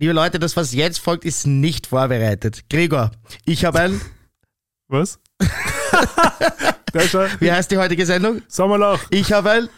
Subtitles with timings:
[0.00, 2.70] Liebe Leute, das, was jetzt folgt, ist nicht vorbereitet.
[2.70, 3.10] Gregor,
[3.44, 4.00] ich habe ein.
[4.88, 5.20] Was?
[7.38, 8.40] Wie heißt die heutige Sendung?
[8.48, 8.98] Sommerloch.
[9.10, 9.68] Ich habe ein.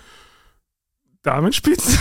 [1.22, 1.98] Damenspitz.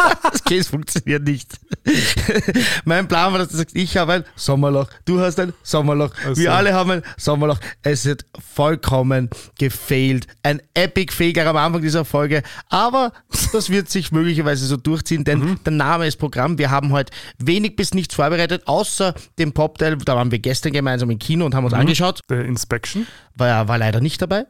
[0.22, 1.58] das Case funktioniert nicht.
[2.84, 6.40] mein Plan war, dass du sagst, ich habe ein Sommerloch, du hast ein Sommerloch, also.
[6.40, 7.58] wir alle haben ein Sommerloch.
[7.82, 10.26] Es wird vollkommen gefailt.
[10.42, 13.12] Ein epic Failure am Anfang dieser Folge, aber
[13.52, 15.64] das wird sich möglicherweise so durchziehen, denn mhm.
[15.64, 16.58] der Name ist Programm.
[16.58, 19.96] Wir haben heute wenig bis nichts vorbereitet, außer dem Popteil.
[19.96, 21.80] Da waren wir gestern gemeinsam im Kino und haben uns mhm.
[21.80, 22.20] angeschaut.
[22.28, 23.06] Der Inspection.
[23.34, 24.46] War, war leider nicht dabei.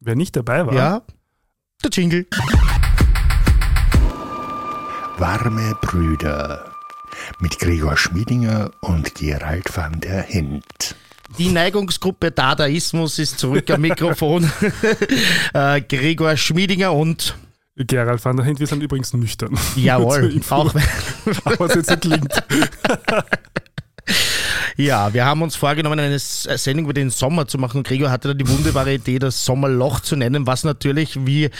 [0.00, 0.74] Wer nicht dabei war?
[0.74, 1.02] Ja,
[1.84, 2.26] der Jingle.
[5.22, 6.64] Warme Brüder
[7.38, 10.96] mit Gregor Schmiedinger und Gerald van der Hint.
[11.38, 14.50] Die Neigungsgruppe Dadaismus ist zurück am Mikrofon.
[15.54, 17.36] äh, Gregor Schmiedinger und
[17.76, 19.56] Gerald van der Hint, wir sind übrigens nüchtern.
[19.76, 20.74] Jawohl, auch.
[21.44, 22.42] Aber es jetzt so klingt.
[24.76, 27.82] Ja, wir haben uns vorgenommen, eine Sendung über den Sommer zu machen.
[27.82, 31.50] Gregor hatte da die wunderbare Idee, das Sommerloch zu nennen, was natürlich, wie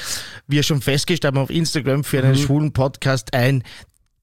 [0.46, 2.36] wir schon festgestellt haben auf Instagram, für einen mhm.
[2.36, 3.62] schwulen Podcast ein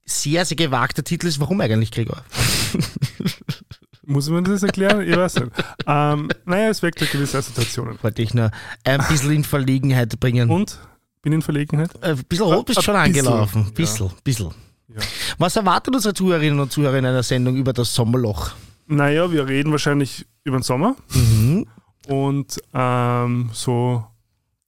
[0.05, 1.39] sehr, sehr gewagter Titel ist.
[1.39, 2.23] Warum eigentlich, Gregor?
[4.05, 5.07] Muss man das erklären?
[5.07, 5.51] Ich weiß nicht.
[5.85, 7.99] Ähm, naja, es weckt gewisse Assoziationen.
[8.01, 8.49] Wollte ich nur
[8.83, 10.49] ein bisschen in Verlegenheit bringen.
[10.49, 10.79] Und?
[11.21, 11.91] Bin in Verlegenheit?
[12.01, 13.67] Ein bisschen rot bist du schon angelaufen.
[13.67, 14.13] Ein bisschen, ja.
[14.23, 14.53] bisschen.
[14.87, 15.01] Ja.
[15.37, 18.53] Was erwartet unsere Zuhörerinnen und Zuhörer in einer Sendung über das Sommerloch?
[18.89, 21.67] Naja, wir reden wahrscheinlich über den Sommer mhm.
[22.07, 24.03] und ähm, so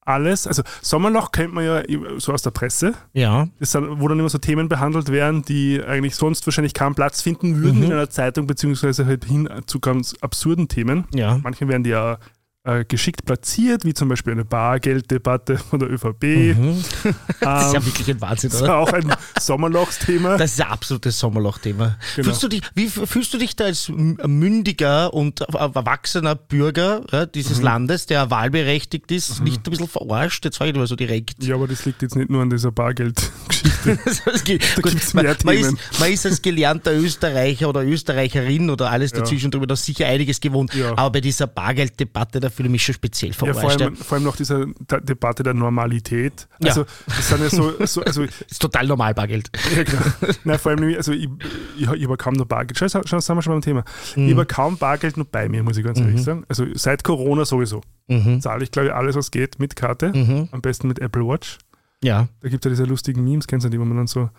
[0.01, 0.45] alles.
[0.45, 1.83] Also Sommerloch kennt man ja
[2.17, 2.93] so aus der Presse.
[3.13, 3.47] Ja.
[3.59, 7.21] Das sind, wo dann immer so Themen behandelt werden, die eigentlich sonst wahrscheinlich keinen Platz
[7.21, 7.85] finden würden mhm.
[7.85, 11.05] in einer Zeitung, beziehungsweise halt hin zu ganz absurden Themen.
[11.13, 11.39] Ja.
[11.41, 12.19] Manche werden die ja
[12.63, 16.23] äh, geschickt platziert, wie zum Beispiel eine Bargelddebatte von der ÖVP.
[16.55, 16.83] Mhm.
[17.39, 18.59] das ist ja ähm, wirklich ein Wahnsinn, oder?
[18.59, 20.37] Das ist auch ein Sommerlochsthema.
[20.37, 21.97] Das ist ein absolutes Sommerlochthema.
[22.15, 22.25] Genau.
[22.27, 27.57] Fühlst du dich, wie fühlst du dich da als mündiger und erwachsener Bürger ja, dieses
[27.57, 27.63] mhm.
[27.63, 29.45] Landes, der wahlberechtigt ist, mhm.
[29.45, 30.45] nicht ein bisschen verarscht?
[30.45, 31.43] Jetzt frage ich mal so direkt.
[31.43, 33.97] Ja, aber das liegt jetzt nicht nur an dieser Bargeldgeschichte.
[34.25, 35.45] da gibt es mehr man, Themen.
[35.45, 39.49] Man ist, man ist, als gelernter Österreicher oder Österreicherin oder alles dazwischen ja.
[39.49, 40.75] drüber da sicher einiges gewohnt.
[40.75, 40.91] Ja.
[40.91, 43.63] Aber bei dieser Bargelddebatte, da fühle ich mich schon speziell verarscht.
[43.63, 44.67] Ja, vor, allem, vor allem noch diese
[45.01, 46.47] Debatte der Normalität.
[46.63, 46.87] Also, ja.
[47.07, 47.85] das sind ja so.
[47.85, 49.49] so also, das ist total normal, Bargeld.
[49.75, 50.01] Ja, genau.
[50.43, 51.29] Nein, vor allem, also ich,
[51.77, 52.77] ich, ich habe kaum noch Bargeld.
[52.77, 53.83] Schau, schau, sind wir schon beim Thema.
[54.15, 54.27] Mhm.
[54.27, 56.07] Ich habe kaum Bargeld noch bei mir, muss ich ganz mhm.
[56.07, 56.43] ehrlich sagen.
[56.49, 57.81] Also seit Corona sowieso.
[58.07, 58.41] Mhm.
[58.41, 60.11] Zahle ich, glaube ich, alles, was geht, mit Karte.
[60.13, 60.49] Mhm.
[60.51, 61.57] Am besten mit Apple Watch.
[62.03, 62.27] Ja.
[62.41, 64.29] Da gibt es ja diese lustigen Memes, kennst du die, wo man dann so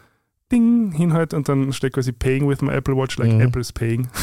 [0.53, 3.41] Ding hinhalt und dann steht quasi Paying with my Apple Watch, like mhm.
[3.41, 4.09] Apple's Paying.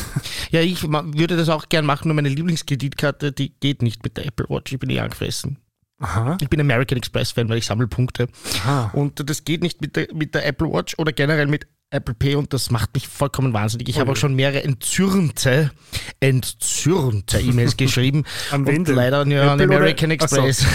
[0.51, 4.25] Ja, ich würde das auch gern machen, nur meine Lieblingskreditkarte, die geht nicht mit der
[4.25, 4.71] Apple Watch.
[4.71, 5.59] Ich bin eh angefressen.
[5.99, 6.37] Aha.
[6.41, 8.29] Ich bin American Express Fan, weil ich sammle Punkte.
[8.63, 8.89] Aha.
[8.93, 12.35] Und das geht nicht mit der, mit der Apple Watch oder generell mit Apple Pay
[12.35, 13.89] und das macht mich vollkommen wahnsinnig.
[13.89, 15.71] Ich oh habe auch schon mehrere entzürnte,
[16.19, 18.25] entzürnte E-Mails geschrieben.
[18.51, 20.59] an wen und leider ja, an American Express.
[20.59, 20.65] So.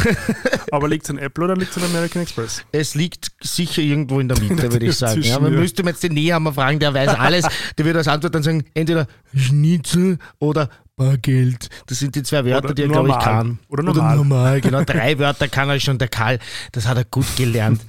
[0.72, 2.64] Aber liegt es an Apple oder liegt es an American Express?
[2.72, 5.22] Es liegt sicher irgendwo in der Mitte, würde ich sagen.
[5.22, 7.46] Ja, man müsste jetzt den Nehammer fragen, der weiß alles.
[7.78, 11.68] Der würde als Antwort dann sagen, entweder Schnitzel oder Bargeld.
[11.86, 13.58] Das sind die zwei Wörter, Oder die er, glaube ich, kann.
[13.68, 14.04] Oder normal.
[14.04, 14.84] Oder normal, genau.
[14.86, 16.38] Drei Wörter kann er schon, der Karl.
[16.72, 17.84] Das hat er gut gelernt.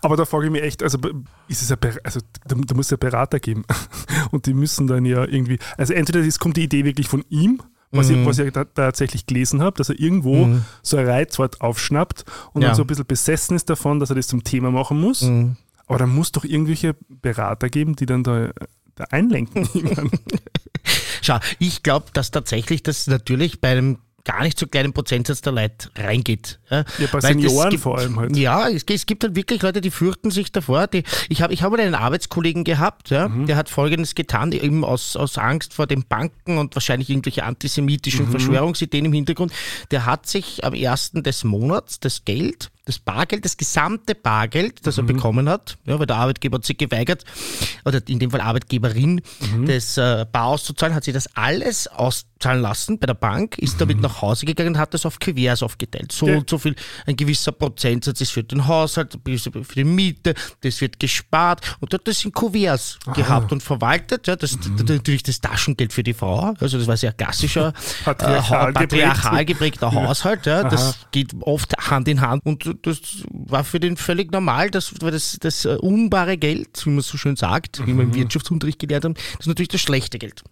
[0.00, 0.98] Aber da frage ich mich echt, also
[1.48, 3.64] ist es ein, also da, da muss es ja Berater geben.
[4.32, 7.62] Und die müssen dann ja irgendwie, also entweder es kommt die Idee wirklich von ihm,
[7.92, 8.22] was, mhm.
[8.22, 10.64] ich, was ich da, tatsächlich gelesen habe, dass er irgendwo mhm.
[10.82, 12.68] so ein Reizwort aufschnappt und ja.
[12.68, 15.22] dann so ein bisschen besessen ist davon, dass er das zum Thema machen muss.
[15.22, 15.56] Mhm.
[15.86, 18.50] Aber da muss doch irgendwelche Berater geben, die dann da,
[18.94, 19.68] da einlenken.
[21.22, 25.52] Schau, ich glaube, dass tatsächlich das natürlich bei einem gar nicht so kleinen Prozentsatz der
[25.52, 26.60] Leute reingeht.
[26.70, 28.36] Ja, ja bei Weil Senioren gibt, vor allem halt.
[28.36, 30.86] Ja, es, es, gibt halt wirklich Leute, die fürchten sich davor.
[30.86, 33.46] Die, ich habe ich hab einen Arbeitskollegen gehabt, ja, mhm.
[33.46, 38.26] der hat Folgendes getan, eben aus, aus Angst vor den Banken und wahrscheinlich irgendwelche antisemitischen
[38.26, 38.30] mhm.
[38.30, 39.52] Verschwörungsideen im Hintergrund.
[39.90, 44.96] Der hat sich am ersten des Monats das Geld das Bargeld, das gesamte Bargeld, das
[44.96, 45.04] mhm.
[45.08, 47.24] er bekommen hat, ja, weil der Arbeitgeber hat sich geweigert,
[47.84, 49.66] oder in dem Fall Arbeitgeberin, mhm.
[49.66, 53.98] das äh, Bar auszuzahlen, hat sie das alles auszahlen lassen bei der Bank, ist damit
[53.98, 54.02] mhm.
[54.02, 56.10] nach Hause gegangen und hat das auf Kuverts aufgeteilt.
[56.10, 56.38] So ja.
[56.38, 56.74] und so viel,
[57.06, 62.08] ein gewisser Prozentsatz ist für den Haushalt, für die Miete, das wird gespart und hat
[62.08, 64.26] das in Kuverts gehabt und verwaltet.
[64.26, 64.84] Ja, das mhm.
[64.88, 67.72] natürlich das Taschengeld für die Frau, also das war sehr klassischer
[68.04, 70.46] patriarchal, äh, patriarchal geprägter Haushalt.
[70.46, 75.00] Ja, das geht oft Hand in Hand und das war für den völlig normal, das
[75.00, 77.86] war das, das äh, unbare Geld, wie man so schön sagt, mhm.
[77.86, 78.14] wie wir im.
[78.14, 80.42] Wirtschaftsunterricht gelernt haben, das ist natürlich das schlechte Geld.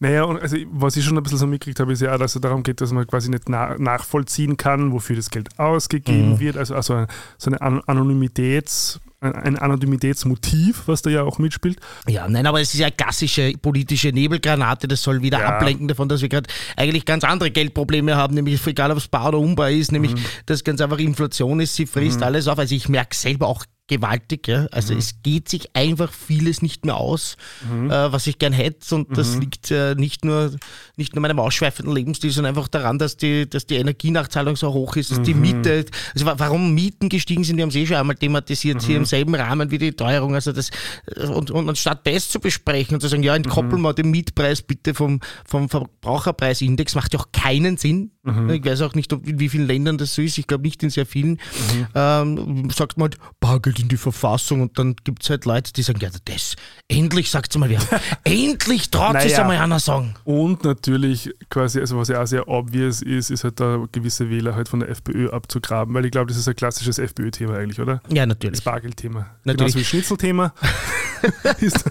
[0.00, 2.34] Naja, und also was ich schon ein bisschen so mitgekriegt habe, ist ja, auch, dass
[2.34, 6.40] es darum geht, dass man quasi nicht na nachvollziehen kann, wofür das Geld ausgegeben Mhm.
[6.40, 6.56] wird.
[6.56, 7.06] Also, also
[7.38, 11.78] so eine An Anonymitäts, ein- Anonymitätsmotiv, was da ja auch mitspielt.
[12.06, 14.88] Ja, nein, aber es ist ja klassische politische Nebelgranate.
[14.88, 15.46] Das soll wieder Ja.
[15.56, 19.28] ablenken davon, dass wir gerade eigentlich ganz andere Geldprobleme haben, nämlich egal ob es bar
[19.28, 20.20] oder unbar ist, nämlich Mhm.
[20.46, 22.58] dass ganz einfach Inflation ist, sie frisst alles auf.
[22.58, 24.66] Also ich merke selber auch gewaltig, ja.
[24.72, 24.98] Also Mhm.
[24.98, 27.36] es geht sich einfach vieles nicht mehr aus,
[27.70, 28.94] äh, was ich gern hätte.
[28.94, 29.14] Und Mhm.
[29.14, 30.52] das liegt äh, nicht nur
[30.96, 34.96] nicht nur meinem ausschweifenden Lebensstil, sondern einfach daran, dass die, dass die Energienachzahlung so hoch
[34.96, 35.40] ist, dass die Mhm.
[35.40, 35.84] Miete,
[36.14, 38.86] also wa- warum Mieten gestiegen sind, wir haben es eh schon einmal thematisiert, Mhm.
[38.86, 40.34] hier im selben Rahmen wie die Teuerung.
[40.34, 40.70] Also das
[41.28, 44.94] und, und anstatt das zu besprechen und zu sagen, ja, entkoppeln wir den Mietpreis bitte
[44.94, 48.10] vom, vom Verbraucherpreisindex, macht ja auch keinen Sinn.
[48.52, 50.36] Ich weiß auch nicht, ob, in wie vielen Ländern das so ist.
[50.38, 51.38] Ich glaube nicht in sehr vielen.
[51.94, 55.82] Ähm, sagt man halt, Bargeld in die Verfassung und dann gibt es halt Leute, die
[55.82, 56.56] sagen, ja, das,
[56.88, 57.80] endlich sagt es mal wer.
[58.24, 59.42] endlich traut sich Naja.
[59.42, 60.14] einmal einer sagen.
[60.24, 64.54] Und natürlich quasi, also was ja auch sehr obvious ist, ist halt da gewisse Wähler
[64.54, 68.02] halt von der FPÖ abzugraben, weil ich glaube, das ist ein klassisches FPÖ-Thema eigentlich, oder?
[68.08, 68.64] Ja, Das natürlich.
[68.64, 69.26] Bargeldthema.
[69.44, 69.72] Natürlich.
[69.74, 70.52] Genauso wie Schnitzelthema.
[71.60, 71.84] ist,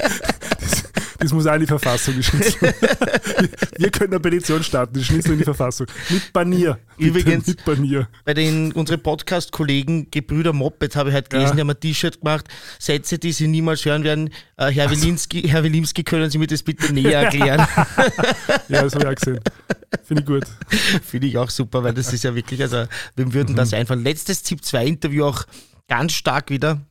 [1.26, 2.74] das, muss auch in die Verfassung, die Schnitzel.
[3.78, 5.88] Wir können eine Petition starten, die Schnitzel in die Verfassung.
[6.10, 6.80] Mit Banier.
[6.98, 8.08] Übrigens- Mit Banier.
[8.24, 11.56] Bei den unsere Podcast-Kollegen Gebrüder Moped habe ich halt gelesen, Ja.
[11.56, 12.46] die haben ein T-Shirt gemacht,
[12.80, 14.30] Sätze, die Sie niemals hören werden.
[14.58, 17.68] Äh, Herr, Wilimski, Herr Wilimski, können Sie mir das bitte näher erklären?
[18.68, 19.40] Ja, das habe ich auch gesehen.
[20.04, 20.44] Finde ich gut.
[21.04, 22.86] Finde ich auch super, weil das ist ja wirklich, also
[23.16, 24.04] wem würden das einfallen?
[24.04, 25.44] Letztes ZIP-2-Interview auch
[25.88, 26.82] ganz stark wieder.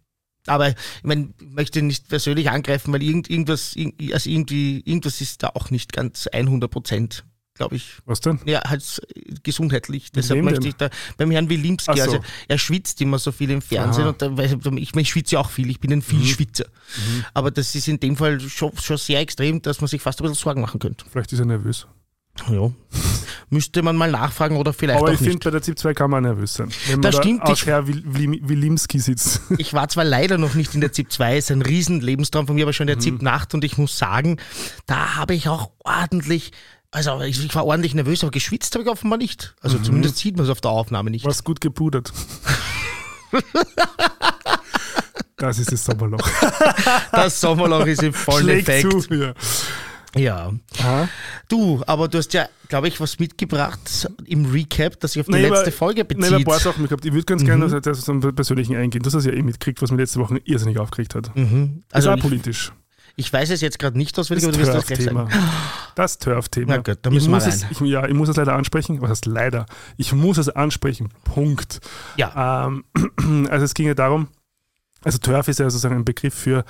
[0.47, 5.21] Aber ich meine, ich möchte nicht persönlich angreifen, weil irgend, irgendwas, irg- also irgendwie, irgendwas
[5.21, 7.25] ist da auch nicht ganz 100 Prozent,
[7.55, 7.95] glaube ich.
[8.05, 8.41] Was denn?
[8.45, 9.01] Ja, halt
[9.43, 10.13] gesundheitlich.
[10.13, 10.69] Deshalb möchte denn?
[10.71, 12.03] ich da beim Herrn Wilimski, Ach so.
[12.03, 14.11] also er schwitzt immer so viel im Fernsehen Aha.
[14.11, 16.67] und da, ich, meine, ich schwitze ja auch viel, ich bin ein Vielschwitzer.
[17.33, 20.25] Aber das ist in dem Fall schon, schon sehr extrem, dass man sich fast ein
[20.25, 21.05] bisschen Sorgen machen könnte.
[21.11, 21.87] Vielleicht ist er nervös.
[22.51, 22.71] Ja.
[23.51, 26.11] Müsste man mal nachfragen oder vielleicht Aber auch ich finde, bei der ZIP 2 kann
[26.11, 26.69] man nervös sein.
[26.87, 29.41] Wenn man Das da stimmt, Aus ich- Herr Wil- Wil- Wilimski sitzt.
[29.59, 32.57] Ich war zwar leider noch nicht in der ZIP 2, ist ein riesen Lebenstraum von
[32.57, 34.39] mir, aber schon in der ZIP Nacht und ich muss sagen,
[34.87, 36.51] da habe ich auch ordentlich,
[36.91, 39.55] also ich, ich war ordentlich nervös, aber geschwitzt habe ich offenbar nicht.
[39.61, 41.25] Also zumindest sieht man es auf der Aufnahme nicht.
[41.25, 42.13] Was gut gepudert.
[45.37, 46.27] Das ist das Sommerloch.
[47.13, 49.03] Das Sommerloch ist im vollen Schlägt Effekt.
[49.03, 49.15] zu.
[49.15, 49.35] Ja.
[50.17, 50.53] Ja.
[50.79, 51.09] Aha.
[51.49, 55.33] Du, aber du hast ja, glaube ich, was mitgebracht im Recap, das sich auf die
[55.33, 56.63] Nee, letzte aber- Folge Nein, ein paar bezieht.
[56.73, 57.05] Sachen gehabt.
[57.05, 59.03] Ich würde ganz gerne also, das zum Persönlichen eingehen.
[59.03, 61.35] Das hast du ja eh mitgekriegt, was mir letzte Woche irrsinnig aufgeregt hat.
[61.35, 61.83] Mhm.
[61.93, 62.73] Also ich, politisch.
[63.17, 65.29] ich weiß es jetzt gerade nicht auswendig, Das aber du wirst das gleich sagen.
[65.97, 66.77] Das Turf-Thema.
[66.77, 67.71] Na gut, da ich müssen wir muss es, rein.
[67.73, 69.01] ich, Ja, ich muss es leider ansprechen.
[69.03, 69.67] Was heißt leider?
[69.97, 71.09] Ich muss es ansprechen.
[71.25, 71.81] Punkt.
[72.17, 72.85] Ja, Ähm,
[73.51, 74.29] also es ging ja darum,
[75.03, 76.65] also Turf ist ja sozusagen ein Begriff für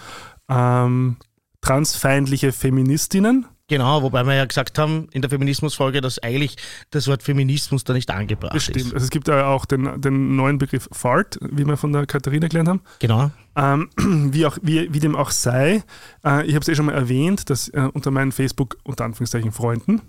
[0.48, 1.16] ähm,
[1.64, 3.46] transfeindliche Feministinnen.
[3.68, 6.56] genau, wobei wir ja gesagt haben in der Feminismusfolge, dass eigentlich
[6.90, 8.76] das Wort Feminismus da nicht angebracht Das stimmt.
[8.78, 8.92] ist.
[8.94, 12.48] Also es gibt ja auch den, den neuen Begriff Fart, wie wir von der Katharina
[12.48, 12.80] gelernt haben.
[12.98, 13.30] Genau.
[13.56, 13.88] Ähm,
[14.32, 15.82] wie, auch, wie, wie dem auch sei,
[16.24, 19.50] äh, ich habe es eh schon mal erwähnt, dass äh, unter meinen Facebook, unter Anführungszeichen,
[19.52, 20.02] Freunden,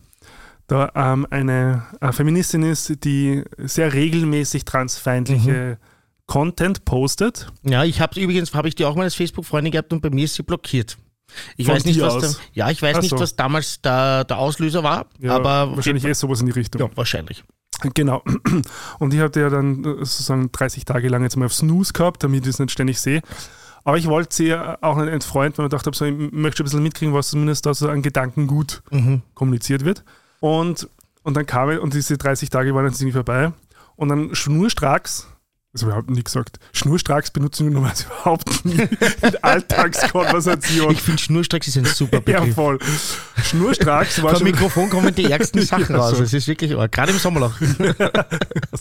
[0.67, 5.77] da ähm, eine äh, Feministin ist, die sehr regelmäßig transfeindliche
[6.25, 7.47] Content postet.
[7.63, 10.25] Ja, ich habe übrigens, habe ich die auch mal als Facebook-Freundin gehabt und bei mir
[10.25, 10.97] ist sie blockiert.
[11.57, 13.19] Ich Von weiß nicht, was da, ja, ich weiß Ach nicht, so.
[13.19, 16.81] was damals der, der Auslöser war, aber wahrscheinlich eh sowas in die Richtung.
[16.81, 17.43] ja, wahrscheinlich.
[17.93, 18.23] Genau.
[18.99, 22.23] Und ich hatte ja dann äh, sozusagen 30 Tage lang jetzt mal auf Snooze gehabt,
[22.23, 23.21] damit ich das nicht ständig sehe.
[23.83, 26.65] Aber ich wollte sie ja auch nicht entfreunden, weil ich dachte, so, ich möchte ein
[26.65, 29.21] bisschen mitkriegen, was zumindest da so an Gedankengut Mhm.
[29.33, 30.03] kommuniziert wird.
[30.39, 30.89] Und,
[31.23, 33.51] und dann kam ich, und diese 30 Tage waren jetzt irgendwie vorbei.
[33.97, 35.27] Und dann schnurstracks,
[35.75, 38.79] also überhaupt nie gesagt, schnurstracks benutzen wir normalerweise überhaupt nie
[39.21, 40.91] in Alltagskonversation.
[40.91, 42.55] Ich finde Schnurstracks ist ein super Ja, Begriff.
[42.55, 42.79] voll.
[43.43, 46.17] Schnurstracks war Vom schon Mikrofon kommen die ärgsten Sachen Ja, raus.
[46.17, 46.23] so.
[46.23, 46.91] Es ist wirklich arg.
[46.91, 47.53] Gerade im Sommerloch.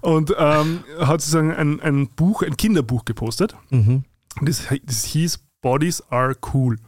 [0.00, 3.54] und ähm, hat sozusagen ein, ein Buch, ein Kinderbuch gepostet.
[3.70, 4.04] Mhm.
[4.40, 6.78] Und das, das hieß Bodies are cool.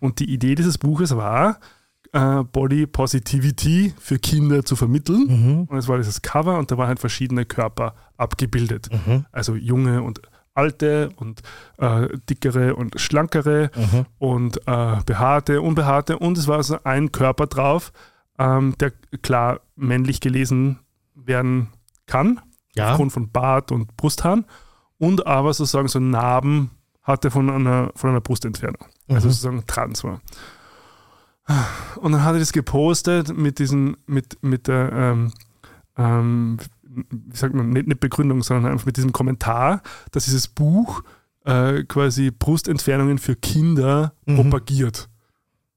[0.00, 1.58] Und die Idee dieses Buches war,
[2.16, 5.66] äh, Body Positivity für Kinder zu vermitteln.
[5.68, 8.88] Und es war dieses Cover und da waren halt verschiedene Körper abgebildet.
[9.32, 10.20] Also junge und
[10.54, 11.42] alte und
[11.78, 13.70] äh, dickere und schlankere
[14.18, 16.18] und äh, behaarte, unbehaarte.
[16.18, 17.92] Und es war so ein Körper drauf,
[18.38, 18.92] ähm, der
[19.22, 20.78] klar männlich gelesen
[21.14, 21.68] werden
[22.06, 22.40] kann
[22.74, 22.90] Ja.
[22.92, 24.46] aufgrund von Bart und Brusthaaren
[24.98, 26.70] und aber sozusagen so Narben
[27.02, 28.84] hatte von einer, von einer Brustentfernung.
[29.08, 30.20] Also sozusagen trans war.
[32.00, 35.32] Und dann hat er das gepostet mit diesen, mit, mit der, ähm,
[35.96, 41.02] ähm, wie sagt man, nicht, nicht Begründung, sondern einfach mit diesem Kommentar, dass dieses Buch
[41.44, 45.08] äh, quasi Brustentfernungen für Kinder propagiert.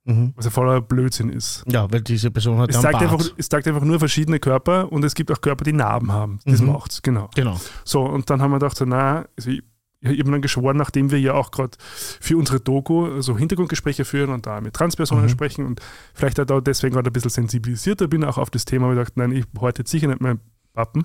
[0.06, 0.34] Mhm.
[0.36, 1.64] Was ja voller Blödsinn ist.
[1.68, 4.92] Ja, weil diese Person hat es ja sagt, einfach, es sagt einfach nur verschiedene Körper
[4.92, 6.40] und es gibt auch Körper, die Narben haben.
[6.46, 6.72] Das Mhm.
[6.72, 7.30] macht's, genau.
[7.36, 7.60] Genau.
[7.84, 9.62] So, und dann haben wir gedacht, so, na, also ich,
[10.02, 14.30] ich habe dann geschworen, nachdem wir ja auch gerade für unsere Doku so Hintergrundgespräche führen
[14.30, 15.30] und da mit Transpersonen Mhm.
[15.30, 15.82] sprechen und
[16.14, 19.00] vielleicht auch da deswegen gerade ein bisschen sensibilisierter bin, auch auf das Thema, habe ich
[19.00, 19.46] gedacht, nein, ich
[19.78, 20.40] jetzt sicher nicht meinen
[20.74, 21.02] Pappen,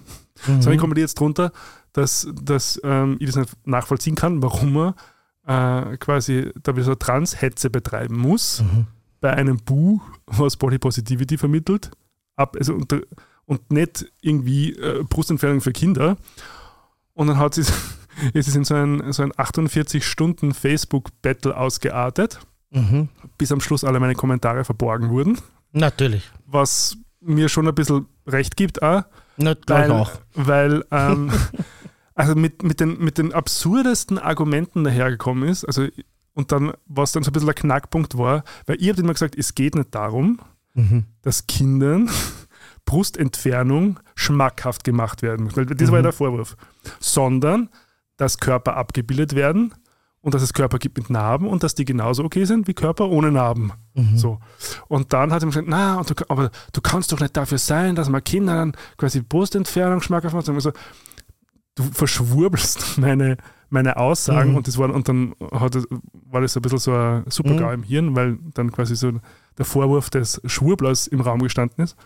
[0.46, 0.62] Mhm.
[0.62, 1.50] sondern ich komme jetzt drunter,
[1.92, 4.94] dass, dass ähm, ich das nicht nachvollziehen kann, warum er
[5.92, 8.86] äh, quasi da wieder so Trans-Hetze betreiben muss Mhm.
[9.20, 11.90] bei einem Buch, was Body Positivity vermittelt,
[12.36, 12.94] ab, also und,
[13.46, 16.16] und nicht irgendwie äh, Brustentfernung für Kinder.
[17.12, 17.64] Und dann hat sie
[18.32, 22.38] es ist in so ein, so ein 48-Stunden-Facebook-Battle ausgeartet,
[22.70, 23.08] Mhm.
[23.38, 25.38] bis am Schluss alle meine Kommentare verborgen wurden,
[25.72, 26.28] Natürlich.
[26.46, 29.04] was mir schon ein bisschen recht gibt, auch,
[29.36, 30.10] Na, glaub ich weil, auch.
[30.34, 31.30] weil ähm,
[32.16, 35.86] also mit, mit, den, mit den absurdesten Argumenten dahergekommen ist, also
[36.36, 39.36] und dann, was dann so ein bisschen der Knackpunkt war, weil ihr habt immer gesagt,
[39.38, 40.40] es geht nicht darum,
[40.76, 41.04] Mhm.
[41.22, 42.10] dass Kindern
[42.84, 45.56] Brustentfernung schmackhaft gemacht werden muss.
[45.56, 46.04] Weil Das war ja Mhm.
[46.04, 46.56] der Vorwurf.
[46.98, 47.68] Sondern,
[48.24, 49.74] dass Körper abgebildet werden
[50.22, 53.08] und dass es Körper gibt mit Narben und dass die genauso okay sind wie Körper
[53.10, 53.72] ohne Narben.
[53.94, 54.16] Mhm.
[54.16, 54.38] So.
[54.88, 57.58] Und dann hat er mir gesagt, na, und du, aber du kannst doch nicht dafür
[57.58, 60.48] sein, dass man Kindern quasi Brustentfernung schmackhaft macht.
[60.48, 60.72] Und so,
[61.74, 63.36] du verschwurbelst meine,
[63.68, 64.56] meine Aussagen Mhm.
[64.56, 65.76] und das war und dann hat
[66.30, 67.74] war das so ein bisschen so ein Supergau Mhm.
[67.74, 69.12] im Hirn, weil dann quasi so
[69.58, 71.96] der Vorwurf des Schwurblers im Raum gestanden ist.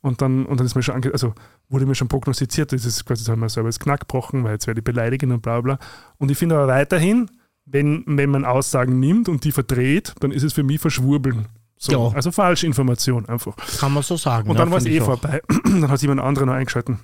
[0.00, 1.34] Und dann, und dann ist mir schon ange also
[1.68, 4.52] wurde mir schon prognostiziert, das ist quasi, das haben wir selber das Knack gebrochen, weil
[4.52, 5.78] jetzt werde ich beleidigen und bla bla.
[6.18, 7.30] Und ich finde aber weiterhin,
[7.64, 11.46] wenn, wenn man Aussagen nimmt und die verdreht, dann ist es für mich Verschwurbeln.
[11.76, 12.14] So, Ja.
[12.16, 13.56] Also Falschinformation einfach.
[13.78, 14.48] Kann man so sagen.
[14.48, 15.42] Und ja, dann war es eh vorbei.
[15.64, 16.98] dann hat jemand anderer noch eingeschalten.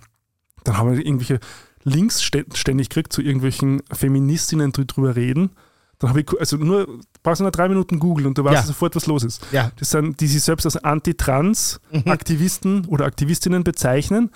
[0.65, 1.41] Dann haben wir irgendwelche
[1.85, 5.51] Links stä- ständig gekriegt zu irgendwelchen Feministinnen, die drüber reden.
[6.01, 6.87] Dann habe ich, also nur,
[7.23, 8.63] brauchst du nur drei Minuten googeln und du weißt Ja.
[8.63, 9.45] sofort, was los ist.
[9.51, 9.73] Ja.
[9.79, 10.81] Das sind, die sich selbst als Mhm.
[10.85, 14.31] Anti-Trans-Aktivisten oder Aktivistinnen bezeichnen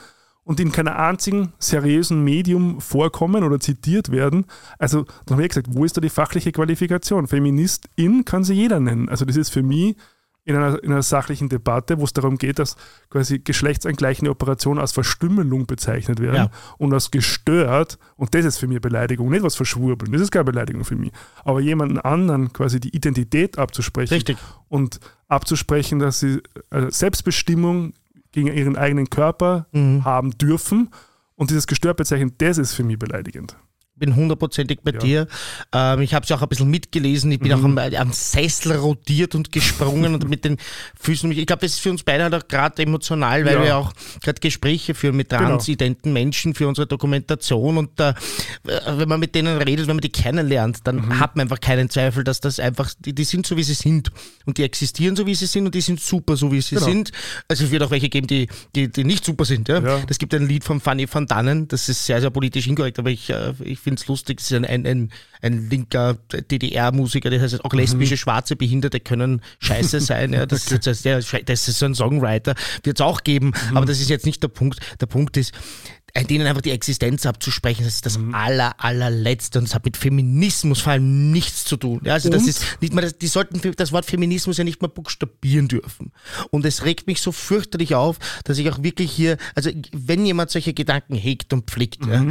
[0.45, 4.47] und in keiner einzigen seriösen Medium vorkommen oder zitiert werden.
[4.78, 7.28] Also, dann habe ich gesagt, wo ist da die fachliche Qualifikation?
[7.28, 9.09] Feministin kann sie jeder nennen.
[9.09, 9.97] Also, das ist für mich
[10.45, 12.75] in einer, in einer sachlichen Debatte, wo es darum geht, dass
[13.11, 16.51] quasi geschlechtsangleichende Operationen als Verstümmelung bezeichnet werden Ja.
[16.79, 17.99] und als gestört.
[18.17, 20.11] Und das ist für mich Beleidigung, nicht was verschwurbeln.
[20.13, 21.13] Das ist keine Beleidigung für mich.
[21.45, 24.37] Aber jemanden anderen quasi die Identität abzusprechen Richtig.
[24.69, 27.93] und abzusprechen, dass sie äh, Selbstbestimmung
[28.33, 30.05] gegen ihren eigenen Körper Mhm.
[30.05, 30.91] haben dürfen
[31.37, 33.57] und dieses gestört bezeichnen, das ist für mich beleidigend.
[33.95, 34.99] Bin hundertprozentig bei Ja.
[34.99, 35.27] dir.
[35.73, 37.31] Ähm, ich habe es auch ein bisschen mitgelesen.
[37.31, 37.59] Ich bin Mhm.
[37.59, 40.57] auch am, am Sessel rotiert und gesprungen und mit den
[40.99, 41.31] Füßen.
[41.33, 43.63] Ich glaube, das ist für uns beide halt auch gerade emotional, weil Ja.
[43.65, 45.43] wir auch gerade Gespräche führen mit Genau.
[45.43, 47.77] transidenten Menschen für unsere Dokumentation.
[47.79, 48.15] Und äh,
[48.65, 51.21] wenn man mit denen redet, wenn man die kennenlernt, dann Mhm.
[51.21, 54.11] hat man einfach keinen Zweifel, dass das einfach, die, die sind so, wie sie sind.
[54.47, 56.87] Und die existieren so, wie sie sind und die sind super, so wie sie Genau.
[56.87, 57.13] sind.
[57.47, 59.69] Also es wird auch welche geben, die, die, die nicht super sind.
[59.69, 59.81] Ja?
[59.81, 60.01] Ja.
[60.07, 63.11] Das gibt ein Lied von Fanny van Dannen, das ist sehr, sehr politisch inkorrekt, aber
[63.11, 64.39] ich, äh, ich finde es lustig.
[64.39, 65.12] Das ist ein, ein, ein,
[65.43, 70.33] ein linker DDR-Musiker, das heißt auch lesbische, schwarze Behinderte können scheiße sein.
[70.33, 70.47] Ja?
[70.47, 74.01] Das, das, heißt, der, das ist so ein Songwriter, wird es auch geben, aber das
[74.01, 74.81] ist jetzt nicht der Punkt.
[75.01, 75.53] Der Punkt ist,
[76.14, 80.81] denen einfach die Existenz abzusprechen, das ist das aller, allerletzte und das hat mit Feminismus
[80.81, 82.00] vor allem nichts zu tun.
[82.04, 85.69] Ja, also das ist nicht mal, die sollten das Wort Feminismus ja nicht mal buchstabieren
[85.69, 86.12] dürfen.
[86.50, 90.50] Und es regt mich so fürchterlich auf, dass ich auch wirklich hier, also wenn jemand
[90.50, 92.26] solche Gedanken hegt und pflegt, ja,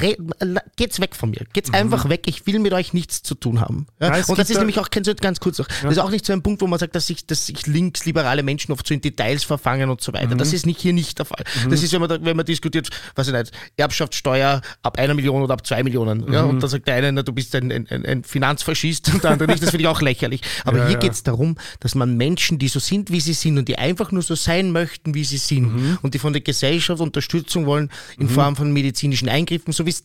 [0.00, 1.44] re, la- geht's weg von mir.
[1.52, 2.28] Geht's einfach weg.
[2.28, 3.86] Ich will mit euch nichts zu tun haben.
[4.00, 4.16] Ja?
[4.16, 6.24] Ja, und das ist da- nämlich auch so ganz kurz noch, das ist auch nicht
[6.24, 9.00] so ein Punkt, wo man sagt, dass sich, dass sich linksliberale Menschen oft so in
[9.00, 10.34] Details verfangen und so weiter.
[10.36, 11.42] Das ist nicht hier nicht der Fall.
[11.68, 12.90] Das ist, wenn man, da, wenn man diskutiert,
[13.32, 16.32] weiß ich nicht, Erbschaftssteuer ab einer Million oder ab zwei Millionen.
[16.32, 16.42] Ja?
[16.42, 19.48] Und dann sagt der eine, na, du bist ein, ein, ein- Finanzfaschist und der andere
[19.50, 19.62] nicht.
[19.62, 20.40] Das finde ich auch lächerlich.
[20.64, 20.98] Aber Ja, hier ja.
[20.98, 24.12] geht es darum, dass man Menschen, die so sind, wie sie sind und die einfach
[24.12, 28.28] nur so sein möchten, wie sie sind und die von der Gesellschaft Unterstützung wollen in
[28.28, 30.04] Form von medizinischen Eingriffen, so wie es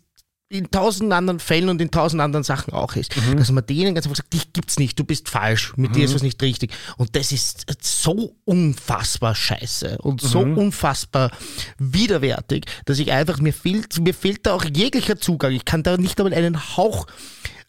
[0.50, 4.08] in tausend anderen Fällen und in tausend anderen Sachen auch ist, dass man denen ganz
[4.08, 6.72] einfach sagt, dich gibt's nicht, du bist falsch, mit dir ist was nicht richtig.
[6.98, 11.32] Und das ist so unfassbar scheiße und so unfassbar
[11.78, 15.52] widerwärtig, dass ich einfach, mir fehlt, mir fehlt da auch jeglicher Zugang.
[15.54, 17.06] Ich kann da nicht einmal einen Hauch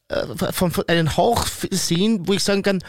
[0.09, 2.83] äh, von, von einen Hauch sehen, wo ich sagen kann,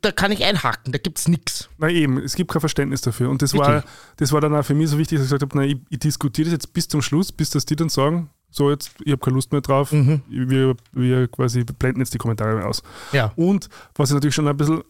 [0.00, 1.68] da kann ich einhaken, da gibt's nix.
[1.78, 3.30] Na eben, es gibt kein Verständnis dafür.
[3.30, 3.92] Und das war, Wirklich?
[4.16, 6.00] das war dann auch für mich so wichtig, dass ich gesagt habe, na, ich, ich
[6.00, 9.18] diskutiere das jetzt bis zum Schluss, bis dass die dann sagen, so jetzt, ich habe
[9.20, 10.22] keine Lust mehr drauf, Mhm.
[10.28, 12.82] wir, wir quasi blenden jetzt die Kommentare aus.
[13.12, 13.32] Ja.
[13.36, 14.82] Und was ich natürlich schon ein bisschen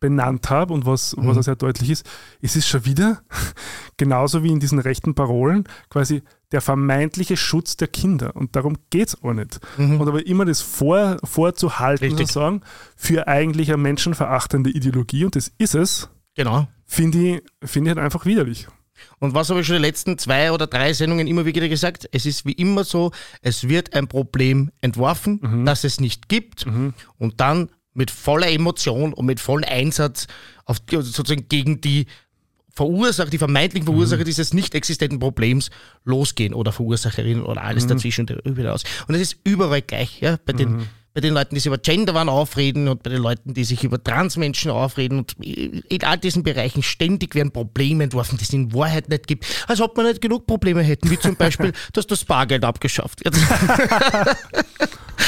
[0.00, 2.08] benannt habe und was, was auch sehr deutlich ist,
[2.40, 3.20] es ist schon wieder,
[3.98, 6.22] genauso wie in diesen rechten Parolen, quasi
[6.52, 8.34] der vermeintliche Schutz der Kinder.
[8.34, 9.60] Und darum geht es auch nicht.
[9.76, 12.28] Und aber immer das vor, vorzuhalten, Richtig.
[12.28, 12.62] sozusagen,
[12.96, 16.66] für eigentlich eine menschenverachtende Ideologie, und das ist es, Genau.
[16.86, 18.68] finde ich, finde ich halt einfach widerlich.
[19.18, 22.08] Und was habe ich schon die letzten zwei oder drei Sendungen immer wieder gesagt?
[22.12, 26.64] Es ist wie immer so, es wird ein Problem entworfen, das es nicht gibt.
[27.18, 30.26] Und dann mit voller Emotion und mit vollem Einsatz
[30.64, 32.06] auf, die- sozusagen gegen die
[32.72, 35.70] Verursacher, die vermeintlichen Verursacher dieses nicht existenten Problems
[36.04, 38.84] losgehen oder Verursacherin oder alles dazwischen und darüber hinaus.
[39.08, 42.28] Und es ist überall gleich, ja, bei den bei den Leuten, die sich über Genderwahn
[42.28, 46.82] aufreden und bei den Leuten, die sich über Transmenschen aufreden und in all diesen Bereichen
[46.82, 49.44] ständig werden Probleme entworfen, die es in Wahrheit nicht gibt.
[49.66, 53.36] Als ob wir nicht genug Probleme hätten, wie zum Beispiel, dass das Bargeld abgeschafft wird.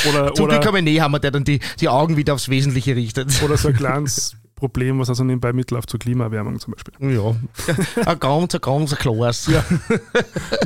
[0.08, 2.96] Oder, Zum Glück oder, haben wir Nehammer, der dann die, die Augen wieder aufs Wesentliche
[2.96, 3.40] richtet.
[3.42, 6.94] oder so ein kleines Problem, was also nebenbei mitläuft zur Klimaerwärmung zum Beispiel.
[7.00, 7.34] Ja,
[8.06, 9.48] ein ganz, ein ganz klares.
[9.48, 9.64] Ja.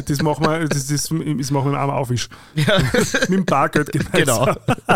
[0.04, 2.28] Das machen wir, das, das, das machen wir mit einem Aufwisch.
[2.54, 4.54] mit dem Bargeld gemeinsam.
[4.66, 4.94] Genau.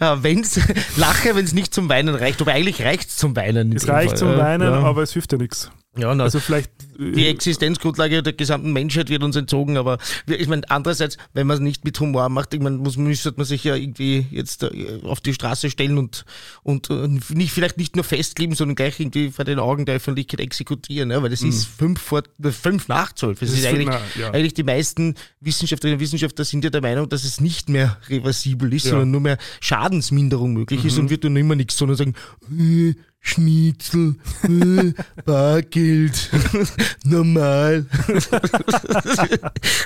[0.00, 0.60] Ja, wenn's,
[0.98, 2.42] lache, wenn es nicht zum Weinen reicht.
[2.42, 3.70] Aber eigentlich reicht es zum Weinen.
[3.70, 4.38] in Es dem reicht Fall, zum ja.
[4.38, 4.80] Weinen, ja.
[4.80, 5.70] aber es hilft ja nichts.
[5.98, 6.70] Ja, na, Also vielleicht.
[6.98, 11.56] äh, die Existenzgrundlage der gesamten Menschheit wird uns entzogen, aber ich meine, andererseits, wenn man
[11.56, 15.00] es nicht mit Humor macht, ich meine, muss, müsste man sich ja irgendwie jetzt äh,
[15.04, 16.24] auf die Straße stellen und,
[16.62, 20.40] und äh, nicht, vielleicht nicht nur festkleben, sondern gleich irgendwie vor den Augen der Öffentlichkeit
[20.40, 23.38] exekutieren, ja, weil das ist fünf, vor, fünf nach zwölf.
[23.40, 23.52] Das, Mhm.
[23.52, 24.30] Das ist, ist eigentlich, nach, ja.
[24.32, 28.72] eigentlich die meisten Wissenschaftlerinnen und Wissenschaftler sind ja der Meinung, dass es nicht mehr reversibel
[28.74, 28.90] ist, Ja.
[28.90, 32.14] sondern nur mehr Schadensminderung möglich ist und wird dann immer nichts, sondern sagen,
[32.58, 32.94] äh,
[33.26, 34.14] Schnitzel,
[34.44, 34.92] äh,
[35.24, 36.30] Bargeld,
[37.04, 37.84] normal.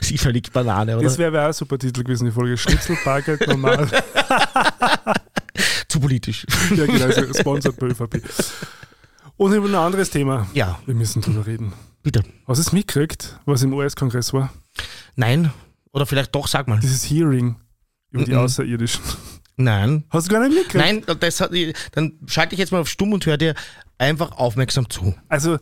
[0.03, 1.05] Sie völlig Banane, oder?
[1.05, 2.59] Das wäre wär auch ein super Titel gewesen, die Folge.
[2.59, 3.89] Schnitzel, Bargeld, normal.
[5.89, 6.47] Zu politisch.
[6.77, 8.23] ja, genau, also sponsored bei ÖVP.
[9.39, 10.47] Und über ein anderes Thema.
[10.53, 11.73] Ja, Wir müssen drüber reden.
[12.03, 12.23] bitte.
[12.47, 14.53] Hast du es mitgekriegt, was im US-Kongress war?
[15.17, 15.51] Nein.
[15.93, 16.79] Oder vielleicht doch, sag mal.
[16.79, 17.57] Dieses Hearing
[18.11, 18.39] über die Mhm.
[18.39, 19.03] Außerirdischen.
[19.61, 20.05] Nein.
[20.11, 21.07] Hast du gar nicht mitgekriegt?
[21.07, 21.53] Nein, das hat,
[21.93, 23.55] dann schalte ich jetzt mal auf Stumm und höre dir
[23.99, 25.15] einfach aufmerksam zu.
[25.29, 25.59] Also,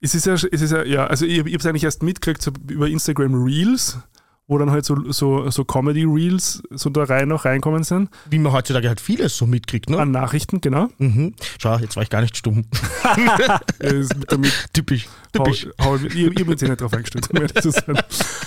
[0.00, 2.42] es ist ja, es ist ja, ja also ich, ich habe es eigentlich erst mitgekriegt
[2.42, 3.98] so über Instagram Reels,
[4.46, 8.10] wo dann halt so, so, so Comedy-Reels so da rein noch reinkommen sind.
[8.30, 9.98] Wie man heutzutage halt vieles so mitkriegt, ne?
[9.98, 10.88] An Nachrichten, genau.
[10.98, 11.34] Mhm.
[11.58, 12.66] Schau, jetzt war ich gar nicht stumm.
[14.72, 15.08] Typisch.
[15.32, 15.68] Typisch.
[15.80, 17.98] Hau, hau, ich ich bin jetzt eh nicht drauf eingestellt, um ehrlich zu sein.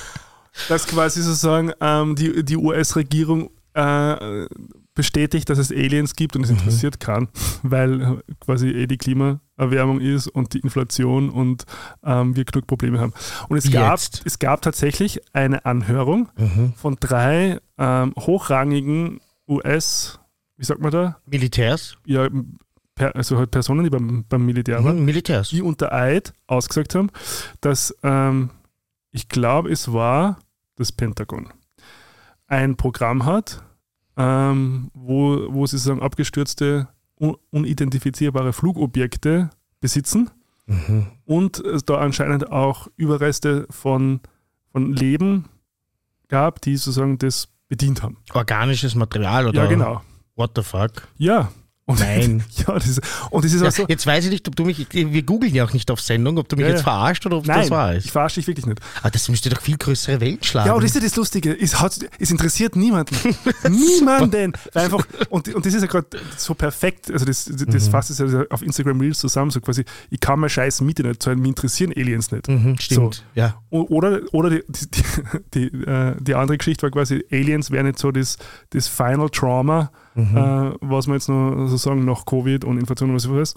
[0.67, 4.47] Dass quasi sozusagen ähm, die, die US-Regierung äh,
[4.95, 7.29] bestätigt, dass es Aliens gibt und es interessiert kann,
[7.63, 11.65] weil äh, quasi eh die Klimaerwärmung ist und die Inflation und
[12.03, 13.13] ähm, wir genug Probleme haben.
[13.47, 14.21] Und es gab, Jetzt.
[14.25, 16.73] es gab tatsächlich eine Anhörung Mhm.
[16.75, 20.19] von drei ähm, hochrangigen US,
[20.57, 21.17] wie sagt man da?
[21.25, 21.95] Militärs.
[22.05, 22.27] Ja,
[23.13, 25.05] also halt Personen, die beim, beim Militär waren Mhm.
[25.05, 25.49] Militärs.
[25.49, 27.09] die unter Eid ausgesagt haben,
[27.61, 28.49] dass ähm,
[29.11, 30.39] ich glaube, es war
[30.75, 31.47] das Pentagon
[32.49, 33.63] ein Programm hat,
[34.17, 40.29] ähm, wo, wo sie sozusagen abgestürzte, un unidentifizierbare Flugobjekte besitzen
[40.67, 41.07] Mhm.
[41.25, 44.19] und es da anscheinend auch Überreste von,
[44.71, 45.45] von Leben
[46.27, 48.17] gab, die sozusagen das bedient haben.
[48.33, 49.63] Organisches Material oder?
[49.63, 50.01] Ja, genau.
[50.35, 51.07] What the fuck?
[51.17, 51.51] Ja.
[51.89, 52.43] Und Nein.
[52.67, 52.99] ja, das
[53.31, 53.85] und das ist Ja, so.
[53.87, 56.47] jetzt weiß ich nicht, ob du mich, wir googeln ja auch nicht auf Sendung, ob
[56.47, 58.11] du mich Ja, jetzt verarscht oder ob Nein, das wahr ich ist.
[58.11, 58.79] verarsche dich wirklich nicht.
[59.01, 60.67] Aber das müsste doch viel größere Welt schlagen.
[60.67, 61.59] Ja, und das ist ja das Lustige.
[61.59, 63.15] Es, hat, es interessiert niemanden.
[63.69, 64.53] niemanden.
[64.73, 67.09] Einfach, und, und das ist ja gerade so perfekt.
[67.11, 67.91] Also, das, das Mhm.
[67.91, 69.49] fasst es ja auf Instagram Reels zusammen.
[69.51, 72.47] So quasi, ich kann mir scheiß Miete nicht zahlen, mich interessieren Aliens nicht.
[72.47, 73.15] mhm, stimmt.
[73.15, 73.21] So.
[73.33, 73.61] Ja.
[73.71, 75.01] Oder, oder die, die,
[75.71, 78.37] die, äh, die andere Geschichte war quasi, Aliens wären nicht so das,
[78.71, 80.37] das Final Trauma, Mhm.
[80.37, 83.53] äh, was wir jetzt noch so sagen, nach Covid und Inflation und was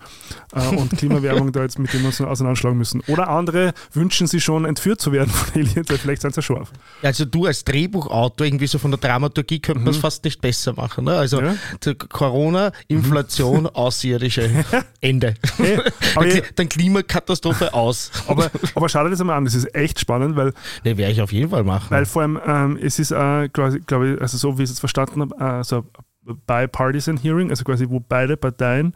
[0.54, 3.02] äh, und Klimawärmung da jetzt mit dem wir uns noch auseinanderschlagen müssen.
[3.08, 6.42] Oder andere wünschen sich schon entführt zu werden von Aliens, weil vielleicht sind sie ja
[6.42, 6.72] scharf.
[7.02, 10.72] Also du als Drehbuchautor, irgendwie so von der Dramaturgie könnte man es fast nicht besser
[10.74, 11.04] machen.
[11.04, 11.12] Ne?
[11.16, 11.46] Also Mhm.
[11.84, 11.94] Ja.
[11.94, 14.48] Corona, Inflation, Außerirdische,
[15.00, 15.34] Ende.
[15.56, 15.78] Hey,
[16.14, 18.10] dann, dann Klimakatastrophe aus.
[18.28, 20.52] aber, aber schau dir das einmal an, das ist echt spannend, weil,
[20.84, 21.90] Ne, werde ich auf jeden Fall machen.
[21.90, 24.70] weil vor allem ähm, es ist, äh, quasi, glaube ich, also so wie ich es
[24.70, 25.84] jetzt verstanden habe, äh, so ein
[26.22, 28.94] bipartisan Hearing, also quasi wo beide Parteien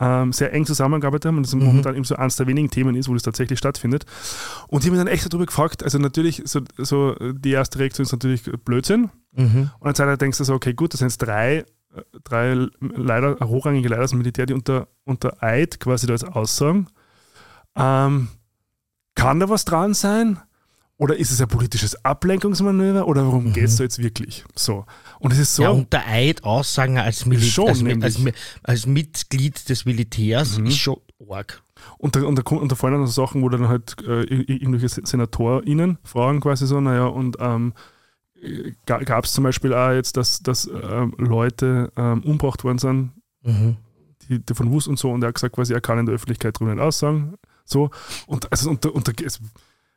[0.00, 3.08] ähm, sehr eng zusammengearbeitet haben und das momentan eben so eines der wenigen Themen ist,
[3.08, 4.04] wo das tatsächlich stattfindet.
[4.68, 8.04] Und die haben mich dann echt darüber gefragt, also natürlich, so, so die erste Reaktion
[8.04, 9.10] ist natürlich Blödsinn.
[9.32, 9.70] mhm.
[9.78, 11.64] Und dann denkst du so, okay, gut, das sind jetzt drei,
[12.24, 16.88] drei leider, hochrangige Leiter aus dem Militär, die unter, unter Eid quasi da jetzt aussagen.
[17.76, 18.28] Ähm,
[19.14, 20.40] kann da was dran sein?
[20.96, 23.08] Oder ist es ein politisches Ablenkungsmanöver?
[23.08, 24.44] Oder worum geht es da jetzt wirklich?
[24.54, 24.84] So.
[25.22, 25.62] Und es ist so.
[25.62, 28.20] Ja, unter Eid Aussagen als, Mil Schon, als, als,
[28.64, 30.66] als Mitglied des Militärs Mhm.
[30.66, 30.96] ist schon
[31.30, 31.62] arg.
[31.98, 34.88] Und da, und, da, und da fallen dann so Sachen, wo dann halt äh, irgendwelche
[34.88, 37.72] SenatorInnen fragen quasi so, naja, und ähm,
[38.86, 43.76] gab es zum Beispiel auch jetzt, dass, dass ähm, Leute ähm, umgebracht worden sind, mhm.
[44.28, 46.16] die, die von Wus und so, und er hat gesagt, quasi, er kann in der
[46.16, 47.34] Öffentlichkeit drüber nicht aussagen.
[47.64, 47.90] So,
[48.26, 49.36] und also und, und, und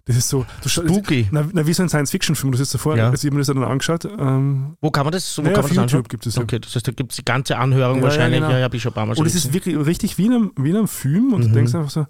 [0.06, 0.46] das ist so.
[0.62, 1.28] Du Spooky.
[1.32, 3.10] Na, na, wie so ein Science-Fiction-Film, du siehst davor, ja.
[3.10, 4.06] also ich habe mir das dann angeschaut.
[4.06, 5.36] Ähm, wo kann man das?
[5.38, 7.18] Wo naja, kann man auf das YouTube gibt es Okay, das heißt, da gibt es
[7.18, 8.40] die ganze Anhörung ja, wahrscheinlich.
[8.40, 8.60] Ja, genau.
[8.60, 10.52] ja habe ich schon ein paar Mal Und es ist wirklich richtig wie in einem,
[10.58, 11.48] wie in einem Film und mhm.
[11.48, 12.06] du denkst einfach so.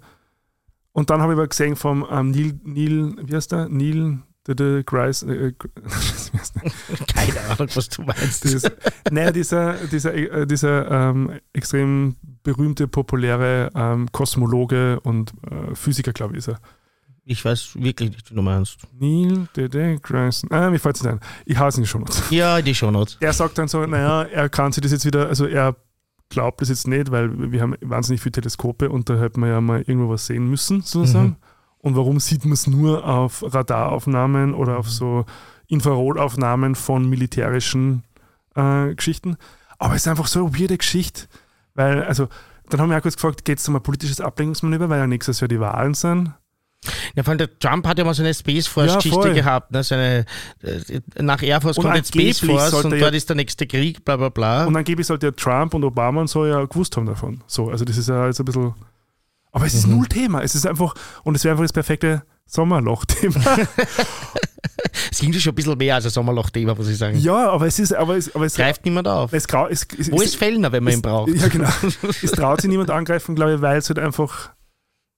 [0.92, 3.68] Und dann habe ich aber gesehen vom ähm, Neil, Neil, wie heißt der?
[3.68, 5.52] Neil The Grice, äh,
[7.12, 8.44] Keine Ahnung, was du meinst.
[8.44, 8.70] Dieses,
[9.10, 16.34] naja, dieser, dieser, äh, dieser ähm, extrem berühmte, populäre ähm, Kosmologe und äh, Physiker, glaube
[16.34, 16.60] ich, ist er.
[17.28, 18.78] Ich weiß wirklich nicht, wie du meinst.
[18.98, 20.46] Neil deGrasse.
[20.48, 21.20] Ah, mir fällt es nicht ein.
[21.44, 22.22] Ich hasse ihn schon Shownotes.
[22.30, 23.16] Ja, die Shownotes.
[23.18, 25.74] Er sagt dann so, naja, er kann sich das jetzt wieder, also er
[26.28, 29.60] glaubt das jetzt nicht, weil wir haben wahnsinnig viele Teleskope und da hätte man ja
[29.60, 31.30] mal irgendwo was sehen müssen, sozusagen.
[31.30, 31.36] Mhm.
[31.78, 35.24] Und warum sieht man es nur auf Radaraufnahmen oder auf so
[35.66, 38.04] Infrarotaufnahmen von militärischen
[38.54, 39.36] äh, Geschichten?
[39.78, 41.22] Aber es ist einfach so eine weirde Geschichte,
[41.74, 42.28] weil, also,
[42.70, 45.40] dann haben wir auch kurz gefragt, geht es um ein politisches Ablenkungsmanöver, weil ja nächstes
[45.40, 46.32] Jahr die Wahlen sind.
[47.14, 49.72] Ja, vor allem der Trump hat ja mal so eine Space Force-Geschichte ja, gehabt.
[49.72, 49.82] Ne?
[49.82, 50.24] So eine,
[50.62, 54.04] äh, nach Air Force und kommt jetzt Space Force und dort ist der nächste Krieg,
[54.04, 54.66] bla bla bla.
[54.66, 57.42] Und angeblich sollte ja Trump und Obama und so ja gewusst haben davon.
[57.46, 58.74] So, also das ist ja jetzt ein bisschen.
[59.52, 59.96] Aber es ist mhm.
[59.96, 60.42] null Thema.
[60.42, 63.40] Es ist einfach, und es wäre einfach das perfekte Sommerloch-Thema.
[65.10, 67.18] es ging schon ein bisschen mehr als ein Sommerloch-Thema, muss ich sagen.
[67.18, 67.94] Ja, aber es ist.
[67.94, 69.32] Aber es, aber es greift niemand auf.
[69.32, 71.34] Es, es, es, Wo ist Fellner, wenn man ihn braucht?
[71.34, 71.70] Ja, genau.
[72.22, 74.50] es traut sich niemand angreifen, glaube ich, weil es halt einfach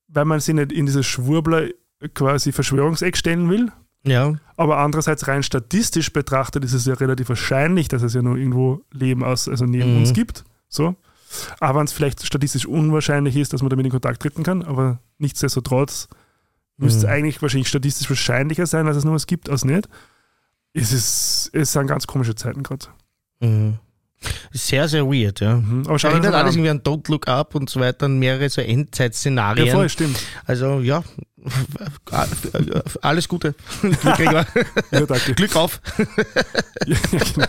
[0.09, 1.68] weil man sich nicht in dieses Schwurbler
[2.14, 3.71] quasi Verschwörungseck stellen will.
[4.05, 4.35] Ja.
[4.57, 8.83] Aber andererseits rein statistisch betrachtet ist es ja relativ wahrscheinlich, dass es ja nur irgendwo
[8.92, 9.99] Leben aus, also neben mhm.
[9.99, 10.44] uns gibt.
[10.68, 10.97] So.
[11.61, 15.01] Aber wenn es vielleicht statistisch unwahrscheinlich ist, dass man damit in Kontakt treten kann, aber
[15.18, 16.09] nichtsdestotrotz
[16.77, 16.87] mhm.
[16.87, 19.88] müsste es eigentlich wahrscheinlich statistisch wahrscheinlicher sein, dass es nur was gibt, als nicht.
[20.73, 22.87] Es, ist, es sind ganz komische Zeiten gerade.
[23.40, 23.79] Mhm.
[24.53, 25.57] Sehr, sehr weird, ja.
[25.57, 25.87] Mhm.
[25.87, 28.61] Aber schau Erinnert alles irgendwie an Don't Look Up und so weiter, an mehrere so
[28.61, 29.67] Endzeit-Szenarien.
[29.67, 30.19] Ja, voll, stimmt.
[30.47, 31.05] Also, ja,
[33.03, 33.55] alles Gute.
[33.81, 34.45] Glück, ja.
[35.35, 35.81] Glück auf.
[36.87, 37.47] ja, genau.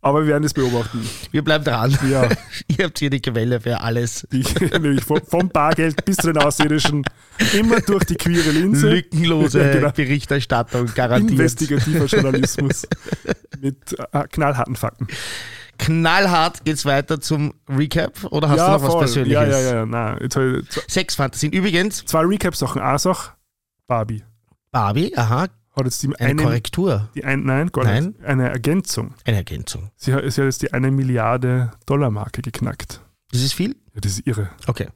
[0.00, 1.08] Aber wir werden es beobachten.
[1.32, 1.96] Wir bleiben dran.
[2.08, 2.28] Ja.
[2.68, 4.26] Ihr habt hier die Quelle für alles.
[4.32, 7.04] Die, nämlich vom Bargeld bis zu den Außerirdischen.
[7.52, 8.90] Immer durch die queere Linse.
[8.90, 9.90] Lückenlose ja, genau.
[9.90, 11.32] Berichterstattung garantiert.
[11.32, 12.86] Investigativer Journalismus
[13.60, 15.08] mit äh, knallharten Fakten.
[15.78, 19.02] Knallhart geht's weiter zum Recap oder hast ja, du noch voll.
[19.02, 19.48] was Persönliches?
[19.48, 19.86] Ja, ja, ja.
[19.86, 20.38] Nein, jetzt
[20.88, 21.52] Sex Fantasien.
[21.52, 22.04] Übrigens.
[22.04, 22.80] Zwei Recap-Sachen.
[22.80, 23.32] Eine Sache,
[23.86, 24.22] Barbie.
[24.70, 25.46] Barbie, aha,
[25.78, 27.08] hat jetzt die eine, eine Korrektur.
[27.14, 28.14] Die ein, nein, gar nein.
[28.24, 29.14] Eine Ergänzung.
[29.24, 29.90] Eine Ergänzung.
[29.96, 33.00] Sie hat, sie hat jetzt die eine Milliarde Dollar Marke geknackt.
[33.32, 33.76] Das ist viel?
[33.94, 34.50] Ja, das ist irre.
[34.66, 34.88] Okay.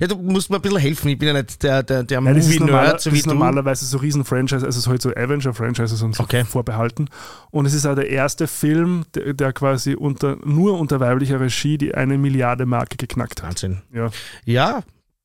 [0.00, 1.08] Ja, du musst mir ein bisschen helfen.
[1.08, 4.64] Ich bin ja nicht der, der, der Movie-Nerd, so wie Das ist normalerweise so Riesen-Franchise,
[4.64, 6.44] also so halt so Avenger-Franchises und so okay.
[6.44, 7.08] vorbehalten.
[7.50, 11.78] Und es ist auch der erste Film, der, der, quasi unter, nur unter weiblicher Regie
[11.78, 13.50] die eine Milliarde Marke geknackt hat.
[13.50, 13.82] Wahnsinn.
[13.92, 14.10] Ja.
[14.44, 14.82] ja,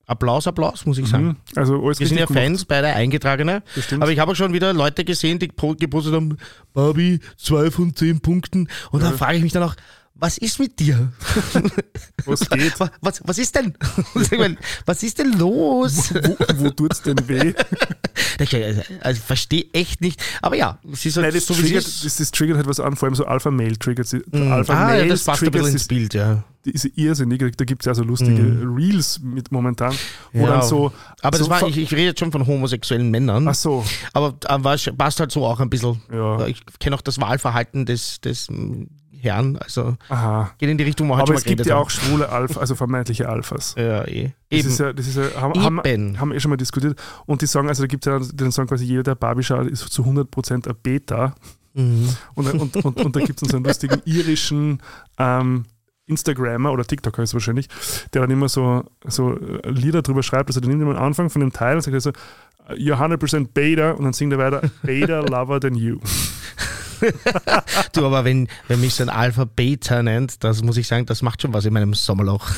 [0.10, 1.28] Applaus, Applaus, muss ich sagen.
[1.28, 1.36] Mhm.
[1.56, 2.44] Also alles Wir sind ja gemacht.
[2.44, 3.62] Fans, beide eingetragene.
[4.00, 6.38] Aber ich habe auch schon wieder Leute gesehen, die gepostet haben,
[6.74, 8.70] Barbie, zwei von zehn Punkten.
[8.90, 9.10] Und ja.
[9.10, 9.76] dann frage ich mich dann auch,
[10.20, 11.12] was ist mit dir?
[12.26, 12.74] Was geht?
[13.02, 13.74] Was, was ist denn?
[14.86, 16.14] was ist denn los?
[16.14, 17.54] Wo, wo, wo tut's denn weh?
[18.40, 20.22] Ich also, also verstehe echt nicht.
[20.42, 23.08] Aber ja, sie so, Nein, das, so triggert, das, das triggert halt was an, vor
[23.08, 24.14] allem so Alpha-Mail-Triggers.
[24.14, 24.52] Mm.
[24.52, 26.44] Alpha ah, ja, das passt ein bisschen ins Bild, ja.
[26.66, 27.40] Die ist irrsinnig.
[27.58, 28.76] Da gibt es ja so lustige mm.
[28.76, 29.94] Reels mit momentan.
[30.32, 33.10] Wo ja, dann so, aber so das war, ich, ich rede jetzt schon von homosexuellen
[33.12, 33.48] Männern.
[33.48, 33.86] Ach so.
[34.14, 36.02] Aber, aber passt halt so auch ein bisschen.
[36.12, 36.48] Ja.
[36.48, 38.48] Ich kenne auch das Wahlverhalten des, des
[39.22, 39.58] Herren.
[39.58, 40.52] Also Aha.
[40.58, 43.76] geht in die Richtung, wo Aber es gibt ja auch schwule Alpha, also vermeintliche Alphas.
[43.78, 44.34] Ja, eh.
[44.50, 44.70] Das Eben.
[44.70, 47.00] ist ja, das ist ja, haben, haben, haben wir eh schon mal diskutiert.
[47.26, 49.68] Und die sagen, also da gibt es ja, den sagen quasi jeder, der Barbie schaut,
[49.68, 51.36] ist zu 100% ein Beta.
[51.74, 52.10] Mhm.
[52.36, 54.82] Und, und, und, und, da gibt es so einen lustigen irischen
[55.18, 55.66] ähm,
[56.08, 57.70] Instagrammer oder TikToker ist wahrscheinlich,
[58.14, 60.50] der dann immer so, so Lieder drüber schreibt.
[60.50, 62.12] Also der nimmt immer am Anfang von dem Teil und sagt so,
[62.72, 66.00] you're 100% Beta und dann singt er weiter, Beta lover than you.
[67.94, 71.22] du, aber wenn, wenn mich so ein Alpha Beta nennt, das muss ich sagen, das
[71.22, 72.50] macht schon was in meinem Sommerloch.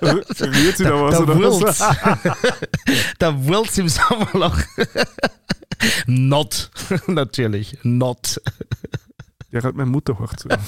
[0.00, 0.36] Wird
[0.76, 1.78] sie da, was, da, Wills.
[3.18, 4.58] da Wills im Sommerloch.
[6.06, 6.70] Not.
[7.06, 7.78] Natürlich.
[7.82, 8.40] Not.
[9.52, 10.58] Der hat meine Mutter hochgezogen.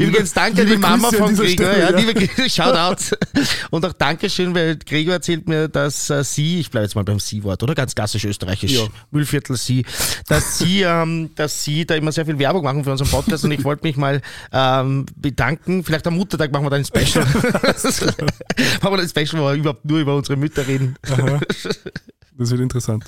[0.00, 1.48] Übrigens, danke an liebe die Mama Grüße von Gregor.
[1.66, 1.96] Stelle, ja, ja.
[1.96, 3.16] liebe Gregor, Shoutout.
[3.70, 7.20] Und auch Dankeschön, weil Gregor erzählt mir, dass äh, sie, ich bleibe jetzt mal beim
[7.20, 7.74] Sie-Wort, oder?
[7.74, 8.86] Ganz klassisch österreichisch, Ja.
[9.10, 9.84] Müllviertel Sie,
[10.26, 13.52] dass sie, ähm, dass sie da immer sehr viel Werbung machen für unseren Podcast und
[13.52, 15.84] ich wollte mich mal ähm, bedanken.
[15.84, 17.24] Vielleicht am Muttertag machen wir da ein Special.
[17.34, 20.96] machen wir da ein Special, wo wir überhaupt nur über unsere Mütter reden.
[22.38, 23.04] Das wird interessant.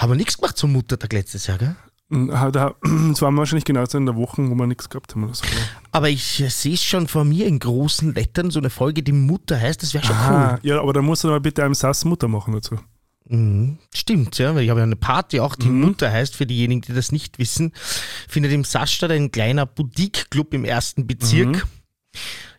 [0.00, 1.76] Haben wir nichts gemacht zum Muttertag letztes Jahr, gell?
[2.10, 5.14] Ah, Da, das waren wir wahrscheinlich genau so in der Woche, wo wir nichts gehabt
[5.14, 5.44] haben oder so.
[5.92, 9.60] Aber ich sehe es schon vor mir in großen Lettern, so eine Folge, die Mutter
[9.60, 12.28] heißt, das wäre schon Ah, ja, aber da musst du mal bitte einem Sass Mutter
[12.28, 12.76] machen dazu.
[12.76, 12.80] cool.
[13.36, 13.78] Mhm.
[13.94, 16.94] Stimmt, ja, weil ich habe ja eine Party auch, die Mutter heißt, für diejenigen, die
[16.94, 17.72] das nicht wissen,
[18.26, 21.66] findet im Sass statt ein kleiner Boutique-Club im ersten Bezirk.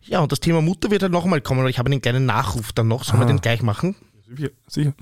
[0.04, 2.72] Ja, und das Thema Mutter wird dann nochmal kommen, aber ich habe einen kleinen Nachruf
[2.72, 3.04] dann noch.
[3.04, 3.30] Sollen wir Ah.
[3.30, 3.96] den gleich machen?
[4.28, 4.50] Sicher.
[4.68, 4.94] sicher.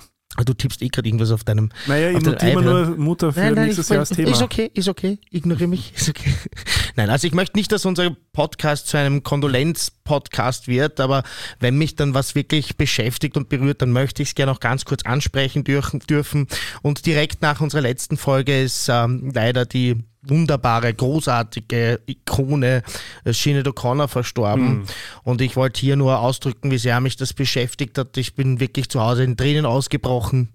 [0.45, 1.69] Du tippst eh gerade irgendwas auf deinem.
[1.87, 2.63] Naja, ich auf deinem notiere iPad.
[2.65, 4.29] nur Mutter für nächstes ich- Jahr das Thema.
[4.31, 5.17] Ist okay, ist okay.
[5.31, 6.31] Ignoriere mich, ist okay.
[6.95, 11.23] Nein, also ich möchte nicht, dass unser Podcast zu einem Kondolenz-Podcast wird, aber
[11.59, 14.85] wenn mich dann was wirklich beschäftigt und berührt, dann möchte ich es gerne auch ganz
[14.85, 15.99] kurz ansprechen dürfen.
[16.01, 16.47] dürfen.
[16.81, 22.83] Und direkt nach unserer letzten Folge ist ähm, leider die wunderbare, großartige Ikone
[23.23, 24.85] äh, Sinead O'Connor verstorben.
[25.23, 28.17] Und ich wollte hier nur ausdrücken, wie sehr mich das beschäftigt hat.
[28.17, 30.49] Ich bin wirklich zu Hause in Tränen ausgebrochen.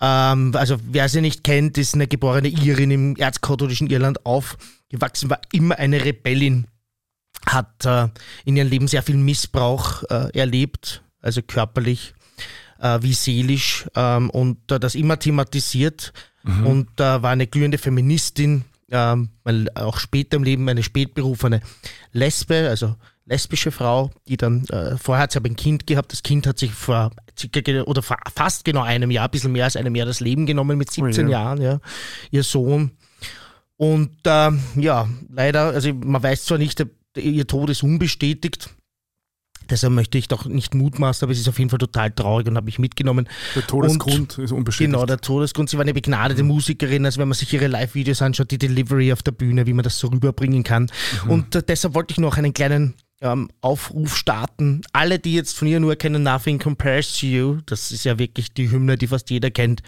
[0.00, 5.40] Ähm, also wer sie nicht kennt, ist eine geborene Irin im erzkatholischen Irland aufgewachsen, war
[5.52, 6.66] immer eine Rebellin,
[7.46, 8.08] hat äh,
[8.44, 12.14] in ihrem Leben sehr viel Missbrauch äh, erlebt, also körperlich
[12.78, 16.12] äh, wie seelisch ähm, und äh, das immer thematisiert
[16.64, 19.30] und äh, war eine glühende Feministin, ähm,
[19.74, 21.60] auch später im Leben eine spätberufene
[22.12, 26.22] Lesbe, also lesbische Frau, die dann, äh, vorher hat sie aber ein Kind gehabt, das
[26.22, 27.10] Kind hat sich vor
[27.86, 30.78] oder vor fast genau einem Jahr, ein bisschen mehr als einem Jahr das Leben genommen
[30.78, 31.38] mit 17 Oh ja.
[31.40, 31.80] Jahren, ja,
[32.30, 32.92] ihr Sohn.
[33.76, 36.88] Und ähm, ja, leider, also man weiß zwar nicht, der-
[37.22, 38.70] ihr Tod ist unbestätigt,
[39.70, 42.56] deshalb möchte ich doch nicht mutmaßen, aber es ist auf jeden Fall total traurig und
[42.56, 43.28] habe mich mitgenommen.
[43.54, 44.92] Der Todesgrund ist unbestätigt.
[44.92, 45.70] Genau, der Todesgrund.
[45.70, 49.22] Sie war eine begnadete Musikerin, also wenn man sich ihre Live-Videos anschaut, die Delivery auf
[49.22, 50.90] der Bühne, wie man das so rüberbringen kann.
[51.28, 54.82] Und äh, deshalb wollte ich noch einen kleinen ähm, Aufruf starten.
[54.92, 58.52] Alle, die jetzt von ihr nur kennen, Nothing Compares to You, das ist ja wirklich
[58.52, 59.82] die Hymne, die fast jeder kennt.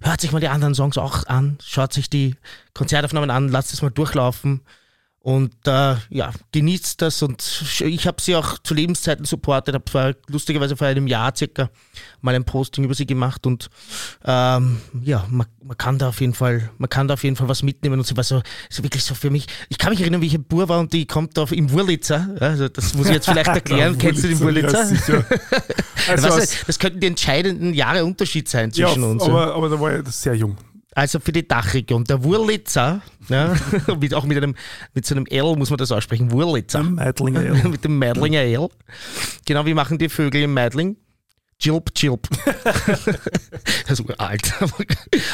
[0.00, 2.36] Hört sich mal die anderen Songs auch an, schaut sich die
[2.74, 4.60] Konzertaufnahmen an, lasst es mal durchlaufen.
[5.20, 10.76] Und äh, ja, genießt das und ich habe sie auch zu Lebenszeiten supportet, habe lustigerweise
[10.76, 11.70] vor einem Jahr circa
[12.20, 13.68] mal ein Posting über sie gemacht und
[14.24, 17.48] ähm, ja, man, man kann da auf jeden Fall, man kann da auf jeden Fall
[17.48, 20.22] was mitnehmen und sie war so, so wirklich so für mich, ich kann mich erinnern,
[20.22, 23.08] wie ich ein Bur war und die kommt da auf, im Wurlitzer, also das muss
[23.08, 24.78] ich jetzt vielleicht erklären, kennst du den Wurlitzer?
[24.78, 25.24] Ja, sicher.
[26.06, 26.28] Also,
[26.66, 29.26] das könnten die entscheidenden Jahre Unterschied sein ja, zwischen uns.
[29.26, 29.30] ja.
[29.30, 30.56] aber, aber da war ich sehr jung.
[30.98, 32.02] Also für die Dachregion.
[32.02, 33.54] Der Wurlitzer, ja,
[34.00, 34.56] mit, auch mit, einem,
[34.94, 36.82] mit so einem L muss man das aussprechen, Wurlitzer.
[36.82, 37.68] Meidlinger Ale.
[37.68, 38.68] mit dem Meidlinger L.
[39.46, 40.96] Genau, wie machen die Vögel im Meidling?
[41.60, 42.28] Chilp, chilp.
[43.88, 44.54] das ist alt.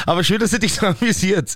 [0.07, 1.53] Aber schön, dass er dich so amüsiert.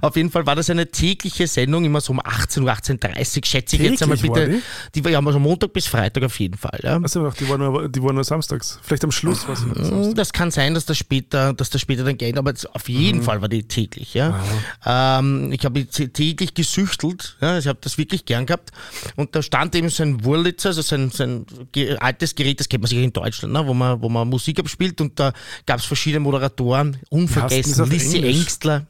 [0.00, 3.44] Auf jeden Fall war das eine tägliche Sendung, immer so um 18 Uhr, 18.30 Uhr,
[3.44, 4.62] schätze ich jetzt einmal Täglich war bitte.
[4.94, 5.02] die?
[5.02, 6.78] Die ja immer so Montag bis Freitag auf jeden Fall.
[6.84, 7.00] Ja.
[7.02, 8.78] Also, die waren, nur, die waren nur samstags.
[8.84, 10.14] Vielleicht am Schluss war es samstags.
[10.14, 13.22] Das kann sein, dass das später, dass das später dann geht, aber auf jeden Mhm.
[13.24, 14.14] Fall war die täglich.
[14.14, 14.38] Ja.
[14.86, 18.70] Ähm, ich habe täglich gesüchtelt, ja, ich habe das wirklich gern gehabt.
[19.16, 22.60] Und da stand eben so ein Wurlitzer, also so ein, so ein ge- altes Gerät,
[22.60, 25.32] das kennt man sicher in Deutschland, ne, wo, man, wo man Musik abspielt und da
[25.66, 28.22] gab es verschiedene Moderatoren, unvergessen, Lissy?
[28.22, 28.86] Engstler.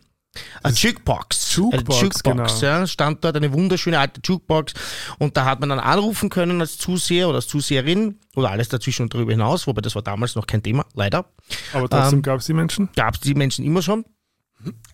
[0.63, 1.57] Eine Jukebox.
[1.57, 2.61] Jukebox, eine Jukebox genau.
[2.61, 4.73] ja, stand dort eine wunderschöne alte Jukebox
[5.19, 9.03] und da hat man dann anrufen können als Zuseher oder als Zuseherin oder alles dazwischen
[9.03, 11.27] und darüber hinaus, wobei das war damals noch kein Thema, leider.
[11.75, 12.89] Aber trotzdem Ähm, gab es die Menschen.
[12.97, 14.05] Gab es die Menschen immer schon.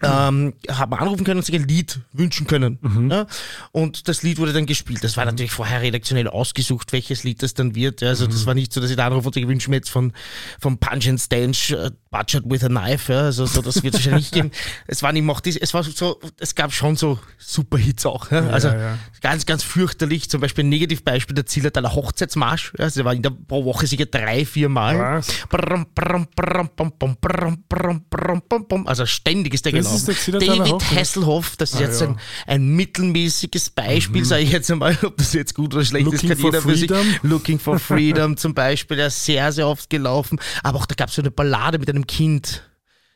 [0.01, 2.79] Ähm, hat man anrufen können und sich ein Lied wünschen können.
[3.11, 3.27] Ja?
[3.73, 5.03] Und das Lied wurde dann gespielt.
[5.03, 8.01] Das war natürlich vorher redaktionell ausgesucht, welches Lied das dann wird.
[8.01, 8.11] Ja?
[8.11, 10.13] Also das war nicht so, dass ich da anrufe und ich wünsche mir jetzt von,
[10.61, 13.13] von Punch and Stanch uh, Budget with a Knife.
[13.13, 13.23] Ja?
[13.23, 14.53] Also so, das wird es wahrscheinlich nicht geben.
[14.87, 18.31] Es waren immer auch diese, es war so, es gab schon so Superhits auch.
[18.31, 18.49] Ja?
[18.51, 18.73] Also
[19.21, 20.31] ganz, ganz fürchterlich.
[20.31, 22.73] Zum Beispiel ein Negativbeispiel der Zillertaler Hochzeitsmarsch.
[22.79, 24.97] Also der war in der pro Woche sicher drei, vier Mal.
[28.87, 29.97] Also ständig ist der Das gelaufen.
[29.97, 32.07] ist der Zillertaler David Hasselhoff, das ist Ah, jetzt ja.
[32.09, 32.13] Mhm.
[32.15, 32.21] ein,
[32.55, 36.37] ein mittelmäßiges Beispiel, sage ich jetzt einmal, ob das jetzt gut oder schlecht Looking ist,
[36.37, 36.91] kann jeder für sich.
[37.23, 40.39] Looking for Freedom zum Beispiel, der ist sehr, sehr oft gelaufen.
[40.63, 42.63] Aber auch da gab es so eine Ballade mit einem Kind.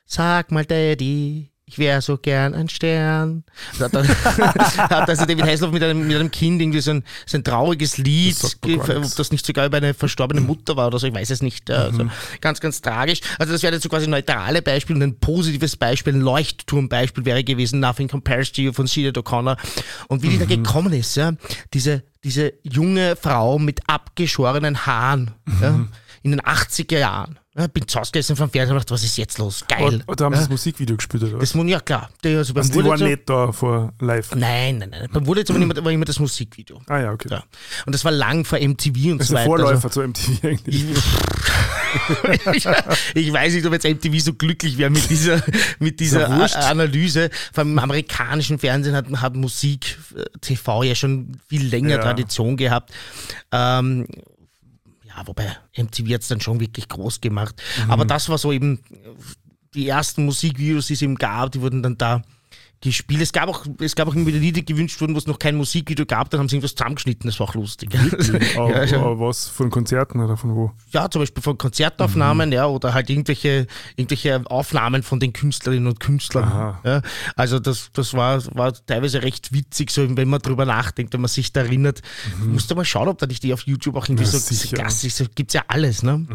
[0.07, 3.45] Sag mal, Daddy, ich wäre so gern ein Stern.
[3.79, 4.07] Da hat, dann,
[4.77, 7.97] hat also David Hasselhoff mit einem, mit einem Kind irgendwie so ein, so ein trauriges
[7.97, 11.31] Lied, Das ob das nicht sogar über eine verstorbene Mutter war oder so, ich weiß
[11.31, 11.71] es nicht.
[11.71, 12.11] Also
[12.43, 13.23] ganz, ganz tragisch.
[13.39, 17.43] Also das wäre jetzt so quasi neutrale Beispiel und ein positives Beispiel, ein Leuchtturmbeispiel wäre
[17.43, 19.57] gewesen, Nothing Compares to You von Sinead O'Connor.
[20.09, 21.33] Und wie die da gekommen ist, ja,
[21.73, 25.31] diese, diese junge Frau mit abgeschorenen Haaren,
[25.63, 25.87] ja,
[26.23, 27.39] in den 80er Jahren.
[27.55, 29.63] Ja, bin zu Hause gesessen vom Fernseher und dachte, was ist jetzt los?
[29.69, 30.03] Geil.
[30.07, 31.53] Und, da haben sie das Musikvideo gespielt, oder was?
[31.53, 32.09] das ja klar.
[32.25, 34.35] Der, also, beim Also die waren nicht da vor live.
[34.35, 35.09] Nein, nein, nein.
[35.13, 36.81] Beim Wurlitzer war immer, war immer das Musikvideo.
[36.87, 37.29] Ah ja, okay.
[37.31, 37.45] Ja.
[37.85, 39.45] Und das war lang vor MTV und Das so weiter.
[39.45, 40.85] Vorläufer zu MTV eigentlich.
[42.55, 42.67] ich,
[43.15, 45.43] ich weiß nicht, ob jetzt MTV so glücklich wäre mit dieser,
[45.79, 46.31] mit dieser.
[46.31, 47.29] A- Analyse.
[47.53, 51.99] Vor allem im amerikanischen Fernsehen hat, hat Musik, äh, TV ja schon viel länger Ja.
[51.99, 52.93] Tradition gehabt.
[53.53, 54.07] Ähm,
[55.17, 57.61] ja, wobei MTV hat es dann schon wirklich groß gemacht.
[57.85, 57.91] Mhm.
[57.91, 58.81] Aber das war so eben
[59.75, 62.23] die ersten Musikvideos, die es eben gab, die wurden dann da
[62.83, 63.23] gespielt.
[63.23, 65.39] Es gab auch, es gab auch immer wieder Lieder, die gewünscht wurden, wo es noch
[65.39, 67.91] kein Musikvideo gab, dann haben sie irgendwas zusammengeschnitten, das war auch lustig.
[68.57, 68.99] Aber, ja, ja.
[68.99, 70.73] aber was von Konzerten oder von wo?
[70.93, 72.53] ja, zum Beispiel von Konzertaufnahmen, Mhm.
[72.55, 73.67] ja, oder halt irgendwelche,
[73.97, 76.77] irgendwelche Aufnahmen von den Künstlerinnen und Künstlern.
[76.85, 77.03] Ja.
[77.37, 81.29] Also das, das war, war teilweise recht witzig, so wenn man drüber nachdenkt, wenn man
[81.29, 82.03] sich da erinnert.
[82.45, 84.33] Musst du mal schauen, ob da nicht die auf YouTube auch irgendwie Mhm.
[84.33, 84.77] Ja, so.
[84.77, 84.79] Mhm.
[84.83, 86.27] Gassis, so gibt's ja alles, ne?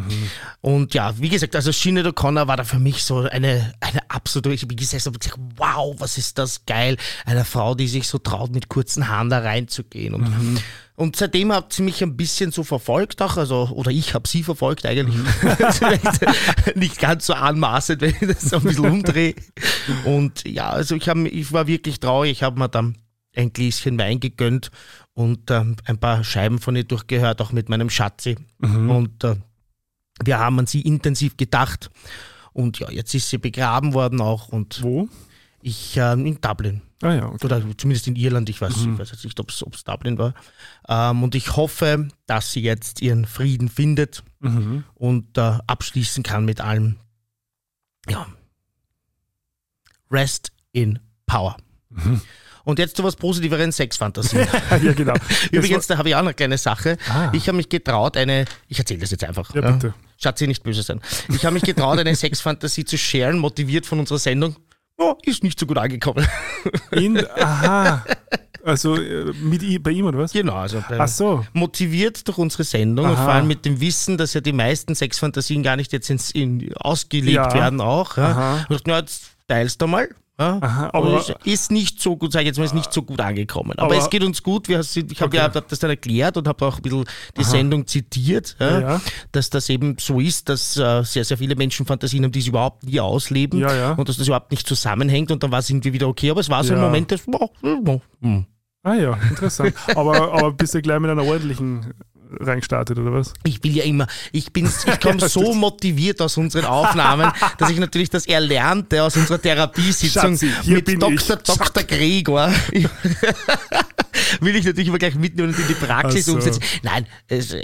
[0.62, 4.54] Und ja, wie gesagt, also Sinead O'Connor war da für mich so eine, eine absolute,
[4.54, 6.97] ich bin gesessen und gesagt, wow, was ist das geil.
[7.26, 10.13] Eine Frau, die sich so traut, mit kurzen Haaren da reinzugehen.
[10.13, 10.58] Und, Mhm.
[10.95, 14.43] und seitdem hat sie mich ein bisschen so verfolgt auch, also, oder ich habe sie
[14.43, 15.15] verfolgt eigentlich.
[15.15, 15.26] Mhm.
[16.76, 19.36] Nicht ganz so anmaßend, wenn ich das so ein bisschen umdrehe.
[20.06, 22.32] Und ja, also ich, hab, ich war wirklich traurig.
[22.32, 22.97] Ich habe mir dann
[23.36, 24.71] ein Gläschen Wein gegönnt
[25.13, 28.36] und ähm, ein paar Scheiben von ihr durchgehört, auch mit meinem Schatzi.
[28.60, 29.36] Und äh,
[30.23, 31.91] wir haben an sie intensiv gedacht.
[32.54, 35.08] Und ja, jetzt ist sie begraben worden auch und Wo?
[35.62, 36.82] Ich ähm, in Dublin.
[37.02, 37.46] Ah ja, okay.
[37.46, 40.34] Oder zumindest in Irland, ich weiß, ich weiß jetzt nicht, ob es Dublin war.
[40.88, 44.84] Ähm, und ich hoffe, dass sie jetzt ihren Frieden findet Mhm.
[44.93, 46.98] und äh, abschließen kann mit allem.
[48.08, 48.28] Ja.
[50.12, 51.58] Rest in Power.
[52.63, 54.48] Und jetzt zu was positiveren Sexfantasien.
[54.84, 55.13] ja, genau.
[55.52, 56.98] Übrigens, da habe ich auch noch eine kleine Sache.
[57.10, 57.32] Ah.
[57.34, 59.54] Ich habe mich getraut, eine, ich erzähle das jetzt einfach.
[59.56, 59.93] Ja, bitte.
[60.22, 61.00] Schatzi, nicht böse sein.
[61.30, 64.56] Ich habe mich getraut, eine Sexfantasie zu sharen, motiviert von unserer Sendung.
[65.00, 66.26] Ja, ist nicht so gut angekommen.
[66.92, 68.04] In, aha.
[68.64, 70.34] Also äh, mit, bei ihm oder was?
[70.34, 71.46] genau, also bei- Ach so.
[71.54, 73.24] motiviert durch unsere Sendung und Aha.
[73.24, 76.74] vor allem mit dem Wissen, dass ja die meisten Sexfantasien gar nicht jetzt ins, in,
[76.76, 77.54] ausgelebt Ja.
[77.54, 78.18] werden auch.
[78.18, 78.26] Ja.
[78.32, 78.66] Aha.
[78.70, 80.10] Und na, jetzt teilst du mal.
[80.39, 80.60] Ja.
[80.62, 83.19] Aha, aber es ist nicht so gut, sag ich jetzt mal, ist nicht so gut
[83.19, 83.71] angekommen.
[83.71, 84.67] Aber, Aber- es geht uns gut.
[84.67, 85.38] Wir, ich habe Okay.
[85.38, 89.02] ja hab das dann erklärt und habe auch ein bisschen die Sendung zitiert, ja, Ja.
[89.32, 92.50] dass das eben so ist, dass äh, sehr, sehr viele Menschen Fantasien haben, die sie
[92.50, 96.08] überhaupt nie ausleben und dass das überhaupt nicht zusammenhängt und dann war es irgendwie wieder
[96.08, 96.30] okay.
[96.30, 96.82] Aber es war so ein.
[96.82, 98.45] Moment, das hm.
[98.84, 99.73] Ah ja, interessant.
[99.95, 101.93] aber, aber bist du gleich mit einer ordentlichen
[102.40, 103.34] reingestartet oder was?
[103.44, 107.70] Ich will ja immer, ich bin, ich komme Ja, so motiviert aus unseren Aufnahmen, dass
[107.70, 111.38] ich natürlich das Erlernte aus unserer Therapiesitzung Schatzi, mit Dr.
[111.38, 111.84] Dr.
[111.84, 112.52] Gregor
[114.42, 116.34] will ich natürlich immer gleich mitnehmen und in die Praxis so.
[116.34, 116.62] umsetzen.
[116.84, 117.63] Nein, es, äh,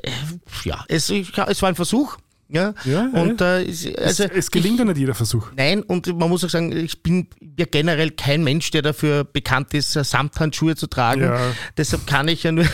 [0.64, 2.18] ja, es, es war ein Versuch.
[2.50, 5.48] Ja, Ja, und äh, es, also es, es gelingt ja nicht jeder Versuch.
[5.56, 9.74] Nein, und man muss auch sagen, ich bin ja generell kein Mensch, der dafür bekannt
[9.74, 11.22] ist, äh, Samthandschuhe zu tragen.
[11.22, 11.40] Ja.
[11.78, 12.66] Deshalb kann ich ja nur.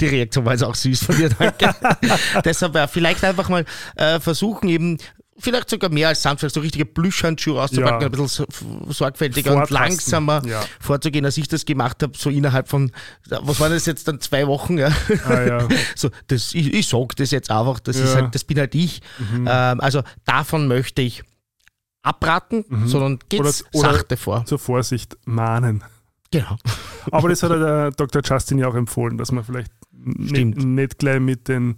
[0.00, 1.74] Die Reaktion war jetzt auch süß von dir, danke.
[2.44, 3.64] Deshalb äh, vielleicht einfach mal
[3.96, 4.98] äh, versuchen, eben
[5.38, 8.06] vielleicht sogar mehr als sanft, vielleicht so richtige Plüschhandschuhe auszupacken, Ja.
[8.06, 9.76] ein bisschen so- sorgfältiger und Vortasten.
[9.88, 10.62] langsamer Ja.
[10.78, 12.92] vorzugehen, als ich das gemacht habe, so innerhalb von,
[13.28, 14.78] was waren das jetzt dann, zwei Wochen?
[14.78, 14.90] Ja.
[15.26, 15.68] Ah, ja.
[15.96, 18.16] So, das, ich, ich sag das jetzt einfach, das, ist Ja.
[18.16, 18.22] Mhm.
[18.24, 19.00] halt, das bin halt ich.
[19.32, 21.22] Ähm, also davon möchte ich
[22.02, 24.44] abraten, sondern geht's Oder- oder- sachte vor.
[24.44, 25.82] Zur Vorsicht mahnen.
[26.30, 26.56] Genau.
[27.10, 28.22] Aber das hat der Dr.
[28.24, 31.76] Justin ja auch empfohlen, dass man vielleicht nicht, nicht gleich mit den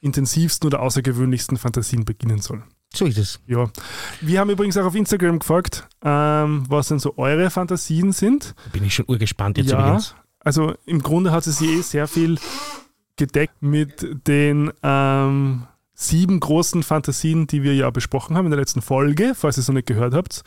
[0.00, 2.62] intensivsten oder außergewöhnlichsten Fantasien beginnen soll.
[2.94, 3.40] So ist es.
[3.46, 3.70] Ja.
[4.20, 8.54] Wir haben übrigens auch auf Instagram gefragt, ähm, was denn so eure Fantasien sind.
[8.64, 10.14] Da bin ich schon urgespannt jetzt ja, übrigens.
[10.40, 12.38] also im Grunde hat es eh sehr viel
[13.16, 18.82] gedeckt mit den ähm, sieben großen Fantasien, die wir ja besprochen haben in der letzten
[18.82, 19.34] Folge.
[19.34, 20.44] Falls ihr es noch nicht gehört habt,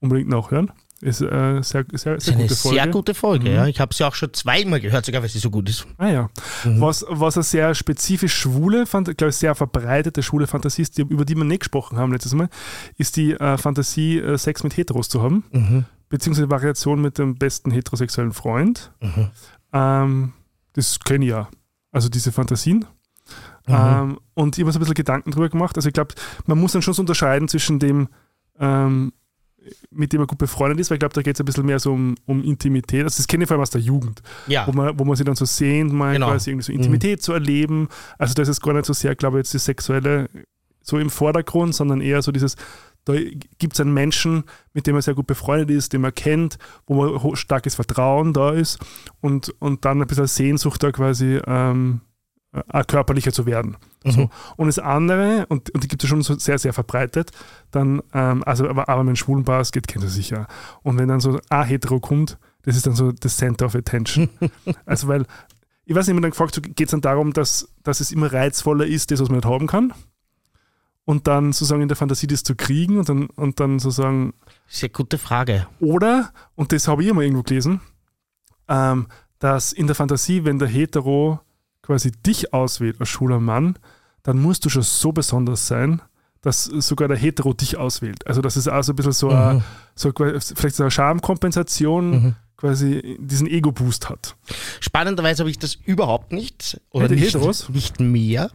[0.00, 0.72] unbedingt nachhören.
[1.02, 2.74] Ist äh, sehr, sehr, sehr ist eine gute Folge.
[2.76, 3.54] sehr gute Folge, Mhm.
[3.54, 3.66] ja.
[3.66, 5.86] Ich habe sie auch schon zweimal gehört, sogar weil sie so gut ist.
[5.98, 6.30] Ah ja.
[6.64, 6.80] Mhm.
[6.80, 11.26] Was, was eine sehr spezifisch schwule, glaube ich, sehr verbreitete schwule Fantasie ist, die, über
[11.26, 12.48] die wir nicht gesprochen haben letztes Mal,
[12.96, 15.84] ist die äh, Fantasie, äh, Sex mit Heteros zu haben, Mhm.
[16.08, 18.90] beziehungsweise Variation mit dem besten heterosexuellen Freund.
[19.02, 19.28] Mhm.
[19.74, 20.32] Ähm,
[20.72, 21.48] das kenne ich ja.
[21.92, 22.86] Also diese Fantasien.
[23.66, 23.74] Mhm.
[23.74, 25.76] Ähm, und ich habe mir so ein bisschen Gedanken drüber gemacht.
[25.76, 26.14] Also ich glaube,
[26.46, 28.08] man muss dann schon so unterscheiden zwischen dem
[28.58, 29.12] ähm,
[29.90, 31.78] mit dem er gut befreundet ist, weil ich glaube, da geht es ein bisschen mehr
[31.78, 33.04] so um, um Intimität.
[33.04, 34.66] Also das kenne ich vor allem aus der Jugend, Ja.
[34.66, 36.28] wo, man, wo man sich dann so sehnt, mal Genau.
[36.28, 37.88] quasi irgendwie so Intimität zu erleben.
[38.18, 40.28] Also das ist gar nicht so sehr, glaube ich, jetzt das Sexuelle
[40.82, 42.54] so im Vordergrund, sondern eher so dieses,
[43.04, 43.14] da
[43.58, 46.94] gibt es einen Menschen, mit dem er sehr gut befreundet ist, den man kennt, wo
[47.20, 48.78] man starkes Vertrauen da ist
[49.20, 52.00] und, und dann ein bisschen Sehnsucht da quasi ähm,
[52.52, 53.76] äh, körperlicher zu werden.
[54.10, 54.30] So.
[54.56, 57.30] Und das andere, und, und die gibt es schon so sehr, sehr verbreitet,
[57.70, 60.46] dann, ähm, also aber, aber wenn ein schwulen Bars geht, kennt ihr sicher.
[60.82, 64.28] Und wenn dann so ein hetero kommt, das ist dann so das Center of Attention.
[64.86, 65.26] also weil,
[65.84, 68.10] ich weiß nicht, ich hab dann gefragt, so, geht es dann darum, dass, dass es
[68.12, 69.92] immer reizvoller ist, das, was man nicht haben kann?
[71.04, 74.34] Und dann sozusagen in der Fantasie das zu kriegen und dann, und dann sozusagen
[74.66, 75.68] Sehr gute Frage.
[75.78, 77.80] oder, und das habe ich immer irgendwo gelesen,
[78.66, 79.06] ähm,
[79.38, 81.40] dass in der Fantasie, wenn der Hetero
[81.82, 83.78] quasi dich auswählt als schwuler Mann,
[84.26, 86.02] dann musst du schon so besonders sein,
[86.42, 88.26] dass sogar der Hetero dich auswählt.
[88.26, 89.34] Also das ist auch so ein bisschen so, Mhm.
[89.34, 89.62] eine,
[89.94, 94.34] so vielleicht so eine Schamkompensation, quasi diesen Ego-Boost hat.
[94.80, 96.80] Spannenderweise habe ich das überhaupt nicht.
[96.90, 97.68] Oder nicht, Heteros?
[97.68, 98.50] nicht mehr.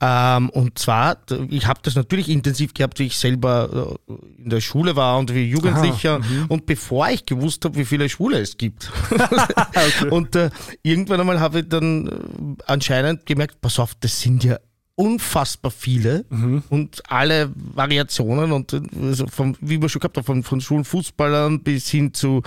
[0.00, 4.12] Ähm, und zwar, ich habe das natürlich intensiv gehabt, wie ich selber äh,
[4.42, 6.18] in der Schule war und wie Jugendlicher.
[6.18, 6.46] mhm.
[6.48, 8.90] Und bevor ich gewusst habe, wie viele Schwule es gibt.
[10.10, 10.50] Und äh,
[10.82, 14.58] irgendwann einmal habe ich dann äh, anscheinend gemerkt, pass auf, das sind ja
[14.96, 16.62] unfassbar viele Mhm.
[16.70, 21.88] und alle Variationen und also vom, wie wir schon gehabt haben, von, von Schulfußballern bis
[21.88, 22.42] hin zu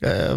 [0.00, 0.36] äh,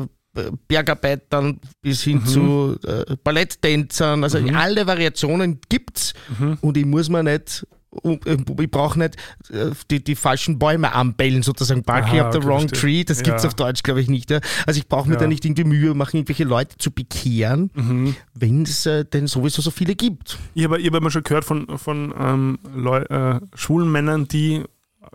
[0.68, 6.14] Bergarbeitern bis hin zu äh, Balletttänzern, also alle Variationen gibt's
[6.62, 7.66] und ich muss mir nicht
[8.04, 9.16] ich brauche nicht
[9.50, 12.80] äh, die, die falschen Bäume anbellen, sozusagen Barking Aha, up the okay, wrong verstehe.
[12.80, 13.48] tree, das gibt's Ja.
[13.50, 14.30] auf Deutsch, glaube ich, nicht.
[14.32, 14.40] Ja?
[14.66, 15.22] Also ich brauche mir Ja.
[15.22, 18.16] da nicht irgendwie Mühe machen, irgendwelche Leute zu bekehren, Mhm.
[18.34, 20.38] wenn es äh, denn sowieso so viele gibt.
[20.54, 24.64] Ich habe ich hab immer schon gehört von, von ähm, Leu äh, schwulen Männern, die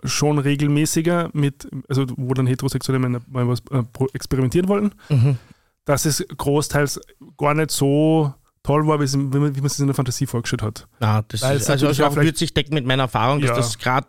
[0.03, 5.37] schon regelmäßiger mit, also wo dann heterosexuelle Männer mal was äh, experimentieren wollten, Mhm.
[5.85, 6.99] dass es großteils
[7.37, 8.33] gar nicht so
[8.63, 10.87] toll war, wie, es, wie man wie man es in der Fantasie vorgestellt hat.
[11.01, 13.55] Ja, das Weil ist, also, also auch sich decken mit meiner Erfahrung, dass Ja.
[13.57, 14.07] das gerade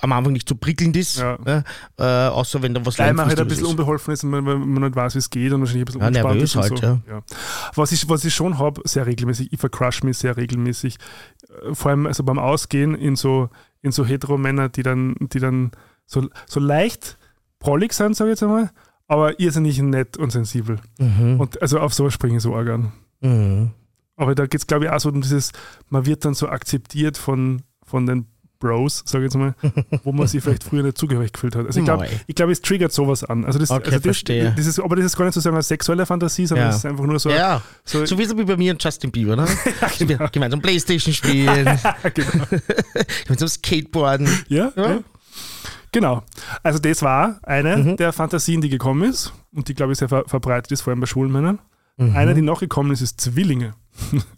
[0.00, 1.38] am Anfang nicht so prickelnd ist, Ja.
[1.46, 1.64] ja.
[1.98, 3.70] äh, außer wenn da was Weil man halt ein bisschen ist.
[3.70, 6.06] unbeholfen ist und man, man nicht weiß, wie es geht und wahrscheinlich ein bisschen Ja,
[6.08, 6.56] unspannend nervös ist.
[6.56, 7.12] und halt, so.
[7.12, 7.22] ja.
[7.74, 10.96] Was, ich, was ich schon habe, sehr regelmäßig, ich vercrush mich sehr regelmäßig,
[11.68, 13.50] äh, vor allem also beim Ausgehen in so,
[13.82, 15.72] in so Hetero-Männer, die dann, die dann
[16.06, 17.18] so, so leicht
[17.58, 18.70] prollig sind, sage ich jetzt einmal,
[19.08, 20.78] aber irrsinnig nett und sensibel.
[20.98, 21.38] Mhm.
[21.38, 22.92] Und also auf sowas springe ich so arg an.
[23.20, 23.72] Mhm.
[24.20, 25.52] Aber da geht es, glaube ich, auch so um dieses,
[25.88, 28.26] man wird dann so akzeptiert von, von den
[28.58, 29.54] Bros, sage ich jetzt mal,
[30.04, 31.64] wo man sich vielleicht früher nicht zugehörig gefühlt hat.
[31.64, 33.46] Also ich glaube, ich glaube, es triggert sowas an.
[33.46, 34.52] Also das, Okay, also das, verstehe.
[34.54, 36.70] Das ist, aber das ist gar nicht sozusagen eine sexuelle Fantasie, sondern Ja.
[36.70, 37.30] es ist einfach nur so.
[37.30, 39.46] Ja, so so wie so wie bei mir und Justin Bieber, ne?
[39.98, 40.28] genau.
[40.30, 41.64] Gemeinsam Playstation spielen,
[42.14, 42.44] genau.
[43.24, 44.28] gemeinsam Skateboarden.
[44.48, 44.90] Ja, Ja.
[44.90, 44.98] ja.
[45.92, 46.22] Genau.
[46.62, 47.96] Also das war eine Mhm.
[47.96, 51.00] der Fantasien, die gekommen ist und die, glaube ich, sehr ver verbreitet ist, vor allem
[51.00, 51.58] bei schwulen Männern.
[52.00, 52.16] Mhm.
[52.16, 53.74] Eine, die noch gekommen ist, ist Zwillinge.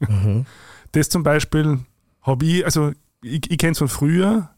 [0.09, 0.47] Mhm.
[0.95, 1.79] Das zum Beispiel
[2.21, 2.93] habe ich, also
[3.23, 4.51] ich, ich kenne es von früher,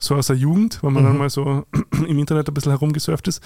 [0.00, 1.08] so aus der Jugend, wenn man Mhm.
[1.08, 1.64] dann mal so
[2.08, 3.40] im Internet ein bisschen herumgesurft ist,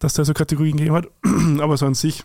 [0.00, 1.06] dass da so Kategorien gegeben hat.
[1.60, 2.24] Aber so an sich,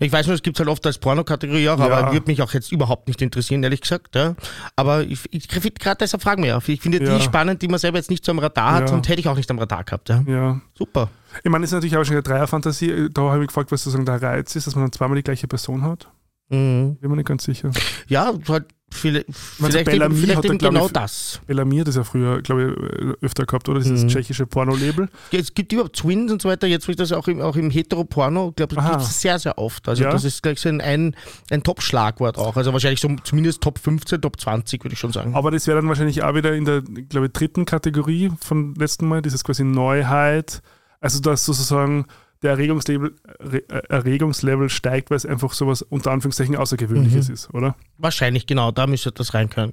[0.00, 1.86] Ich weiß nur, es gibt halt oft als Pornokategorie auch, Ja.
[1.86, 4.14] aber würde mich auch jetzt überhaupt nicht interessieren, ehrlich gesagt.
[4.14, 4.34] Ja.
[4.76, 6.60] Aber ich, ich finde gerade deshalb fragen wir ja.
[6.66, 7.16] Ich finde Ja.
[7.16, 9.36] die spannend, die man selber jetzt nicht so am Radar hat und hätte ich auch
[9.36, 10.08] nicht am Radar gehabt.
[10.08, 10.60] Ja.
[10.76, 11.10] Super.
[11.42, 13.08] Ich meine, das ist natürlich auch schon eine Dreierfantasie.
[13.12, 15.48] Da habe ich gefragt, was sozusagen der Reiz ist, dass man dann zweimal die gleiche
[15.48, 16.08] Person hat.
[16.50, 16.96] Mhm.
[17.00, 17.70] Bin mir nicht ganz sicher.
[18.06, 21.40] Ja, halt viele, vielleicht, Bellamy eben, vielleicht da, eben glaub genau ich, das.
[21.46, 22.74] Bellamy hat das ja früher, glaube
[23.18, 23.80] ich, öfter gehabt, oder?
[23.80, 24.08] Dieses Mhm.
[24.08, 25.08] tschechische Porno-Label.
[25.32, 28.48] Es gibt überhaupt Twins und so weiter, jetzt wird das auch im, auch im Hetero-Porno,
[28.50, 29.88] ich glaube, das gibt es sehr, sehr oft.
[29.88, 30.10] Also Ja.
[30.10, 31.14] das ist gleich so ein, ein,
[31.50, 32.56] ein Top-Schlagwort auch.
[32.56, 35.34] Also wahrscheinlich so zumindest Top 15, Top 20, würde ich schon sagen.
[35.34, 39.06] Aber das wäre dann wahrscheinlich auch wieder in der, glaube ich, dritten Kategorie vom letzten
[39.08, 40.62] Mal, dieses quasi Neuheit.
[41.00, 42.06] Also, dass sozusagen
[42.44, 47.34] der Erregungslevel, Re- äh, Erregungslevel steigt, weil es einfach sowas unter Anführungszeichen Außergewöhnliches Mhm.
[47.34, 47.74] ist, oder?
[47.98, 49.72] Wahrscheinlich, genau, da müsste das rein können.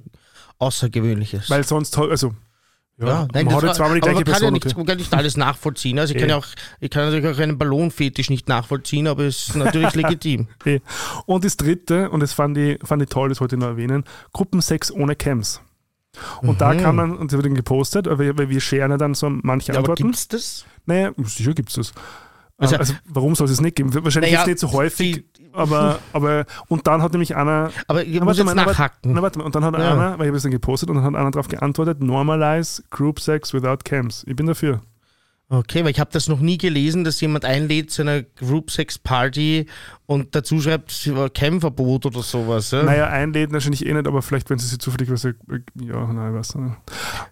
[0.58, 1.50] Außergewöhnliches.
[1.50, 2.34] Weil sonst, also,
[2.98, 4.52] ja, Ja, nein, man das hat war- die gleiche man kann, ja Person.
[4.52, 4.74] nicht, okay.
[4.76, 5.98] man kann nicht alles nachvollziehen.
[5.98, 6.32] Also ich kann Eh.
[6.32, 6.46] ja auch,
[6.80, 10.48] ich kann natürlich auch einen Ballonfetisch nicht nachvollziehen, aber es ist natürlich legitim.
[10.64, 10.80] Eh.
[11.26, 14.04] Und das dritte, und das fand ich, fand ich toll, das wollte ich noch erwähnen,
[14.32, 15.60] Gruppensex ohne Cams.
[16.42, 16.78] Und da Mhm.
[16.80, 19.90] kann man, und das wird dann gepostet, weil wir scheren dann so manche Ja, aber
[19.90, 20.02] Antworten.
[20.08, 20.64] gibt's das?
[20.84, 21.92] Naja, sicher gibt es das.
[22.62, 23.92] Also- Also, also warum soll es es nicht geben?
[23.92, 28.04] Wahrscheinlich Naja, jetzt nicht so häufig, die- aber, aber und dann hat nämlich einer, Aber
[28.04, 29.12] muss warte jetzt nachhacken.
[29.12, 29.92] na warte mal, und dann hat Ja.
[29.92, 33.20] einer, weil ich habe es dann gepostet und dann hat einer darauf geantwortet, normalize group
[33.20, 34.24] sex without cams.
[34.26, 34.80] Ich bin dafür.
[35.48, 38.98] Okay, weil ich habe das noch nie gelesen, dass jemand einlädt zu einer Group Sex
[38.98, 39.66] Party
[40.12, 42.70] und dazu schreibt Campverbot oder sowas.
[42.70, 42.82] Ja?
[42.82, 45.22] Naja, einläden wahrscheinlich eh nicht, aber vielleicht, wenn sie sich zufällig was.
[45.22, 45.32] Ja,
[46.12, 46.76] nein, ich weiß nicht.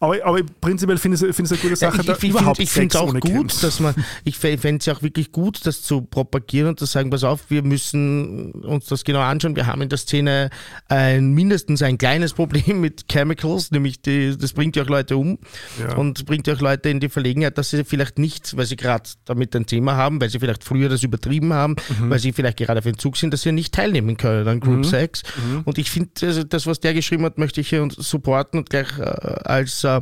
[0.01, 2.89] Aber, aber prinzipiell finde ich es find eine gute Sache, ja, ich, ich, Ich finde
[2.89, 3.61] es auch gut, Camps.
[3.61, 7.25] dass man, ich fände es auch wirklich gut, das zu propagieren und zu sagen, pass
[7.25, 9.57] auf, wir müssen uns das genau anschauen.
[9.57, 10.51] Wir haben in der Szene
[10.89, 15.39] ein, mindestens ein kleines Problem mit Chemicals, nämlich die, das bringt ja auch Leute um
[15.79, 15.97] ja.
[15.97, 19.11] und bringt ja auch Leute in die Verlegenheit, dass sie vielleicht nicht, weil sie gerade
[19.25, 22.11] damit ein Thema haben, weil sie vielleicht früher das übertrieben haben, mhm.
[22.11, 24.85] weil sie vielleicht gerade auf Entzug sind, dass sie nicht teilnehmen können an Group mhm.
[24.85, 25.23] Sex.
[25.37, 25.63] Mhm.
[25.65, 28.99] Und ich finde, also das, was der geschrieben hat, möchte ich hier supporten und gleich
[28.99, 30.01] äh, als, äh,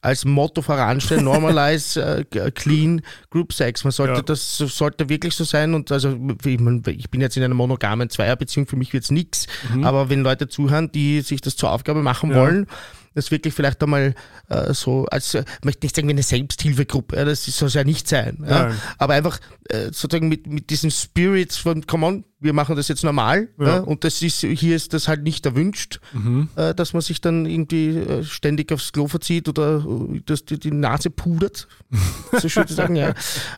[0.00, 3.84] als Motto voranstellen, normalize äh, clean Group Sex.
[3.84, 4.22] Man sollte ja.
[4.22, 8.66] das sollte wirklich so sein und also ich, ich bin jetzt in einer monogamen Zweierbeziehung,
[8.66, 9.84] für mich wird es nichts, mhm.
[9.84, 12.36] aber wenn Leute zuhören, die sich das zur Aufgabe machen ja.
[12.36, 12.66] wollen,
[13.14, 14.14] das wirklich vielleicht einmal
[14.48, 17.74] äh, so, als, äh, ich möchte nicht sagen wie eine Selbsthilfegruppe, ja, das soll es
[17.74, 19.38] ja nicht sein, ja, aber einfach
[19.68, 23.78] äh, sozusagen mit, mit diesem Spirit von, come on, wir machen das jetzt normal ja.
[23.78, 26.48] und das ist, hier ist das halt nicht erwünscht, mhm.
[26.56, 30.58] äh, dass man sich dann irgendwie äh, ständig aufs Klo verzieht oder äh, dass die,
[30.58, 31.66] die Nase pudert,
[32.38, 33.14] so schön zu sagen, ja,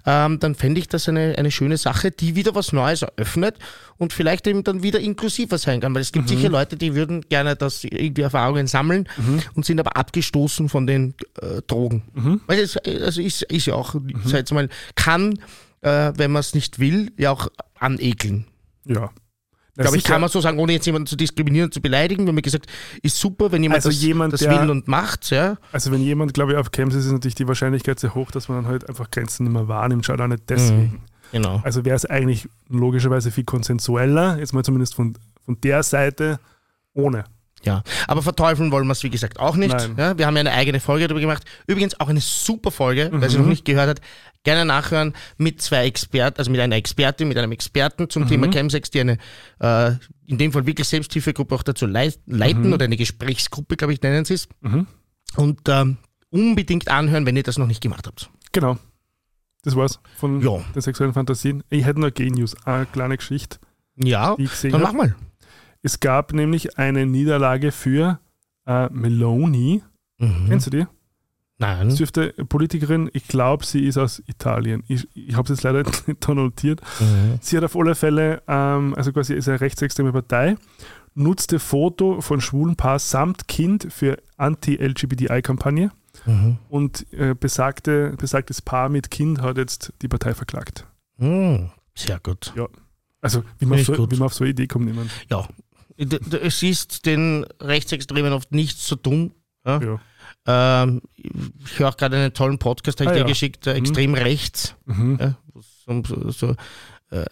[0.07, 3.59] ähm, dann fände ich das eine, eine schöne Sache, die wieder was Neues eröffnet
[3.99, 6.37] und vielleicht eben dann wieder inklusiver sein kann, weil es gibt mhm.
[6.37, 9.43] sicher Leute, die würden gerne das irgendwie Erfahrungen sammeln mhm.
[9.55, 12.05] und sind aber abgestoßen von den äh, Drogen.
[12.14, 12.41] Mhm.
[12.47, 14.20] Weil es also ist, ist ja auch, mhm.
[14.24, 15.41] sag mal, kann,
[15.80, 18.47] äh, wenn man es nicht will, ja auch anekeln.
[18.87, 19.11] Ja.
[19.76, 22.24] Glaube ich, kann man so sagen, ohne jetzt jemanden zu diskriminieren, zu beleidigen.
[22.24, 22.66] Wir haben gesagt,
[23.03, 25.30] ist super, wenn jemand also das, jemand, das der, will und macht.
[25.30, 25.59] Ja.
[25.70, 28.49] Also wenn jemand, glaube ich, auf Camps ist, ist natürlich die Wahrscheinlichkeit sehr hoch, dass
[28.49, 30.82] man dann halt einfach Grenzen nicht mehr wahrnimmt, schaut auch nicht deswegen.
[30.82, 31.01] Mhm,
[31.32, 31.61] genau.
[31.62, 36.41] Also wäre es eigentlich logischerweise viel konsensueller, jetzt mal zumindest von, von der Seite,
[36.95, 37.24] ohne.
[37.62, 39.74] Ja, aber verteufeln wollen wir es, wie gesagt, auch nicht.
[39.97, 41.45] Ja, wir haben ja eine eigene Folge darüber gemacht.
[41.66, 43.20] Übrigens auch eine super Folge, mhm.
[43.20, 44.01] wer sie noch nicht gehört hat,
[44.47, 48.28] gerne nachhören mit zwei Experten, also mit einer Expertin, mit einem Experten zum mhm.
[48.28, 49.18] Thema Chemsex, die eine,
[49.59, 49.92] äh,
[50.26, 52.72] in dem Fall wirklich Selbsthilfegruppe auch dazu leiten mhm.
[52.72, 54.49] oder eine Gesprächsgruppe, glaube ich, nennen sie es.
[54.61, 54.86] Mhm.
[55.34, 55.97] Und ähm,
[56.30, 58.30] unbedingt anhören, wenn ihr das noch nicht gemacht habt.
[58.53, 58.78] Genau.
[59.62, 60.64] Das war's von ja.
[60.74, 61.64] den sexuellen Fantasien.
[61.68, 63.59] Ich hätte noch Genius, eine kleine Geschichte.
[63.97, 65.16] Ja, dann mach mal.
[65.82, 68.20] Es gab nämlich eine Niederlage für
[68.64, 69.82] äh, Meloni.
[70.18, 70.47] Mhm.
[70.47, 70.86] Kennst du die?
[71.59, 71.91] Nein.
[71.91, 74.83] Sie dürfte Politikerin, ich glaube, sie ist aus Italien.
[74.89, 76.81] Ich, ich habe es jetzt leider nicht notiert.
[77.01, 77.39] Mhm.
[77.41, 80.57] Sie hat auf alle Fälle, ähm, also quasi ist eine rechtsextreme Partei,
[81.15, 85.91] nutzte Foto von schwulen Paar samt Kind für Anti-LGBTI-Kampagne
[86.27, 86.59] mhm.
[86.69, 90.87] und äh, besagte, besagtes Paar mit Kind hat jetzt die Partei verklagt.
[91.17, 91.71] Mhm.
[91.95, 92.53] Sehr gut.
[92.55, 92.69] Ja.
[93.23, 95.11] Also, wie man, so, wie man, auf so, eine Idee kommt, niemand.
[95.31, 95.49] Ja.
[95.97, 99.33] Es ist den Rechtsextremen oft nicht so dumm.
[99.65, 99.81] Ja.
[99.81, 100.01] ja
[100.47, 103.26] ähm, ich höre auch gerade einen tollen Podcast, habe ich ah, dir ja.
[103.26, 103.76] geschickt, äh, mhm.
[103.76, 104.74] extrem rechts.
[104.86, 105.18] Mhm.
[105.20, 105.34] Ja,
[105.86, 106.55] so, so,
[107.11, 107.25] äh,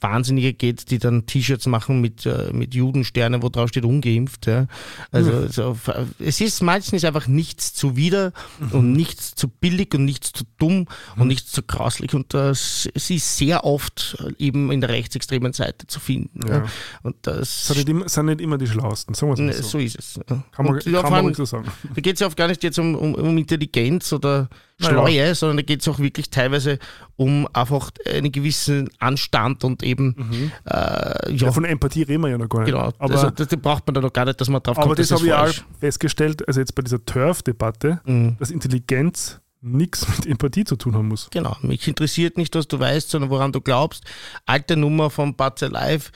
[0.00, 4.46] Wahnsinnige geht, die dann T-Shirts machen mit, äh, mit Judensternen, wo drauf steht ungeimpft.
[4.46, 4.66] Ja.
[5.10, 5.48] Also mhm.
[5.48, 5.76] so,
[6.18, 8.70] es ist meistens einfach nichts zuwider mhm.
[8.72, 11.22] und nichts zu billig und nichts zu dumm mhm.
[11.22, 15.86] und nichts zu grauslich und das es ist sehr oft eben in der rechtsextremen Seite
[15.86, 16.46] zu finden.
[16.46, 16.58] Ja.
[16.58, 16.66] Ja.
[17.02, 19.62] Und das sind nicht, immer, sind nicht immer die Schlauesten, sagen wir ne, so.
[19.62, 20.20] So ist es.
[20.26, 21.70] Kann man, kann man so sagen.
[21.94, 24.48] Da geht es ja oft gar nicht jetzt um, um, um Intelligenz oder
[24.78, 25.34] Schleue, ja.
[25.34, 26.78] sondern da geht es auch wirklich teilweise
[27.16, 30.52] um einfach einen gewissen Anstand und eben mhm.
[30.66, 31.46] äh, ja.
[31.46, 31.52] ja.
[31.52, 32.72] Von Empathie reden wir ja noch gar nicht.
[32.72, 34.88] Genau, aber also, das, das braucht man da noch gar nicht, dass man drauf aber
[34.88, 34.92] kommt.
[34.92, 38.36] Aber das, das habe ich auch festgestellt, also jetzt bei dieser Turf-Debatte, mhm.
[38.38, 41.28] dass Intelligenz nichts mit Empathie zu tun haben muss.
[41.30, 44.04] Genau, mich interessiert nicht, was du weißt, sondern woran du glaubst.
[44.44, 46.12] Alte Nummer von Batze Live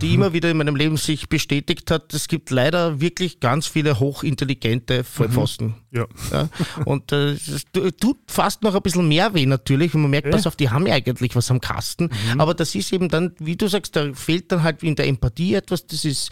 [0.00, 0.14] die mhm.
[0.14, 2.12] immer wieder in meinem Leben sich bestätigt hat.
[2.12, 5.68] Es gibt leider wirklich ganz viele hochintelligente Vollpfosten.
[5.68, 5.74] Mhm.
[5.92, 6.06] Ja.
[6.32, 6.48] ja.
[6.84, 7.64] Und äh, es
[8.00, 9.94] tut fast noch ein bisschen mehr weh natürlich.
[9.94, 10.30] Und man merkt, äh?
[10.30, 12.10] pass auf, die haben ja eigentlich was am Kasten.
[12.32, 12.40] Mhm.
[12.40, 15.54] Aber das ist eben dann, wie du sagst, da fehlt dann halt in der Empathie
[15.54, 15.86] etwas.
[15.86, 16.30] Das ist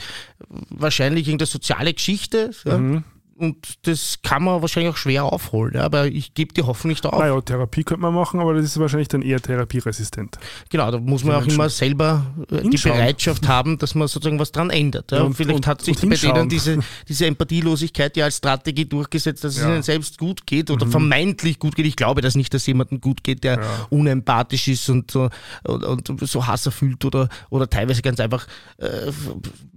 [0.70, 2.50] wahrscheinlich in der soziale Geschichte.
[2.64, 3.02] Ja.
[3.38, 7.04] Und das kann man wahrscheinlich auch schwer aufholen, ja, aber ich gebe die Hoffnung nicht
[7.04, 7.18] auf.
[7.18, 10.38] Naja, Therapie könnte man machen, aber das ist wahrscheinlich dann eher therapieresistent.
[10.70, 14.52] Genau, da muss man auch immer selber äh, die Bereitschaft haben, dass man sozusagen was
[14.52, 15.12] dran ändert.
[15.12, 15.20] Ja.
[15.22, 19.58] Und, Vielleicht und, hat sich bei denen diese, diese Empathielosigkeit ja als Strategie durchgesetzt, dass
[19.58, 20.92] es ihnen selbst gut geht oder mhm.
[20.92, 21.84] vermeintlich gut geht.
[21.84, 23.86] Ich glaube das nicht, dass jemandem gut geht, der ja.
[23.90, 25.28] unempathisch ist und so,
[25.64, 28.46] und, und so Hass erfüllt oder, oder teilweise ganz einfach
[28.78, 29.12] äh,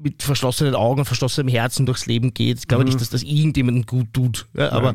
[0.02, 2.60] mit verschlossenen Augen, verschlossenem Herzen durchs Leben geht.
[2.60, 2.90] Ich glaube mhm.
[2.90, 4.48] nicht, dass das ihn irgendjemandem gut tut.
[4.54, 4.94] Ja, aber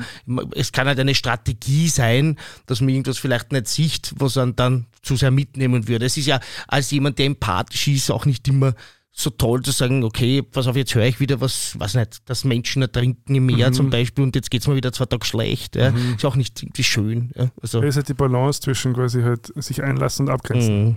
[0.55, 2.37] es kann halt eine Strategie sein,
[2.67, 6.07] dass man irgendwas vielleicht nicht sieht, was man dann zu sehr mitnehmen würde.
[6.07, 8.75] Es ist ja als jemand, der empathisch ist, auch nicht immer
[9.17, 12.43] so toll zu sagen, okay, pass auf, jetzt höre ich wieder was, was nicht, dass
[12.43, 13.75] Menschen ertrinken im Meer mhm.
[13.75, 15.77] zum Beispiel und jetzt geht es mir wieder zwei Tage schlecht.
[15.77, 15.93] Ja.
[15.93, 16.15] Mhm.
[16.17, 17.31] Ist auch nicht irgendwie schön.
[17.37, 17.49] Ja.
[17.63, 20.85] Also, das ist halt die Balance zwischen quasi halt sich einlassen und abgrenzen.
[20.85, 20.97] Mhm.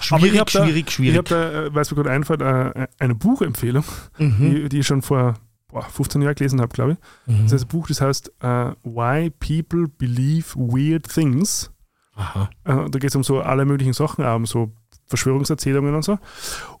[0.00, 1.18] Schwierig, hab da, schwierig, Ich schwierig.
[1.18, 3.84] habe da, äh, weiß mir gerade einfällt, äh, eine Buchempfehlung,
[4.16, 4.36] Mhm.
[4.54, 5.34] die, die ich schon vor
[5.70, 6.98] boah, 15 Jahren gelesen habe, glaube ich.
[7.32, 7.44] Mhm.
[7.44, 11.70] Das ist ein Buch, das heißt äh, Why People Believe Weird Things.
[12.14, 12.50] Aha.
[12.64, 14.72] Äh, da geht es um so alle möglichen Sachen, auch um so
[15.06, 16.18] Verschwörungserzählungen und so.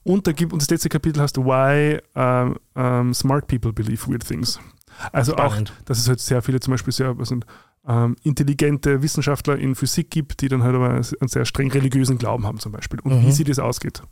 [0.02, 4.26] Und, da gibt, und das letzte Kapitel heißt Why ähm, ähm, Smart People Believe Weird
[4.26, 4.60] Things.
[5.12, 5.72] Also Spannend.
[5.72, 7.46] auch, dass es halt sehr viele, zum Beispiel sehr was sind,
[7.88, 12.46] ähm, intelligente Wissenschaftler in Physik gibt, die dann halt aber einen sehr streng religiösen Glauben
[12.46, 13.00] haben zum Beispiel.
[13.00, 13.26] Und Mhm.
[13.26, 14.02] wie sie das ausgeht.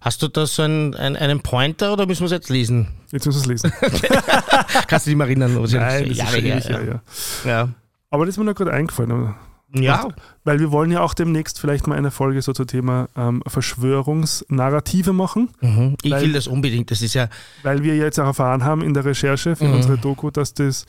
[0.00, 2.88] Hast du da so einen, einen, einen Pointer oder müssen wir es jetzt lesen?
[3.12, 3.72] Jetzt müssen wir es lesen.
[4.88, 5.52] Kannst du dich mal erinnern?
[5.54, 7.00] Nein, das Jahre ist her, ewig her,
[7.44, 7.50] ja.
[7.50, 7.68] ja.
[8.10, 9.34] Aber das ist mir noch gerade eingefallen.
[9.72, 10.08] Ja,
[10.42, 15.12] Weil wir wollen ja auch demnächst vielleicht mal eine Folge so zum Thema ähm, Verschwörungsnarrative
[15.12, 15.96] machen, mhm.
[16.02, 16.90] ich Weil- will das unbedingt.
[16.90, 17.28] Das ist ja,
[17.62, 19.74] weil wir jetzt auch erfahren haben in der Recherche für Mhm.
[19.74, 20.86] unsere Doku, dass das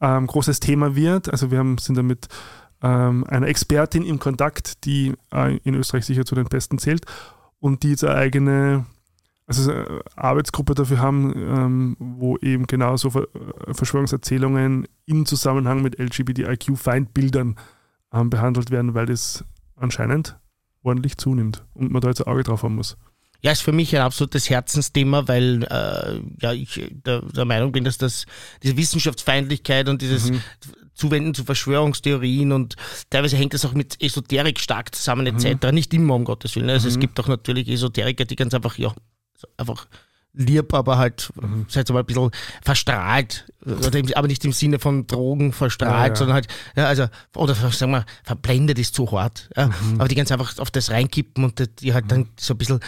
[0.00, 1.30] ähm, großes Thema wird.
[1.30, 2.28] Also wir haben, sind da mit
[2.82, 7.04] ähm, einer Expertin im Kontakt, die äh, in Österreich sicher zu den Besten zählt
[7.58, 8.86] und die jetzt eine eigene
[9.50, 13.26] also eine Arbeitsgruppe dafür haben, ähm, wo eben genauso Ver
[13.66, 17.56] äh, Verschwörungserzählungen im Zusammenhang mit LGBTIQ-Feindbildern
[18.12, 19.44] ähm, behandelt werden, weil das
[19.74, 20.38] anscheinend
[20.84, 22.96] ordentlich zunimmt und man da jetzt ein Auge drauf haben muss.
[23.42, 27.84] Ja, ist für mich ein absolutes Herzensthema, weil äh, ja, ich der, der Meinung bin,
[27.84, 28.26] dass das
[28.62, 30.42] diese Wissenschaftsfeindlichkeit und dieses Mhm.
[30.94, 32.76] Zuwenden zu Verschwörungstheorien und
[33.08, 35.46] teilweise hängt das auch mit Esoterik stark zusammen Mhm.
[35.46, 35.72] etc.
[35.72, 36.68] Nicht immer, um Gottes Willen.
[36.68, 38.92] Also es gibt auch natürlich Esoteriker, die ganz einfach, ja,
[39.56, 39.86] einfach
[40.32, 41.66] lieb, aber halt, Mhm.
[41.68, 42.30] sag mal, ein bisschen
[42.62, 43.46] verstrahlt.
[43.66, 46.16] Im, aber nicht im Sinne von Drogen verstrahlt, Ja, ja.
[46.16, 47.06] sondern halt, ja, also,
[47.36, 49.50] oder sagen wir, verblendet ist zu hart.
[49.56, 49.66] Ja.
[49.66, 49.98] Mhm.
[50.00, 52.80] Aber die ganz einfach auf das reinkippen und die- halt dann so ein bisschen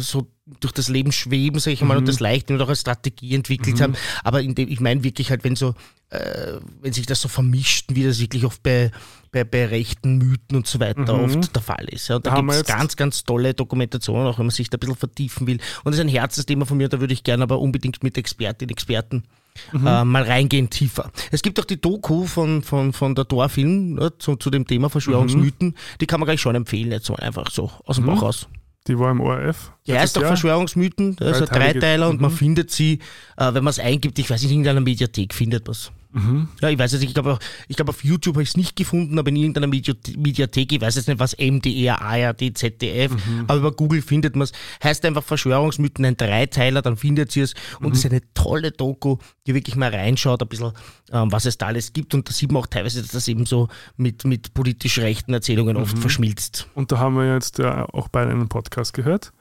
[0.00, 0.28] so-
[0.60, 2.00] durch das Leben schweben, sag ich mal, Mhm.
[2.00, 3.94] und das leicht und auch als Strategie entwickelt haben.
[4.22, 5.74] Aber in dem, ich meine wirklich halt, wenn so,
[6.10, 8.90] äh, wenn sich das so vermischt, wie das wirklich oft bei,
[9.32, 11.24] bei, bei rechten Mythen und so weiter Mhm.
[11.38, 12.08] oft der Fall ist.
[12.08, 12.16] Ja.
[12.16, 14.80] Und da Da gibt es ganz, ganz tolle Dokumentationen, auch wenn man sich da ein
[14.80, 15.56] bisschen vertiefen will.
[15.84, 18.70] Und das ist ein Herzensthema von mir, da würde ich gerne aber unbedingt mit Expertinnen,
[18.70, 19.24] Experten
[19.72, 19.86] Mhm.
[19.86, 21.10] äh, mal reingehen tiefer.
[21.30, 24.88] Es gibt auch die Doku von, von, von der Torfilm ne, zu, zu dem Thema
[24.88, 25.74] Verschwörungsmythen, Mhm.
[26.00, 28.48] die kann man gleich schon empfehlen, jetzt mal einfach so aus dem Bauch raus.
[28.88, 29.70] Die war im ORF.
[29.86, 30.30] Die heißt auch Jahr.
[30.30, 32.36] Verschwörungsmythen, das ist ein Dreiteiler und man Mhm.
[32.36, 32.98] findet sie,
[33.36, 35.92] äh, wenn man es eingibt, ich weiß nicht, in irgendeiner Mediathek findet man es.
[36.12, 36.48] Mhm.
[36.60, 37.38] Ja, ich weiß jetzt nicht, ich glaube,
[37.68, 40.80] ich glaube auf YouTube habe ich es nicht gefunden, aber in irgendeiner Media- Mediathek, ich
[40.80, 43.44] weiß jetzt nicht, was MDR, ARD, ZDF, Mhm.
[43.46, 44.52] aber über Google findet man es.
[44.84, 47.92] Heißt einfach Verschwörungsmythen, ein Dreiteiler, dann findet ihr es und Mhm.
[47.92, 50.72] es ist eine tolle Doku, die wirklich mal reinschaut, ein bisschen,
[51.12, 53.46] ähm, was es da alles gibt und da sieht man auch teilweise, dass das eben
[53.46, 56.00] so mit, mit politisch rechten Erzählungen oft Mhm.
[56.02, 56.68] verschmilzt.
[56.74, 59.32] Und da haben wir jetzt ja auch beide einen Podcast gehört.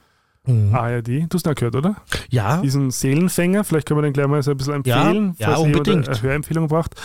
[0.45, 0.73] Mhm.
[0.73, 1.07] ARD.
[1.29, 1.95] Du hast ihn auch gehört, oder?
[2.29, 3.63] Ja, Diesen Seelenfänger.
[3.63, 6.09] Vielleicht können wir den gleich mal so ein bisschen Ja, empfehlen, ja, falls jemand unbedingt.
[6.09, 6.95] eine Hörempfehlung braucht.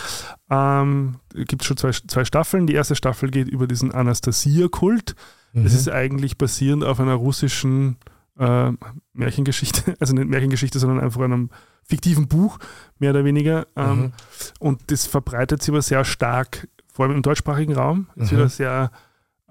[0.49, 2.65] Ähm, gibt schon zwei, zwei Staffeln.
[2.67, 5.15] Die erste Staffel geht über diesen Anastasia-Kult.
[5.53, 5.63] Mhm.
[5.63, 7.97] Das ist eigentlich basierend auf einer russischen
[8.39, 8.71] äh,
[9.13, 9.95] Märchengeschichte.
[9.99, 11.49] Also nicht Märchengeschichte, sondern einfach einem
[11.83, 12.57] fiktiven Buch,
[12.99, 13.67] mehr oder weniger.
[13.75, 14.11] Ähm, Mhm.
[14.59, 18.07] Und das verbreitet sich aber sehr stark, vor allem im deutschsprachigen Raum.
[18.15, 18.37] Es Mhm.
[18.37, 18.91] wird sehr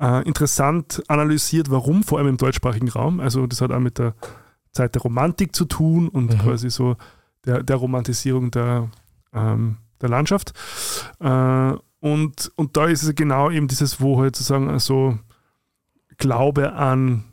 [0.00, 3.20] äh, interessant analysiert, warum, vor allem im deutschsprachigen Raum.
[3.20, 4.14] Also das hat auch mit der
[4.72, 6.38] Zeit der Romantik zu tun und Mhm.
[6.38, 6.96] quasi so
[7.46, 8.90] der, der Romantisierung der,
[9.32, 10.52] ähm, der Landschaft.
[11.20, 15.18] Äh, und, und da ist es genau eben dieses, wo halt sozusagen also
[16.18, 17.24] Glaube an,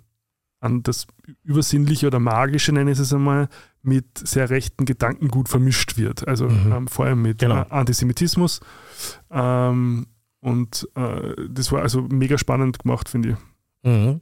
[0.60, 1.08] an das
[1.44, 3.50] Übersinnliche oder Magische, nenne ich es einmal,
[3.82, 6.26] mit sehr rechten Gedanken gut vermischt wird.
[6.28, 6.72] Also Mhm.
[6.72, 7.62] ähm, vor allem mit Genau.
[7.62, 8.62] äh, Antisemitismus.
[9.30, 10.08] Ähm,
[10.44, 13.36] und äh, das war also mega spannend gemacht, finde ich.
[13.84, 14.22] Mhm.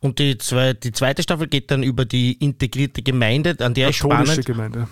[0.00, 4.00] Und die, zwei, die zweite Staffel geht dann über die integrierte Gemeinde, an der ist
[4.00, 4.46] Katholische spannend.
[4.46, 4.88] Gemeinde.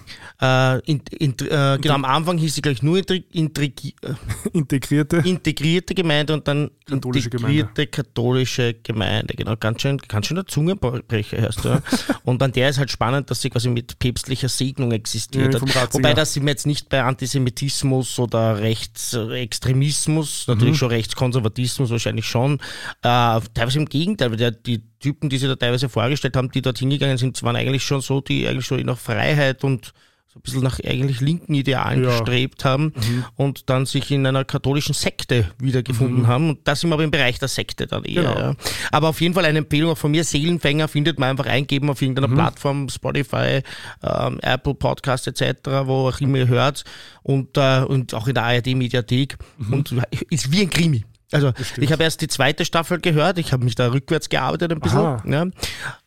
[0.86, 4.12] Äh, in, in, äh, genau, am Anfang hieß sie gleich nur intri, intri, äh,
[4.52, 5.16] Integrierte.
[5.24, 9.34] integrierte Gemeinde und dann Katholische integrierte katholische Gemeinde.
[9.34, 11.82] Genau, ganz schön, ganz schön der Zungenbrecher hörst du.
[12.24, 15.94] und an der ist halt spannend, dass sie quasi mit päpstlicher Segnung existiert Ja, hat.
[15.94, 20.76] Wobei das sind wir jetzt nicht bei Antisemitismus oder Rechtsextremismus, natürlich Mhm.
[20.76, 22.54] schon Rechtskonservatismus wahrscheinlich schon.
[23.02, 26.62] Äh, teilweise im Gegenteil, weil der, die Typen, die sie da teilweise vorgestellt haben, die
[26.62, 29.92] dort hingegangen sind, waren eigentlich schon so, die eigentlich so nach Freiheit und
[30.32, 32.10] so ein bisschen nach eigentlich linken Idealen Ja.
[32.10, 33.24] gestrebt haben Mhm.
[33.34, 36.50] und dann sich in einer katholischen Sekte wiedergefunden haben.
[36.50, 38.22] Und da sind wir aber im Bereich der Sekte dann eher.
[38.22, 38.38] Genau.
[38.38, 38.54] Ja.
[38.92, 40.22] Aber auf jeden Fall eine Empfehlung auch von mir.
[40.22, 43.62] Seelenfänger findet man einfach eingeben auf irgendeiner Plattform, Spotify,
[44.04, 46.84] ähm, Apple Podcast etc., wo auch immer ihr hört.
[47.24, 49.36] Und, äh, und auch in der ARD-Mediathek.
[49.72, 49.96] Und
[50.30, 51.04] ist wie ein Krimi.
[51.32, 51.78] Also stimmt.
[51.84, 54.98] ich habe erst die zweite Staffel gehört, ich habe mich da rückwärts gearbeitet ein bisschen.
[54.98, 55.22] Aha.
[55.24, 55.42] Ja.
[55.42, 55.52] Ähm,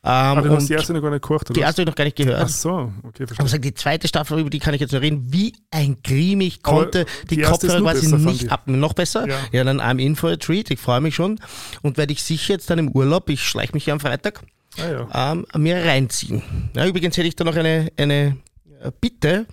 [0.04, 1.54] Aber du hast die erste noch gar nicht gekocht, oder?
[1.54, 2.42] die erste habe ich noch gar nicht gehört.
[2.44, 2.70] Ach so,
[3.04, 3.48] okay, Aber verstehe.
[3.48, 6.48] sag, die zweite Staffel, über die kann ich jetzt noch reden, wie ein Krimi.
[6.48, 8.52] Ich Aber konnte die, die ist Kopfhörer nur quasi besser, nicht ich.
[8.52, 8.80] abnehmen.
[8.82, 9.28] Noch besser?
[9.28, 9.38] Ja.
[9.54, 9.64] Ja.
[9.64, 10.70] dann I'm in for a treat.
[10.72, 11.40] Ich freue mich schon.
[11.82, 14.42] Und werde ich sicher jetzt dann im Urlaub, ich schleiche mich ja am Freitag,
[14.78, 15.32] Ah, ja.
[15.34, 16.42] ähm, mir reinziehen.
[16.76, 18.36] Ja, übrigens hätte ich da noch eine, eine
[18.82, 19.46] äh, Bitte,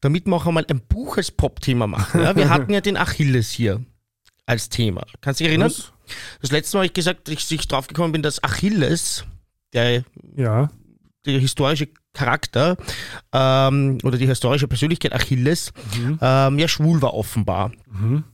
[0.00, 2.20] damit wir auch einmal ein Buch als Pop-Thema machen.
[2.22, 3.80] Ja, wir hatten ja den Achilles hier
[4.46, 5.04] als Thema.
[5.20, 5.70] Kannst du dich erinnern?
[5.70, 5.92] Was?
[6.42, 9.24] Das letzte Mal habe ich gesagt, dass ich drauf gekommen bin, dass Achilles,
[9.72, 10.04] der,
[10.36, 10.70] Ja.
[11.24, 12.76] der historische Charakter
[13.32, 15.72] ähm, oder die historische Persönlichkeit Achilles
[16.20, 17.72] ähm, ja schwul war offenbar.
[17.90, 18.24] Mhm.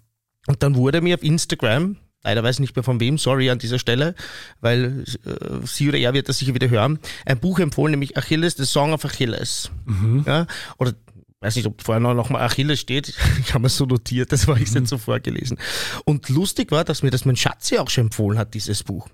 [0.46, 3.58] Und dann wurde mir auf Instagram, leider weiß ich nicht mehr von wem, sorry an
[3.58, 4.14] dieser Stelle,
[4.60, 8.56] weil äh, sie oder er wird das sicher wieder hören, ein Buch empfohlen, nämlich Achilles,
[8.56, 9.70] The Song of Achilles.
[9.86, 10.24] Mhm.
[10.26, 10.46] Ja,
[10.76, 10.92] oder
[11.40, 13.14] weiß nicht, ob vorher noch, mal Achilles steht.
[13.40, 15.58] Ich habe es so notiert, das war ich jetzt so vorgelesen.
[16.04, 19.08] Und lustig war, dass mir das mein Schatzi auch schon empfohlen hat, dieses Buch.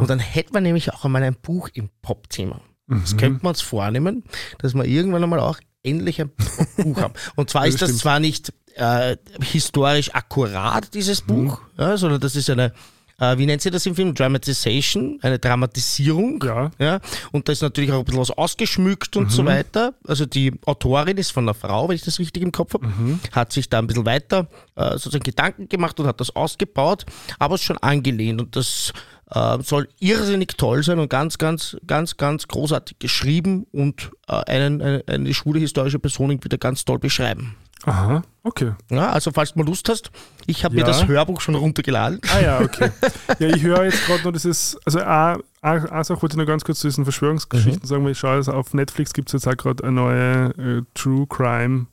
[0.00, 2.60] Und dann hätten wir nämlich auch einmal ein Buch im Pop-Thema.
[2.86, 4.24] Das könnten wir uns vornehmen,
[4.58, 6.30] dass wir irgendwann einmal auch endlich ein
[6.78, 7.12] Buch haben.
[7.36, 8.00] Und zwar Ja, ist das stimmt.
[8.00, 12.72] zwar nicht äh, historisch akkurat, dieses Buch, ja, sondern das ist eine,
[13.20, 14.14] äh, wie nennt sie das im Film?
[14.14, 16.42] Dramatization, eine Dramatisierung.
[16.44, 16.70] Ja.
[16.78, 17.00] Ja,
[17.32, 19.94] und da ist natürlich auch ein bisschen was ausgeschmückt und so weiter.
[20.06, 22.88] Also die Autorin ist von einer Frau, wenn ich das richtig im Kopf habe,
[23.32, 27.06] hat sich da ein bisschen weiter äh, sozusagen Gedanken gemacht und hat das ausgebaut,
[27.38, 28.92] aber ist schon angelehnt und das
[29.30, 34.80] äh, soll irrsinnig toll sein und ganz, ganz, ganz, ganz großartig geschrieben und äh, einen,
[34.80, 37.56] eine, eine schwule historische Person irgendwie wieder ganz toll beschreiben.
[37.84, 38.72] Aha, okay.
[38.90, 40.10] Ja, also falls du mal Lust hast,
[40.46, 40.80] ich habe Ja.
[40.82, 42.20] mir das Hörbuch schon runtergeladen.
[42.34, 42.90] Ah ja, okay.
[43.38, 46.64] ja, ich höre jetzt gerade noch dieses, also eine eine Sache wollte ich noch ganz
[46.64, 49.56] kurz zu diesen Verschwörungsgeschichten sagen, weil ich schaue, also auf Netflix gibt es jetzt auch
[49.56, 51.86] gerade eine neue äh, True Crime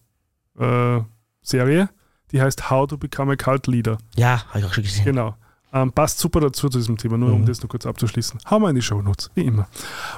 [0.59, 1.01] äh,
[1.41, 1.89] Serie,
[2.31, 3.97] die heißt How to Become a Cult Leader.
[4.15, 5.05] Ja, habe ich auch schon gesehen.
[5.05, 5.35] Genau.
[5.75, 8.39] Ähm, passt super dazu zu diesem Thema, nur um das noch kurz abzuschließen.
[8.45, 9.67] Haben wir in die Shownotes, wie immer.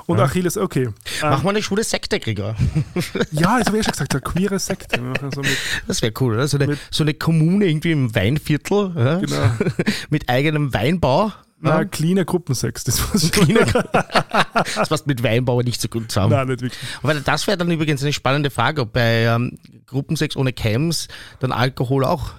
[0.06, 0.84] Und Achilles, okay.
[0.84, 0.94] Ähm,
[1.24, 2.56] Mach mal eine schwule Sekte, Gregor.
[3.32, 5.02] ja, das habe ich ja schon gesagt, eine queere Sekte.
[5.02, 6.48] Wir machen so mit, Das wäre cool, oder?
[6.48, 9.16] So eine, Mit- so eine Kommune irgendwie im Weinviertel, ja?
[9.20, 9.52] genau,
[10.12, 11.32] mit eigenem Weinbau.
[11.60, 11.86] na, Ja?
[11.86, 13.66] cleaner Gruppensex, das muss Cleaner-
[14.76, 16.34] Das passt mit Weinbau nicht so gut zusammen.
[16.34, 16.80] Nein, nicht wirklich.
[17.02, 21.08] Aber das wäre dann übrigens eine spannende Frage, ob bei ähm, Gruppensex ohne Cams
[21.40, 22.30] dann Alkohol auch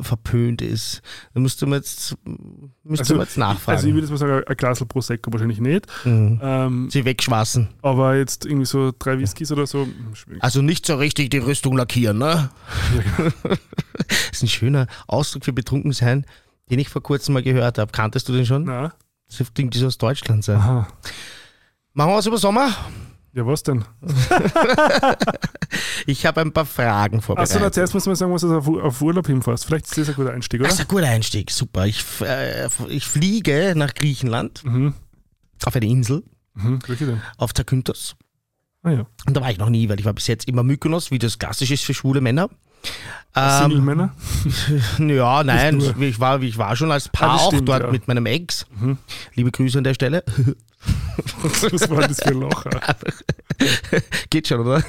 [0.00, 1.00] verpönt ist.
[1.34, 2.16] Da müsste man jetzt,
[2.82, 3.76] müsste Also, man jetzt nachfragen.
[3.76, 5.86] Also ich würde jetzt mal sagen, ein Glas Prosecco wahrscheinlich nicht.
[6.04, 6.40] Mhm.
[6.42, 7.68] Ähm, Sie wegschwassen.
[7.82, 9.94] aber jetzt irgendwie so drei Whiskys oder so, hm.
[10.40, 12.50] Also nicht so richtig die Rüstung lackieren, ne?
[13.16, 13.30] genau.
[13.98, 16.26] das ist ein schöner Ausdruck für betrunken sein,
[16.70, 17.92] den ich vor kurzem mal gehört habe.
[17.92, 18.64] Kanntest du den schon?
[18.64, 18.92] Na,
[19.28, 20.56] Das irgendwie so aus Deutschland sein.
[20.56, 20.88] aha.
[21.92, 22.70] Machen wir was über Sommer?
[23.36, 23.84] Ja, was denn?
[26.06, 27.58] Ich habe ein paar Fragen Achso, vorbereitet.
[27.60, 29.66] na, zuerst muss man sagen, was du auf, auf Urlaub hinfährst.
[29.66, 30.68] Vielleicht ist das ein guter Einstieg, oder?
[30.68, 31.86] das ist ein guter Einstieg, super.
[31.86, 34.94] Ich, äh, ich fliege nach Griechenland Mhm.
[35.64, 36.22] auf eine Insel,
[36.54, 36.78] Mhm.
[36.88, 37.20] Denn?
[37.38, 38.16] auf Zakynthos.
[38.84, 39.06] Ah ja.
[39.26, 41.38] Und da war ich noch nie, weil ich war bis jetzt immer Mykonos, wie das
[41.38, 42.48] klassisch ist für schwule Männer.
[43.34, 44.14] Ähm, Single-Männer?
[44.98, 47.90] ja, nein, ich war, ich war schon als Paar Ah, das auch stimmt, dort ja.
[47.90, 48.64] mit meinem Ex.
[48.80, 48.96] Mhm.
[49.34, 50.24] Liebe Grüße an der Stelle.
[51.72, 52.70] Was war das für ein Lacher?
[54.30, 54.82] Geht schon, oder?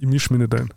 [0.00, 0.68] Ich misch mich nicht ein.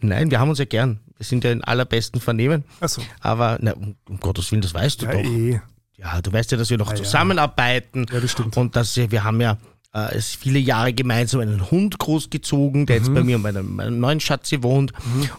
[0.00, 1.00] Nein, wir haben uns ja gern.
[1.16, 2.64] Wir sind ja in allerbesten Vernehmen.
[2.80, 3.00] Achso.
[3.20, 5.20] Aber, na, um, um Gottes Willen, das weißt du Ja, doch.
[5.24, 5.60] eh.
[5.98, 6.96] Ja, du weißt ja, dass wir noch ja.
[6.96, 8.06] zusammenarbeiten.
[8.12, 8.56] Ja, das stimmt.
[8.56, 9.56] Und dass wir, haben ja
[9.94, 13.04] äh, es viele Jahre gemeinsam einen Hund großgezogen, der Mhm.
[13.04, 14.92] jetzt bei mir und meinem, meinem neuen Schatzi wohnt.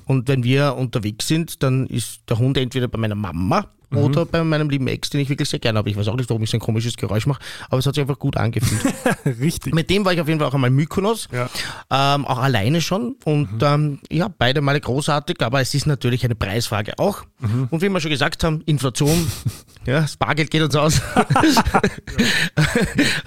[0.05, 3.97] Und wenn wir unterwegs sind, dann ist der Hund entweder bei meiner Mama Mhm.
[3.99, 5.89] oder bei meinem lieben Ex, den ich wirklich sehr gerne habe.
[5.89, 8.01] Ich weiß auch nicht, warum ich so ein komisches Geräusch mache, aber es hat sich
[8.01, 8.93] einfach gut angefühlt.
[9.39, 9.73] Richtig.
[9.73, 11.49] Mit dem war ich auf jeden Fall auch einmal in Mykonos, Ja.
[11.89, 13.15] ähm, auch alleine schon.
[13.25, 17.23] Und ähm, ja, beide Male großartig, aber es ist natürlich eine Preisfrage auch.
[17.69, 19.31] Und wie wir schon gesagt haben, Inflation,
[19.85, 21.01] ja, das Bargeld geht uns aus.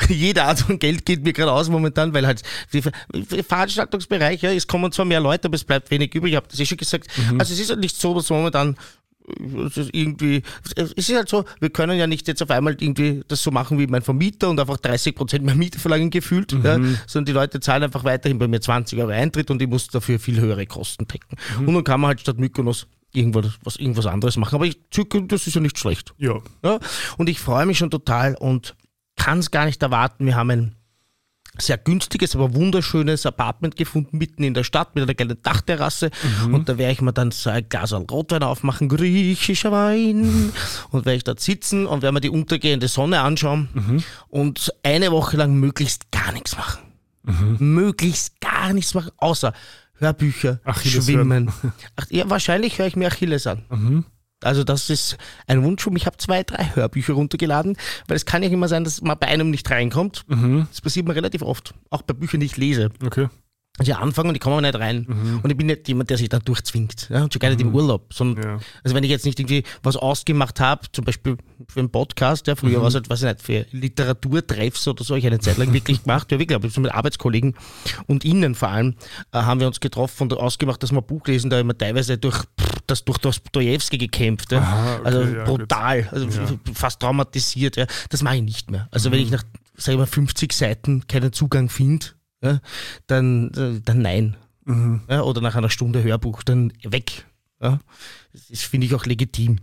[0.09, 2.43] Jede Art von Geld geht mir gerade aus momentan, weil halt
[2.73, 2.93] die Ver-
[3.47, 6.33] Veranstaltungsbereich, ja, es kommen zwar mehr Leute, aber es bleibt wenig übrig.
[6.33, 7.07] Ich habe das eh schon gesagt.
[7.39, 8.77] Also es ist halt nicht so, dass momentan
[9.67, 10.43] es ist irgendwie,
[10.77, 13.79] es ist halt so, wir können ja nicht jetzt auf einmal irgendwie das so machen
[13.79, 17.61] wie mein Vermieter und einfach 30 Prozent mehr Miete verlangen gefühlt, ja, sondern die Leute
[17.61, 21.07] zahlen einfach weiterhin bei mir 20 Euro Eintritt und ich muss dafür viel höhere Kosten
[21.07, 21.37] decken.
[21.59, 24.55] Und dann kann man halt statt Mykonos irgendwas, was, irgendwas anderes machen.
[24.55, 24.79] Aber ich
[25.29, 26.15] das ist ja nicht schlecht.
[26.19, 26.39] Ja.
[26.65, 26.79] Ja?
[27.17, 28.75] Und ich freue mich schon total und
[29.17, 30.27] kann es gar nicht erwarten.
[30.27, 30.77] Wir haben ein
[31.61, 36.11] sehr günstiges, aber wunderschönes Apartment gefunden, mitten in der Stadt mit einer kleinen Dachterrasse.
[36.51, 40.53] Und da werde ich mir dann so ein Glas Rotwein aufmachen, griechischer Wein.
[40.91, 45.37] Und werde ich dort sitzen und werde mir die untergehende Sonne anschauen und eine Woche
[45.37, 46.81] lang möglichst gar nichts machen.
[47.59, 49.53] Möglichst gar nichts machen, außer
[49.95, 51.53] Hörbücher, Achilles Schwimmen.
[51.97, 54.07] Ach, ja, wahrscheinlich höre ich mir Achilles an.
[54.43, 55.17] Also das ist
[55.47, 55.99] ein Wunsch von mir.
[55.99, 57.77] Ich habe zwei, drei Hörbücher runtergeladen,
[58.09, 60.25] weil es kann ja immer sein, dass man bei einem nicht reinkommt.
[60.71, 62.91] Das passiert mir relativ oft, auch bei Büchern, die ich lese.
[63.05, 63.29] Okay.
[63.79, 65.07] Also ich anfange und ich komme nicht rein.
[65.43, 67.09] Und ich bin nicht jemand, der sich dann durchzwingt.
[67.09, 67.23] Ja?
[67.23, 68.13] Und schon gar nicht im Urlaub.
[68.13, 68.59] Sondern, Ja.
[68.85, 72.57] Also wenn ich jetzt nicht irgendwie was ausgemacht habe, zum Beispiel für einen Podcast, ja,
[72.57, 75.73] früher war es halt, weiß ich nicht, für Literaturtreffs oder so, ich eine Zeit lang
[75.73, 77.55] wirklich gemacht, ja wirklich, aber so mit Arbeitskollegen
[78.07, 78.97] und Ihnen vor allem,
[79.33, 82.37] äh, haben wir uns getroffen und ausgemacht, dass wir Buch lesen, da immer teilweise durch
[82.37, 84.53] pff, das durch Dostojewski gekämpft.
[84.53, 84.59] Ja?
[84.61, 86.59] Aha, okay, also ja, brutal, also Ja.
[86.75, 87.77] fast traumatisiert.
[87.77, 87.87] Ja?
[88.09, 88.89] Das mache ich nicht mehr.
[88.91, 89.45] Also wenn ich nach,
[89.77, 92.07] sag ich mal, 50 Seiten keinen Zugang finde,
[92.43, 92.61] ja,
[93.07, 94.37] dann, äh, dann nein.
[95.09, 97.25] Ja, oder nach einer Stunde Hörbuch dann weg.
[97.61, 97.81] Ja.
[98.51, 99.59] Das finde ich auch legitim.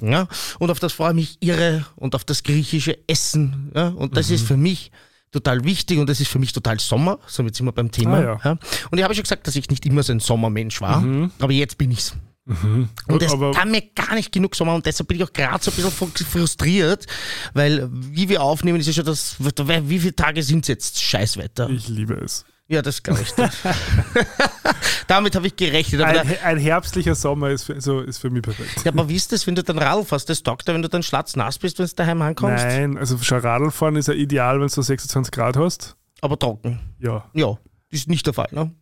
[0.00, 0.26] Ja.
[0.58, 3.70] Und auf das freue ich mich irre und auf das griechische Essen.
[3.74, 3.88] Ja.
[3.88, 4.90] Und das ist für mich
[5.32, 7.18] total wichtig und das ist für mich total Sommer.
[7.26, 8.18] So jetzt sind wir beim Thema.
[8.18, 8.50] Ah, ja.
[8.90, 11.04] Und ich habe schon gesagt, dass ich nicht immer so ein Sommermensch war,
[11.38, 12.14] aber jetzt bin ich's.
[12.44, 15.62] Und es Aber- kann mir gar nicht genug Sommer und deshalb bin ich auch gerade
[15.62, 17.06] so ein bisschen fr- frustriert,
[17.54, 21.00] weil wie wir aufnehmen, ist ja schon das, wie viele Tage sind es jetzt?
[21.00, 21.70] Scheißwetter.
[21.70, 22.44] Ich liebe es.
[22.68, 23.32] Ja, das glaube ich.
[25.06, 26.00] Damit habe ich gerechnet.
[26.02, 28.84] Ein, ein herbstlicher Sommer ist für, so, ist für mich perfekt.
[28.84, 30.28] ja, aber wie ist das, wenn du dann Radl fährst?
[30.28, 32.64] Das taugt wenn du dann schlatznass bist, wenn du daheim ankommst?
[32.64, 35.96] Nein, also schon Radl fahren ist ja ideal, wenn du so 26 Grad hast.
[36.22, 36.80] Aber trocken.
[36.98, 37.28] Ja.
[37.34, 37.58] Ja,
[37.90, 38.48] ist nicht der Fall.
[38.52, 38.72] Ne?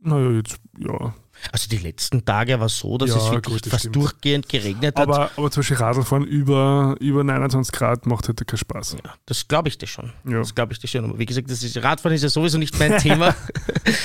[0.00, 1.14] Naja, jetzt, ja.
[1.50, 3.96] Also die letzten Tage war es so, dass Ja, es wirklich gut, das fast stimmt.
[3.96, 5.02] durchgehend geregnet hat.
[5.08, 8.96] Aber, aber zum Beispiel Radlfahren über, über 29 Grad macht halt keinen Spaß.
[9.04, 10.12] ja, das glaube ich dir schon.
[10.28, 10.38] Ja.
[10.38, 11.04] Das glaube ich dir schon.
[11.04, 13.34] Aber wie gesagt, das ist, Radfahren ist ja sowieso nicht mein Thema.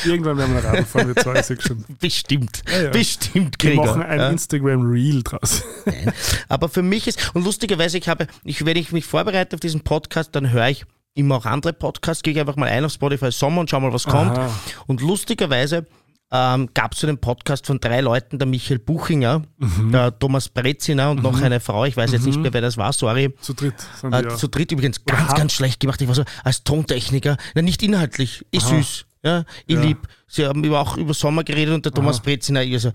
[0.05, 1.85] Irgendwann werden wir Radl fahren, wir zwei, schon.
[1.99, 2.63] Bestimmt.
[2.71, 2.89] Ja.
[2.89, 3.85] Bestimmt, Wir Gregor.
[3.97, 4.31] machen ein.
[4.31, 5.63] Instagram-Reel draus.
[5.85, 6.11] Nein.
[6.49, 9.81] Aber für mich ist, und lustigerweise, ich habe, ich, wenn ich mich vorbereite auf diesen
[9.81, 13.31] Podcast, dann höre ich immer auch andere Podcasts, gehe ich einfach mal ein auf Spotify
[13.31, 14.37] Sommer und schau mal, was kommt.
[14.37, 14.49] Aha.
[14.85, 15.85] Und lustigerweise
[16.31, 19.91] ähm, gab es so einen Podcast von drei Leuten, der Michael Buchinger, Mhm.
[19.91, 22.91] der Thomas Breziner und noch eine Frau, ich weiß jetzt nicht mehr, wer das war,
[22.93, 23.33] sorry.
[23.39, 24.35] Zu dritt sind Äh, wir.
[24.35, 25.37] Zu dritt übrigens ganz, Aha.
[25.37, 26.01] ganz schlecht gemacht.
[26.01, 29.05] Ich war so als Tontechniker, na, nicht inhaltlich, ist süß.
[29.23, 29.81] Ja, ich Ja.
[29.81, 29.99] lieb.
[30.29, 32.91] Sie haben über, auch über Sommer geredet und der Thomas Breziner, ich so,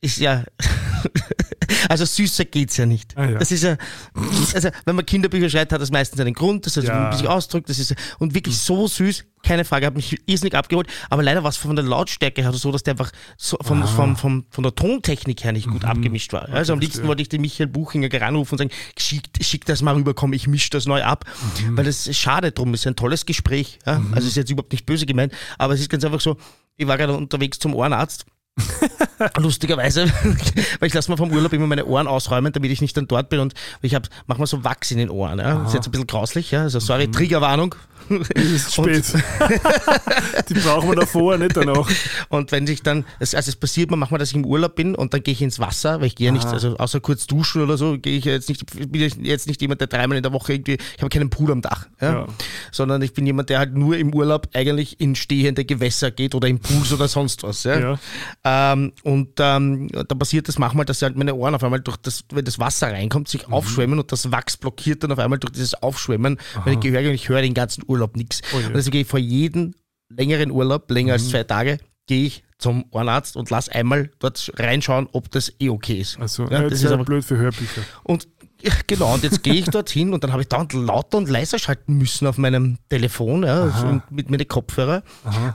[0.00, 0.42] ist ja,
[1.88, 3.16] also süßer geht's ja nicht.
[3.16, 3.38] Ah, ja.
[3.38, 3.76] Das ist ja,
[4.54, 7.04] also wenn man Kinderbücher schreibt, hat das meistens einen Grund, das hat Ja.
[7.04, 10.88] ein bisschen Ausdruck, das ist, und wirklich so süß, keine Frage, hat mich irrsinnig abgeholt,
[11.08, 14.16] aber leider war es von der Lautstärke her so, dass der einfach so vom, vom,
[14.16, 16.48] vom, von der Tontechnik her nicht gut abgemischt war.
[16.48, 19.94] Also am liebsten wollte ich den Michael Buchinger anrufen und sagen, schick, schick das mal
[19.94, 21.24] rüber, komm, ich mische das neu ab,
[21.70, 24.00] weil das ist schade drum, ist ein tolles Gespräch, ja?
[24.12, 26.36] also ist jetzt überhaupt nicht böse gemeint, aber es ist ganz einfach so,
[26.76, 28.26] ich war gerade unterwegs zum Ohrenarzt
[29.38, 30.06] Lustigerweise,
[30.78, 33.28] weil ich lasse mir vom Urlaub immer meine Ohren ausräumen, damit ich nicht dann dort
[33.30, 35.38] bin und ich habe manchmal so Wachs in den Ohren.
[35.38, 35.54] Ja.
[35.54, 36.62] Das ist jetzt ein bisschen grauslich, ja.
[36.62, 37.74] Also sorry, Triggerwarnung.
[38.34, 39.04] Es ist spät.
[40.48, 41.88] Die brauchen wir davor, nicht danach.
[42.28, 45.14] Und wenn sich dann, also es passiert mir manchmal, dass ich im Urlaub bin und
[45.14, 47.76] dann gehe ich ins Wasser, weil ich gehe ja nicht, also außer kurz duschen oder
[47.76, 50.32] so, gehe ich ja jetzt nicht, bin ich jetzt nicht jemand, der dreimal in der
[50.32, 52.12] Woche irgendwie, ich habe keinen Pool am Dach, ja?
[52.12, 52.26] Ja.
[52.70, 56.48] sondern ich bin jemand, der halt nur im Urlaub eigentlich in stehende Gewässer geht oder
[56.48, 57.64] in Pools oder sonst was.
[57.64, 57.98] Ja?
[58.44, 62.24] Ähm, und ähm, da passiert das manchmal, dass halt meine Ohren auf einmal durch das,
[62.32, 63.54] wenn das Wasser reinkommt, sich Mhm.
[63.54, 67.42] aufschwemmen und das Wachs blockiert dann auf einmal durch dieses Aufschwemmen meine Gehörgänge ich höre
[67.42, 68.40] den ganzen Urlaub nichts.
[68.54, 68.66] Oh je.
[68.66, 69.74] Und deswegen gehe ich vor jedem
[70.08, 71.20] längeren Urlaub, länger Mhm.
[71.20, 75.68] als zwei Tage, gehe ich zum Ohrenarzt und lass einmal dort reinschauen, ob das eh
[75.68, 76.18] okay ist.
[76.20, 77.82] Also, ja, ja, das ist aber, blöd für Hörbücher.
[78.04, 78.28] und
[78.64, 81.58] ja, genau, und jetzt gehe ich dorthin und dann habe ich dauernd lauter und leiser
[81.58, 85.02] schalten müssen auf meinem Telefon, ja, also mit meinen Kopfhörer,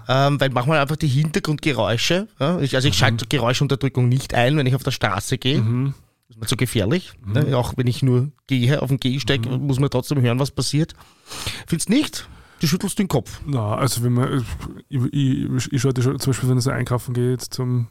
[0.09, 4.65] ähm, weil manchmal einfach die Hintergrundgeräusche, ja, ich, also ich schalte Geräuschunterdrückung nicht ein, wenn
[4.65, 5.59] ich auf der Straße gehe.
[5.59, 7.13] Das ist mir zu gefährlich.
[7.25, 7.55] Ne?
[7.57, 10.93] Auch wenn ich nur gehe auf den Gehsteig, muss man trotzdem hören, was passiert.
[11.65, 12.27] Findest nicht?
[12.59, 13.41] Du schüttelst den Kopf.
[13.45, 14.45] Na, also wenn man,
[14.89, 17.87] ich, ich, ich schalte schon, zum Beispiel, wenn ich so einkaufen geht zum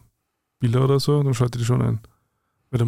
[0.59, 2.01] Biller oder so, dann schalte ich die schon ein.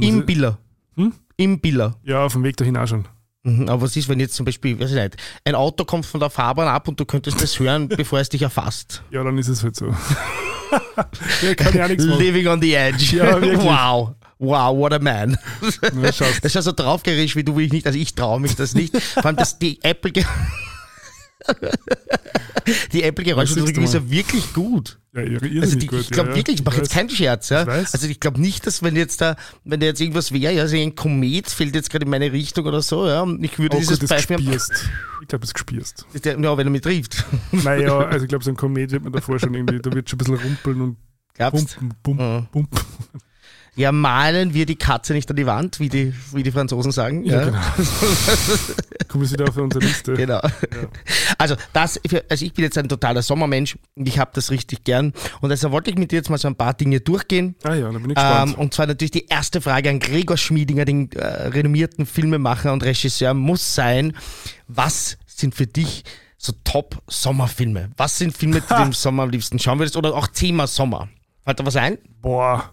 [0.01, 0.59] Im Biller.
[0.97, 1.12] Hm?
[1.37, 1.97] Im Biller.
[2.03, 3.07] ja, auf dem Weg dahin auch schon.
[3.45, 6.18] Mhm, Aber was ist, wenn jetzt zum Beispiel, weiß ich nicht, ein Auto kommt von
[6.20, 9.03] der Fahrbahn ab und du könntest das hören, bevor es dich erfasst?
[9.11, 9.87] Ja, dann ist es halt so.
[11.43, 12.18] ja, kann ja nichts machen.
[12.18, 13.16] Living on the edge.
[13.16, 14.14] Ja, wow.
[14.41, 15.37] Wow, what a man.
[15.95, 16.03] Na.
[16.03, 17.87] Das ist ja so draufgerichtet wie du, wie ich nicht.
[17.87, 18.97] Also ich traue mich das nicht.
[18.97, 20.12] Vor allem, dass die Apple...
[22.93, 24.99] Die Apple-Geräuschunterdrückung ist ja wirklich gut.
[25.15, 26.01] Ja, irre- Also die, gut.
[26.01, 27.49] ich glaube ja, wirklich, ich mache jetzt keinen Scherz.
[27.49, 27.63] Ja?
[27.63, 27.95] Ich.
[27.95, 30.77] Also ich glaube nicht, dass wenn jetzt da, wenn da jetzt irgendwas wäre, ja, also
[30.77, 33.81] ein Komet fällt jetzt gerade in meine Richtung oder so, ja, und ich würde Oh
[33.81, 34.89] dieses Gott, Beispiel, gespierst.
[35.23, 36.07] Ich glaube, es gespierst.
[36.25, 37.25] ja, wenn er mich trifft.
[37.53, 40.19] Naja, also ich glaube, so ein Komet wird man davor schon irgendwie, da wird schon
[40.19, 40.97] ein bisschen rumpeln und
[41.35, 42.81] Glaubst pumpen, pumpen, pumpen.
[43.79, 47.24] Ja, malen wir die Katze nicht an die Wand, wie die, wie die Franzosen sagen.
[47.24, 47.59] Ja, genau.
[49.09, 50.14] Kommen wir wieder auf unsere Liste.
[50.14, 50.41] Genau.
[51.39, 55.12] Also, das, also ich bin jetzt ein totaler Sommermensch und ich habe das richtig gern.
[55.41, 57.55] Und deshalb wollte ich mit dir jetzt mal so ein paar Dinge durchgehen.
[57.62, 58.59] Ah ja, da bin ich Ähm, gespannt.
[58.59, 63.33] und zwar natürlich die erste Frage an Gregor Schmiedinger, den äh, renommierten Filmemacher und Regisseur,
[63.33, 64.16] muss sein,
[64.66, 66.03] was sind für dich
[66.37, 67.91] so Top-Sommerfilme.
[67.97, 69.97] Was sind Filme, die du im Sommer am liebsten schauen würdest?
[69.97, 71.09] Oder auch Thema Sommer.
[71.45, 71.99] Fällt da was ein?
[72.20, 72.70] Boah,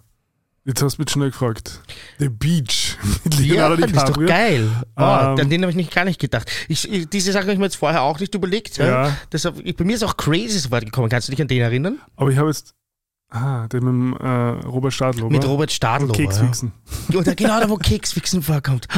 [0.66, 1.80] jetzt hast du mich schnell gefragt.
[2.20, 2.98] The Beach.
[3.24, 4.28] mit Ja, Leonardo das ist doch DiCaprio.
[4.28, 4.70] geil.
[4.98, 6.52] Oh, Ähm, an den habe ich nicht, gar nicht gedacht.
[6.68, 8.78] Ich, diese Sache habe ich mir jetzt vorher auch nicht überlegt.
[8.78, 9.16] Ja.
[9.64, 11.10] Ich, bei mir ist auch Crazy so weit gekommen.
[11.10, 12.00] Kannst du dich an den erinnern?
[12.18, 12.75] Aber ich habe jetzt.
[13.36, 15.30] Ah, der mit dem äh, Robert Stadlober.
[15.30, 16.14] Mit Robert Stadlober.
[16.14, 16.72] Und Kekswichsen.
[17.10, 17.20] Ja.
[17.20, 18.88] Oder genau da, wo Kekswichsen vorkommt.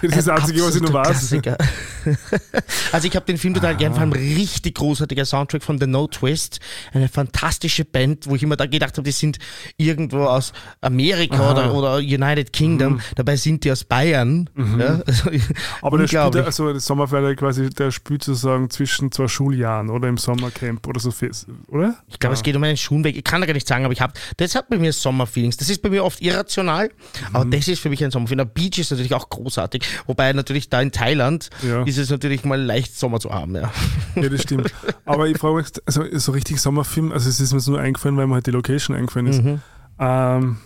[0.00, 1.36] Das ist das Ein Einzige, was ich noch weiß.
[2.92, 6.06] Also ich habe den Film total gern, vor allem richtig großartiger Soundtrack von The No
[6.06, 6.60] Twist.
[6.92, 9.38] Eine fantastische Band, wo ich immer da gedacht habe, die sind
[9.76, 12.94] irgendwo aus Amerika oder, oder United Kingdom.
[12.94, 13.00] Mhm.
[13.16, 14.48] Dabei sind die aus Bayern.
[14.78, 15.30] Ja, also,
[15.82, 20.16] Aber der spielt, also das Sommerferien quasi, der spielt sozusagen zwischen zwei Schuljahren oder im
[20.16, 21.96] Sommercamp oder so, fest, oder?
[22.06, 23.16] Ich glaube, es geht um einen Schulenweg.
[23.16, 25.56] Ich kann da gar nicht sagen, aber ich habe, das hat bei mir Sommerfeelings.
[25.56, 26.90] Das ist bei mir oft irrational,
[27.32, 27.50] aber Mhm.
[27.50, 28.46] das ist für mich ein Sommerfeeling.
[28.46, 31.82] Der Beach ist natürlich auch großartig, wobei natürlich da in Thailand Ja.
[31.84, 33.54] ist es natürlich mal leicht Sommer zu haben.
[33.54, 33.70] Ja.
[34.14, 34.72] Ja, das stimmt.
[35.04, 38.26] Aber ich frage mich, also so richtig Sommerfilm, also es ist mir nur eingefallen, weil
[38.26, 39.42] mir halt die Location eingefallen ist.
[39.42, 39.60] Mhm.
[39.98, 40.56] Ähm,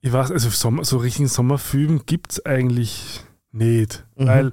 [0.00, 3.22] ich weiß, also Sommer, so richtigen Sommerfilm gibt es eigentlich
[3.52, 4.04] nicht.
[4.16, 4.26] Mhm.
[4.26, 4.52] Weil,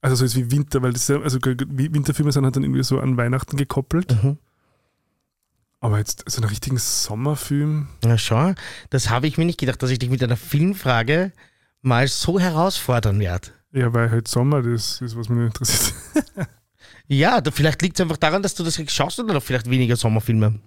[0.00, 2.62] also so ist wie Winter, weil das ist ja, also wie- Winterfilme sind halt dann
[2.62, 4.16] irgendwie so an Weihnachten gekoppelt.
[4.22, 4.38] Mhm.
[5.80, 7.88] Aber jetzt so einen richtigen Sommerfilm.
[8.04, 8.54] Na schau,
[8.90, 11.32] das habe ich mir nicht gedacht, dass ich dich mit einer Filmfrage
[11.82, 13.48] mal so herausfordern werde.
[13.72, 15.94] Ja, weil halt Sommer, das ist, was mich interessiert.
[17.10, 20.60] Ja, da, vielleicht liegt es einfach daran, dass du das schaust oder vielleicht weniger Sommerfilme.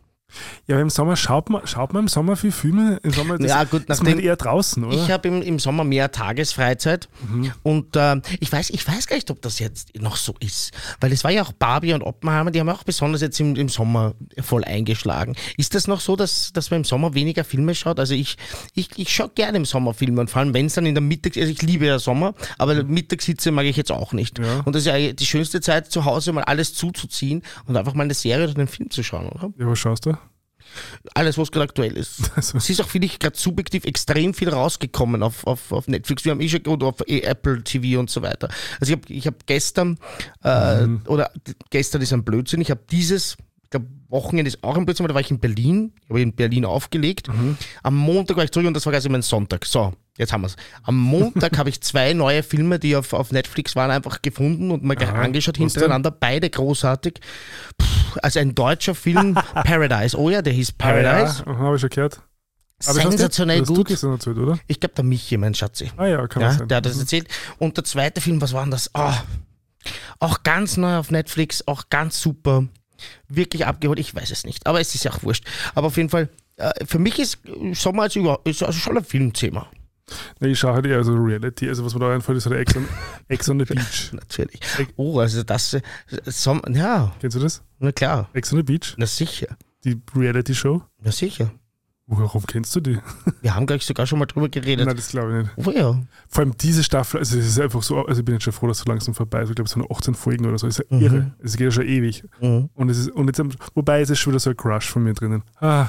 [0.68, 3.00] Ja, aber im Sommer schaut man, schaut man im Sommer viel Filme.
[3.04, 4.96] Im Sommer das, Ja, gut, ist man eher draußen, oder?
[4.96, 7.52] Ich habe im, im Sommer mehr Tagesfreizeit Mhm.
[7.64, 10.72] und äh, ich, weiß, ich weiß gar nicht, ob das jetzt noch so ist.
[11.00, 13.70] Weil es war ja auch Barbie und Oppenheimer, die haben auch besonders jetzt im, im
[13.70, 15.36] Sommer voll eingeschlagen.
[15.58, 18.00] Ist das noch so, dass, dass man im Sommer weniger Filme schaut?
[18.00, 18.38] Also ich,
[18.74, 21.02] ich, ich schaue gerne im Sommer Filme und vor allem wenn es dann in der
[21.02, 21.38] Mittags...
[21.38, 24.40] Also ich liebe ja Sommer, aber Mittagssitze mag ich jetzt auch nicht.
[24.40, 24.46] Mhm.
[24.46, 24.60] Ja.
[24.66, 28.04] Und das ist ja die schönste Zeit zu Hause, mal alles zuzuziehen und einfach mal
[28.04, 29.52] eine Serie oder einen Film zu schauen, oder?
[29.58, 30.14] Ja, was schaust du?
[31.14, 32.32] Alles, was gerade aktuell ist.
[32.36, 36.26] Also, Es ist auch, finde ich, gerade subjektiv extrem viel rausgekommen auf, auf, auf Netflix.
[36.26, 38.50] Wir haben eh schon und auf eh Apple TV und so weiter.
[38.80, 39.98] Also ich habe ich hab gestern,
[40.44, 41.32] äh, oder
[41.70, 43.38] gestern ist ein Blödsinn, ich habe dieses,
[43.72, 46.34] glaube, Wochenende ist auch ein Blödsinn, weil da war ich in Berlin, ich habe in
[46.36, 47.28] Berlin aufgelegt.
[47.84, 49.66] Am Montag war ich zurück und das war quasi mein Sonntag.
[49.66, 50.56] So, jetzt haben wir es.
[50.84, 54.84] Am Montag habe ich zwei neue Filme, die auf, auf Netflix waren, einfach gefunden und
[54.84, 56.12] mal gleich Aha, angeschaut hintereinander.
[56.12, 57.20] Beide großartig.
[57.78, 57.86] Puh,
[58.22, 60.18] also ein deutscher Film, Paradise.
[60.18, 61.44] Oh ja, der hieß Paradise.
[61.46, 62.22] Ah, ja, habe ich schon gehört.
[62.86, 63.88] Aber das Sensationell das gut.
[63.88, 64.58] gestern erzählt, oder?
[64.68, 65.92] Ich glaube, der Michi, mein Schatzi.
[65.98, 66.68] Ah ja, kann Ja, man sein.
[66.68, 67.28] der hat das erzählt.
[67.60, 68.90] Und der zweite Film, was war denn das?
[68.96, 69.22] Ah,
[70.20, 72.66] auch ganz neu auf Netflix, auch ganz super.
[73.28, 74.66] Wirklich abgeholt, ich weiß es nicht.
[74.68, 75.46] Aber es ist ja auch wurscht.
[75.76, 77.40] Aber auf jeden Fall, äh, für mich ist
[77.74, 79.70] Sommer als über, ist also schon ein Filmthema.
[80.40, 81.70] Nee, ich schaue halt eher so Reality.
[81.70, 82.88] Also, was mir da einfällt, ist halt Ex on,
[83.30, 84.10] Ex on the Beach.
[84.14, 84.60] Natürlich.
[84.98, 85.82] Oh, also das, äh,
[86.26, 87.62] Sommer, ja, Kennst du das?
[87.80, 88.30] na klar.
[88.34, 88.94] Ex on the Beach?
[88.98, 89.56] Na sicher.
[89.84, 90.82] Die Reality-Show?
[91.00, 91.52] Na sicher.
[92.08, 93.00] Warum kennst du die?
[93.42, 94.86] Wir haben, glaube ich, sogar schon mal drüber geredet.
[94.86, 95.68] Nein, das glaube ich nicht.
[95.68, 96.02] Oh ja.
[96.28, 98.68] Vor allem diese Staffel, also es ist einfach so, also ich bin jetzt schon froh,
[98.68, 99.50] dass es so langsam vorbei ist.
[99.50, 100.68] Ich glaube, es sind nur 18 Folgen oder so.
[100.68, 101.04] Das ist ja Mhm.
[101.04, 101.32] irre.
[101.40, 102.24] Es geht ja schon ewig.
[102.42, 102.70] Mhm.
[102.74, 103.42] Und es ist, und jetzt,
[103.76, 105.44] wobei es ist schon wieder so ein Crush von mir drinnen.
[105.60, 105.88] Ah.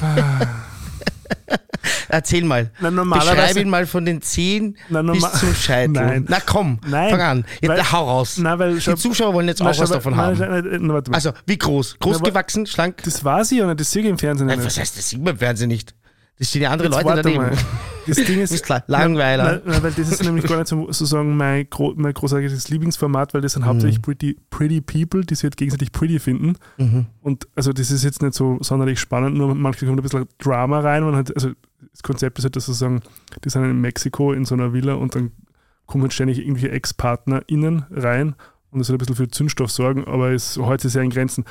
[0.00, 0.46] ah.
[2.08, 2.70] Erzähl mal.
[2.80, 5.92] Na, Beschreib ihn mal von den Zehen Na, bis zum Scheitel.
[5.92, 6.26] Nein.
[6.28, 7.44] Na komm, Nein, fang an.
[7.60, 8.36] Jetzt, weil- hau raus.
[8.38, 10.38] Na, weil, Die Zuschauer wollen jetzt auch was davon haben.
[10.38, 11.02] Na, mal.
[11.12, 11.96] Also, wie groß?
[12.00, 13.02] Groß Na, gewachsen, schlank?
[13.04, 14.66] das war sie ja nicht, das sehe ich im Fernsehen Nein, nicht.
[14.66, 15.08] was heißt das?
[15.08, 15.94] Sieht man im Fernsehen nicht.
[16.38, 17.42] Das sind ja andere Jetzt Leute daneben.
[17.42, 17.52] mal.
[18.06, 19.44] Das Ding ist, klar, Langweiler.
[19.44, 23.34] Nein, nein, weil das ist nämlich gar nicht so, sozusagen mein, gro mein großartiges Lieblingsformat,
[23.34, 26.56] weil das sind hauptsächlich pretty, pretty People, die sich halt gegenseitig pretty finden.
[26.76, 27.06] Mhm.
[27.22, 30.80] Und also das ist jetzt nicht so sonderlich spannend, nur manchmal kommt ein bisschen Drama
[30.80, 31.02] rein.
[31.02, 31.50] Man hat, also
[31.92, 33.02] das Konzept ist halt, dass sozusagen,
[33.44, 35.32] die sind in Mexiko in so einer Villa und dann
[35.86, 38.34] kommen halt ständig irgendwelche Ex-PartnerInnen rein
[38.70, 41.44] und das soll ein bisschen für Zündstoff sorgen, aber es sich sehr in Grenzen.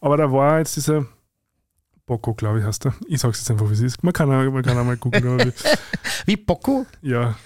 [0.00, 1.06] Aber da war jetzt dieser
[2.10, 2.94] Bocco, glaube ich, heißt er.
[3.06, 4.02] Ich sag's jetzt einfach, wie es ist.
[4.02, 5.52] Man kann, auch- man kann auch mal gucken, wie-
[6.26, 6.84] Wie Bocco?
[7.02, 7.36] ja,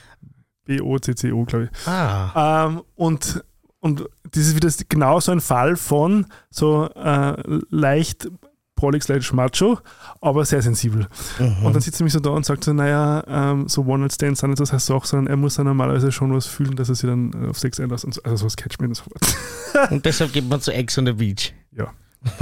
[0.64, 1.86] B-O-C-C-O, glaube ich.
[1.88, 2.66] Ah.
[2.66, 3.44] Ähm, und,
[3.80, 7.34] und das ist wieder genau so ein Fall von so äh,
[7.68, 8.28] leicht
[8.74, 9.78] prolix, leicht macho,
[10.22, 11.06] aber sehr sensibel.
[11.38, 11.66] Mhm.
[11.66, 14.48] Und dann sitzt er mich so da und sagt so, naja, ähm, so One-Night-Stands sind
[14.50, 17.08] nicht das heißt auch, sondern er muss dann normalerweise schon was fühlen, dass er sich
[17.08, 18.04] dann äh, auf Sex einlässt.
[18.06, 19.90] Und so, also sowas catcht mir nicht sofort.
[19.92, 21.52] Und deshalb geht man zu Ex on the Beach.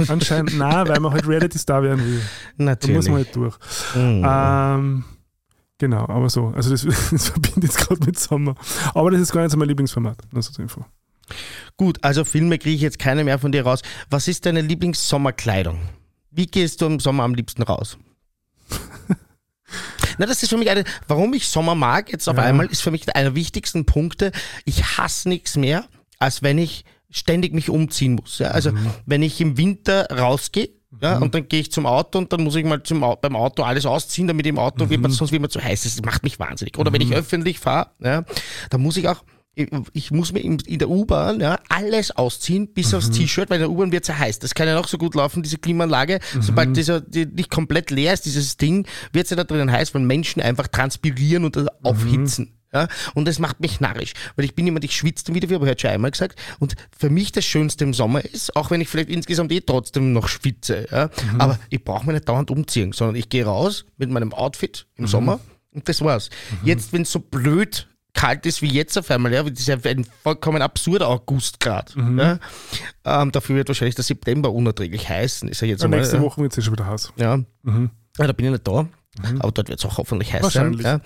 [0.07, 2.21] Anscheinend, nein, weil man halt Reality-Star werden will.
[2.57, 2.95] Da Natürlich.
[2.95, 3.55] muss man halt durch.
[3.95, 4.25] Mhm.
[4.27, 5.03] Ähm,
[5.77, 6.47] genau, aber so.
[6.55, 8.55] Also das, das verbindet jetzt gerade mit Sommer.
[8.93, 10.17] Aber das ist gar nicht so mein Lieblingsformat.
[10.33, 10.85] So zur Info.
[11.77, 13.81] Gut, also Filme kriege ich jetzt keine mehr von dir raus.
[14.09, 15.79] Was ist deine Lieblingssommerkleidung?
[16.31, 17.97] Wie gehst du im Sommer am liebsten raus?
[20.17, 22.43] Na, das ist für mich eine, warum ich Sommer mag, jetzt auf Ja.
[22.43, 24.31] einmal, ist für mich einer der wichtigsten Punkte.
[24.65, 25.85] Ich hasse nichts mehr,
[26.19, 28.39] als wenn ich ständig mich umziehen muss.
[28.39, 28.49] Ja?
[28.49, 28.71] Also
[29.05, 30.69] wenn ich im Winter rausgehe,
[31.01, 33.63] ja, und dann gehe ich zum Auto und dann muss ich mal zum, beim Auto
[33.63, 35.83] alles ausziehen, damit im Auto wird man, sonst wird man zu heiß.
[35.83, 36.77] Das macht mich wahnsinnig.
[36.77, 38.23] Oder wenn ich öffentlich fahre, ja,
[38.69, 39.23] dann muss ich auch,
[39.55, 43.71] ich, muss mir in, der U-Bahn ja, alles ausziehen, bis aufs T-Shirt, weil in der
[43.71, 44.39] U-Bahn wird es ja heiß.
[44.39, 46.19] Das kann ja noch so gut laufen, diese Klimaanlage.
[46.39, 49.93] Sobald dieser, die nicht komplett leer ist, dieses Ding, wird es ja da drinnen heiß,
[49.93, 52.53] weil Menschen einfach transpirieren und aufhitzen.
[52.73, 55.55] Ja, und das macht mich narrisch, weil ich bin jemand, ich schwitze dann wieder, wie
[55.55, 56.39] habe ich heute schon einmal gesagt.
[56.59, 60.11] Und für mich das Schönste im Sommer ist, auch wenn ich vielleicht insgesamt eh trotzdem
[60.13, 64.09] noch schwitze, ja, aber ich brauche mich nicht dauernd umziehen, sondern ich gehe raus mit
[64.09, 65.39] meinem Outfit im Sommer
[65.71, 66.29] und das war's.
[66.63, 69.77] Jetzt, wenn es so blöd kalt ist wie jetzt auf einmal, ja, das ist ja
[69.83, 71.95] ein vollkommen absurder Augustgrad.
[71.95, 72.39] Ja,
[73.05, 76.21] ähm, dafür wird wahrscheinlich der September unerträglich heiß, ist ja jetzt Ja, einmal, nächste.
[76.21, 77.13] Woche wird es ja schon wieder heiß.
[77.17, 77.39] Ja.
[77.65, 78.87] ja, da bin ich nicht da.
[79.39, 80.73] Aber dort wird es auch hoffentlich heiß sein.
[80.79, 80.99] Ja.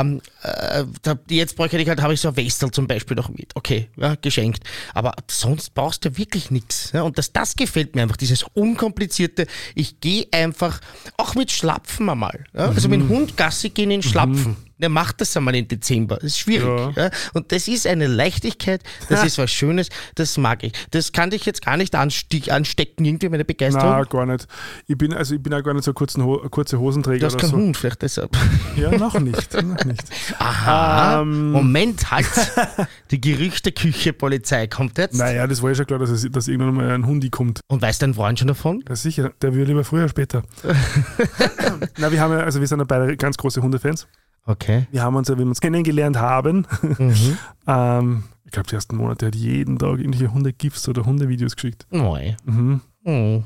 [0.00, 3.30] Ähm, äh, da, jetzt bräuchte ich halt, habe ich so ein Westel zum Beispiel noch
[3.30, 3.52] mit.
[3.54, 4.64] Okay, ja, geschenkt.
[4.92, 6.92] Aber sonst brauchst du wirklich nichts.
[6.92, 7.02] Ja.
[7.02, 9.46] Und das, das gefällt mir einfach, dieses unkomplizierte.
[9.74, 10.80] Ich gehe einfach,
[11.16, 12.44] auch mit Schlapfen einmal.
[12.52, 12.66] Ja.
[12.66, 14.56] Also mit dem Hund Gassi gehen in Schlapfen.
[14.80, 16.16] Der macht das einmal im Dezember.
[16.16, 16.96] Das ist schwierig.
[16.96, 17.10] Ja.
[17.34, 20.72] Und das ist eine Leichtigkeit, das ist was Schönes, das mag ich.
[20.90, 23.90] Das kann dich jetzt gar nicht anste anstecken, irgendwie meine Begeisterung.
[23.90, 24.46] Na, gar nicht.
[24.86, 27.38] Ich bin, also ich bin auch gar nicht so kurzen Ho kurze Hosenträger Du hast
[27.38, 27.56] keinen so.
[27.56, 28.36] Hund, vielleicht deshalb.
[28.76, 29.52] Ja, noch nicht.
[29.62, 30.02] noch nicht.
[30.38, 31.20] Aha.
[31.20, 31.52] Ähm.
[31.52, 32.26] Moment, halt.
[33.10, 35.16] Die Gerüchteküche Polizei kommt jetzt.
[35.16, 37.60] Naja, das war ja schon klar, dass, es, dass irgendwann mal ein Hundi kommt.
[37.68, 38.82] Und weiß dein Freund schon davon?
[38.88, 40.42] Ja, sicher, der will lieber früher oder später.
[41.98, 44.06] Na, wir haben ja, also wir sind ja beide ganz große Hundefans.
[44.46, 44.86] Okay.
[44.90, 47.38] Wir haben uns ja, wie wir uns kennengelernt haben, Mhm.
[47.66, 51.86] ähm, ich glaube, die ersten Monate hat jeden Tag irgendwelche Hunde-GIFs oder Hundevideos geschickt.
[51.90, 52.34] Neu.
[52.44, 52.80] Mhm.
[53.04, 53.44] Mhm.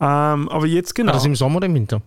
[0.00, 2.00] Ähm, aber jetzt War genau, das im Sommer oder im Winter?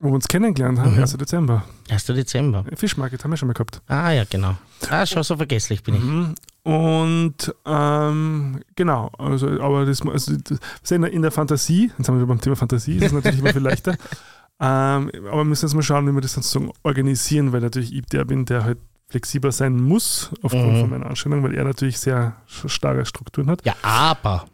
[0.00, 0.98] wo wir uns kennengelernt haben, Mhm.
[1.00, 1.16] 1.
[1.16, 1.64] Dezember.
[1.88, 2.04] 1.
[2.06, 2.64] Dezember.
[2.74, 3.80] Fischmarket haben wir schon mal gehabt.
[3.86, 4.54] Ah ja, genau.
[4.90, 6.02] Ah, schau, so vergesslich bin ich.
[6.02, 6.34] Mhm.
[6.62, 12.06] Und ähm, genau, also, aber das, also, das ist in, der, in der Fantasie, jetzt
[12.08, 13.96] haben wir beim Thema Fantasie, ist es natürlich immer viel leichter.
[14.60, 18.06] Ähm, aber wir müssen jetzt mal schauen, wie wir das dann organisieren, weil natürlich ich
[18.06, 18.78] der bin, der halt
[19.08, 20.80] flexibler sein muss, aufgrund Mhm.
[20.80, 23.64] von meiner Anstellung, weil er natürlich sehr starke Strukturen hat.
[23.64, 24.46] Ja, aber.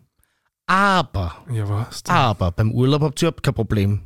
[0.67, 1.37] Aber.
[1.53, 2.03] Ja, was?
[2.03, 2.15] denn?
[2.15, 2.51] Aber.
[2.53, 4.01] Beim Urlaub habt ihr überhaupt kein Problem.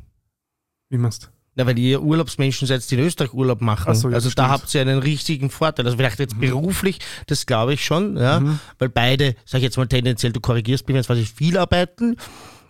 [0.89, 1.27] Wie meinst du?
[1.57, 3.85] Na, weil ihr Urlaubsmenschen seid, die in Österreich Urlaub machen.
[3.89, 4.49] Ach so, ja, also da stimmt.
[4.49, 5.85] habt ihr einen richtigen Vorteil.
[5.85, 8.41] Also vielleicht jetzt beruflich, das glaube ich schon, ja.
[8.41, 8.59] Mhm.
[8.77, 12.17] Weil beide, sag ich jetzt mal tendenziell, du korrigierst mich, wenn es ich, viel arbeiten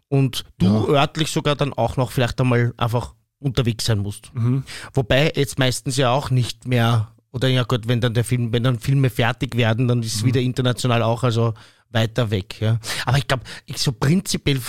[0.10, 4.34] und du örtlich sogar dann auch noch vielleicht einmal einfach unterwegs sein musst.
[4.34, 4.64] Mhm.
[4.94, 8.64] Wobei jetzt meistens ja auch nicht mehr, oder ja gut, wenn dann der Film, wenn
[8.64, 11.54] dann Filme fertig werden, dann ist es wieder international auch, also
[11.92, 12.60] weiter weg.
[12.62, 12.80] Ja.
[13.06, 14.60] Aber ich glaube, ich so prinzipiell,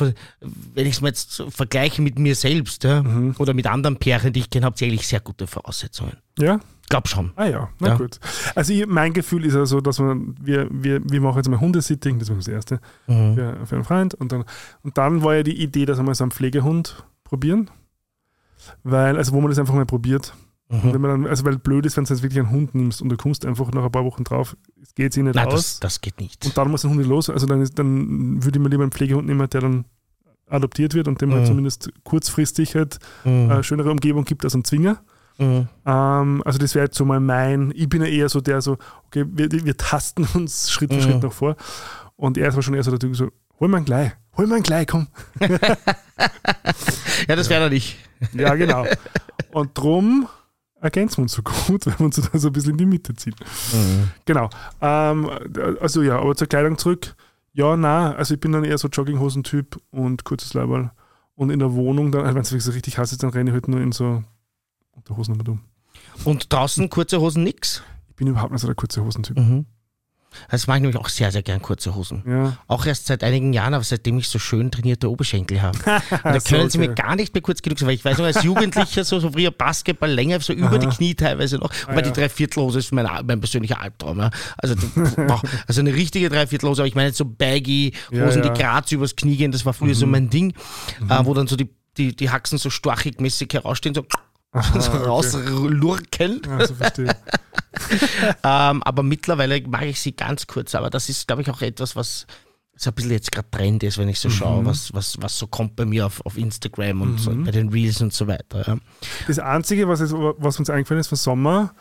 [0.74, 3.04] wenn ich es mal jetzt vergleiche mit mir selbst ja,
[3.38, 6.16] oder mit anderen Pärchen, die ich kenne, habt ihr eigentlich sehr gute Voraussetzungen.
[6.38, 6.60] Ja?
[6.82, 7.32] Ich glaube schon.
[7.34, 7.96] Ah ja, na Ja.
[7.96, 8.20] gut.
[8.54, 11.58] Also ich, mein Gefühl ist ja so, dass man, wir, wir, wir machen jetzt mal
[11.58, 13.34] Hundesitting, das war das erste, Mhm.
[13.34, 14.14] für, für einen Freund.
[14.14, 14.44] Und dann,
[14.82, 17.70] und dann war ja die Idee, dass wir mal so einen Pflegehund probieren.
[18.84, 20.32] Weil, also wo man das einfach mal probiert.
[20.68, 20.92] Mhm.
[20.94, 23.08] Wenn man dann, also weil blöd ist, wenn du jetzt wirklich einen Hund nimmst und
[23.08, 25.52] du kommst einfach nach ein paar Wochen drauf, es geht sich nicht Nein, aus.
[25.54, 26.44] das, das geht nicht.
[26.44, 27.30] Und dann muss ein Hund los.
[27.30, 29.84] Also dann, ist, dann würde ich mir lieber einen Pflegehund nehmen, der dann
[30.48, 31.46] adoptiert wird und dem halt Mhm.
[31.46, 33.50] zumindest kurzfristig halt Mhm.
[33.50, 34.98] eine schönere Umgebung gibt als ein Zwinger.
[35.38, 35.68] Mhm.
[35.84, 38.76] Ähm, also das wäre jetzt so mal mein, ich bin ja eher so der so,
[39.06, 41.02] okay, wir, wir tasten uns Schritt für Mhm.
[41.02, 41.56] Schritt nach vor.
[42.16, 43.28] Und er ist aber schon eher so der Typ so,
[43.60, 45.06] hol mal gleich, hol mal gleich, komm.
[47.28, 47.98] Ja, das wäre dann ich.
[48.34, 48.84] Ja, genau.
[49.52, 50.28] Und drum
[50.80, 53.14] ergänzen wir uns so gut, wenn wir uns da so ein bisschen in die Mitte
[53.14, 53.34] ziehen.
[53.72, 54.10] Mhm.
[54.24, 54.50] Genau.
[54.80, 55.30] Ähm,
[55.80, 57.14] also ja, aber zur Kleidung zurück.
[57.52, 60.90] Ja, na, also ich bin dann eher so Jogginghosen-Typ und kurzes Leiberl.
[61.34, 63.54] Und in der Wohnung dann, wenn es wirklich so richtig heiß ist, dann renne ich
[63.54, 64.22] halt nur in so
[64.92, 65.60] Unterhosen und dumm.
[66.24, 67.82] Und draußen kurze Hosen nix.
[68.08, 69.38] Ich bin überhaupt nicht so der kurze Hosen-Typ.
[69.38, 69.66] Mhm.
[70.50, 72.22] Das mache ich nämlich auch sehr, sehr gern, kurze Hosen.
[72.26, 72.56] Ja.
[72.66, 75.78] Auch erst seit einigen Jahren, aber seitdem ich so schön trainierte Oberschenkel habe.
[75.84, 76.88] Und da so, können sie okay.
[76.88, 79.30] mir gar nicht mehr kurz genug sein, weil ich weiß noch, als Jugendlicher, so, so
[79.30, 81.70] früher Basketball länger, so über die Knie teilweise noch.
[81.86, 82.02] Wobei ja.
[82.02, 84.18] die Dreiviertelhose ist mein, mein persönlicher Albtraum.
[84.18, 84.30] Ja.
[84.58, 84.74] Also,
[85.66, 89.16] also eine richtige Dreiviertelhose, aber ich meine jetzt so baggy Hosen, Ja, die gerade übers
[89.16, 90.52] Knie gehen, das war früher so mein Ding,
[91.08, 94.04] äh, wo dann so die, die, die Haxen so storchig-mäßig herausstehen, so,
[94.78, 95.04] so okay.
[95.04, 96.42] rauslurken.
[96.46, 97.16] Ja, so verstehe.
[98.42, 100.74] Ähm, aber mittlerweile mache ich sie ganz kurz.
[100.74, 102.26] Aber das ist, glaube ich, auch etwas, was
[102.74, 105.46] so ein bisschen jetzt gerade Trend ist, wenn ich so schaue, was, was, was so
[105.46, 108.66] kommt bei mir auf, auf Instagram und so, bei den Reels und so weiter.
[108.66, 108.78] Ja.
[109.26, 111.74] Das Einzige, was, jetzt, was uns eingefallen ist von Sommer,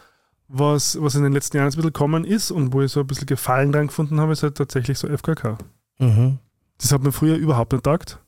[0.48, 3.08] was, was in den letzten Jahren ein bisschen gekommen ist und wo ich so ein
[3.08, 5.58] bisschen Gefallen dran gefunden habe, ist halt tatsächlich so FKK.
[6.00, 6.40] Mhm.
[6.78, 8.20] Das hat mir früher überhaupt nicht gedacht.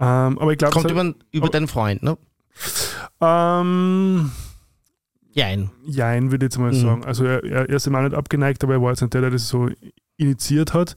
[0.00, 2.16] Ähm, aber ich glaube, Kommt hat- über, über deinen Freund, ne?
[3.20, 4.30] Ähm,
[5.34, 5.70] Jein.
[5.86, 6.76] Jein, würde ich jetzt mal Mhm.
[6.76, 7.04] sagen.
[7.06, 9.30] Also er, er, er ist auch nicht abgeneigt, aber er war jetzt nicht der, der
[9.30, 9.70] das so
[10.18, 10.94] initiiert hat.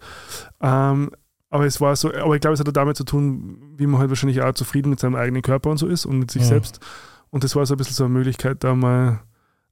[0.60, 1.12] Ähm,
[1.50, 4.10] aber es war so, aber ich glaube, es hat damit zu tun, wie man halt
[4.10, 6.50] wahrscheinlich auch zufrieden mit seinem eigenen Körper und so ist und mit sich Ja.
[6.50, 6.82] selbst.
[7.30, 9.22] Und das war so ein bisschen so eine Möglichkeit, da mal,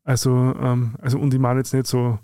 [0.06, 0.32] also,
[0.62, 2.20] ähm, also und ich meine jetzt nicht so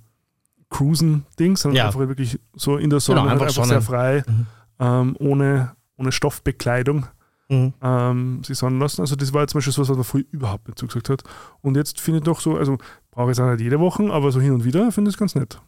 [0.69, 1.85] Cruisen-Ding, sondern Ja.
[1.87, 4.45] einfach wirklich so in der Sonne, Genau, halt einfach einfach sehr frei, Mhm.
[4.79, 7.07] ähm, ohne, ohne Stoffbekleidung
[7.49, 7.73] Mhm.
[7.81, 9.01] ähm, sich sonnen lassen.
[9.01, 11.23] Also das war jetzt zum Beispiel so was, was man früher überhaupt nicht zugesagt hat.
[11.61, 12.77] Und jetzt finde ich doch so, also
[13.11, 15.19] brauche ich es auch nicht jede Woche, aber so hin und wieder finde ich es
[15.19, 15.59] ganz nett.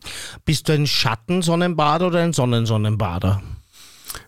[0.45, 3.41] Bist du ein Schattensonnenbader oder ein Sonnensonnenbader?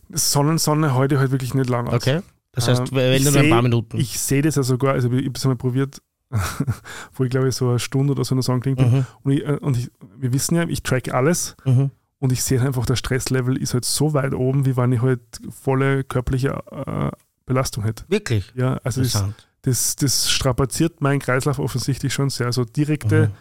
[0.10, 1.94] Sonnensonne heute halt wirklich nicht lang aus.
[1.96, 2.22] Okay.
[2.52, 3.98] Das heißt, Ähm, wenn nur ein paar Minuten.
[3.98, 6.02] Ich sehe das ja sogar, also ich habe es einmal probiert,
[7.16, 8.92] wo ich glaube ich so eine Stunde oder so in der Sonne gelegen bin.
[9.00, 9.06] Mhm.
[9.24, 11.92] Und, ich, äh, und ich, wir wissen ja, ich track alles Mhm.
[12.20, 15.22] und ich sehe einfach, der Stresslevel ist halt so weit oben, wie wenn ich halt
[15.50, 17.12] volle körperliche äh,
[17.46, 18.06] Belastung hätte.
[18.08, 18.52] Wirklich?
[18.56, 19.24] Ja, also das,
[19.64, 22.48] das, das strapaziert meinen Kreislauf offensichtlich schon sehr.
[22.48, 23.34] Also direkte Mhm.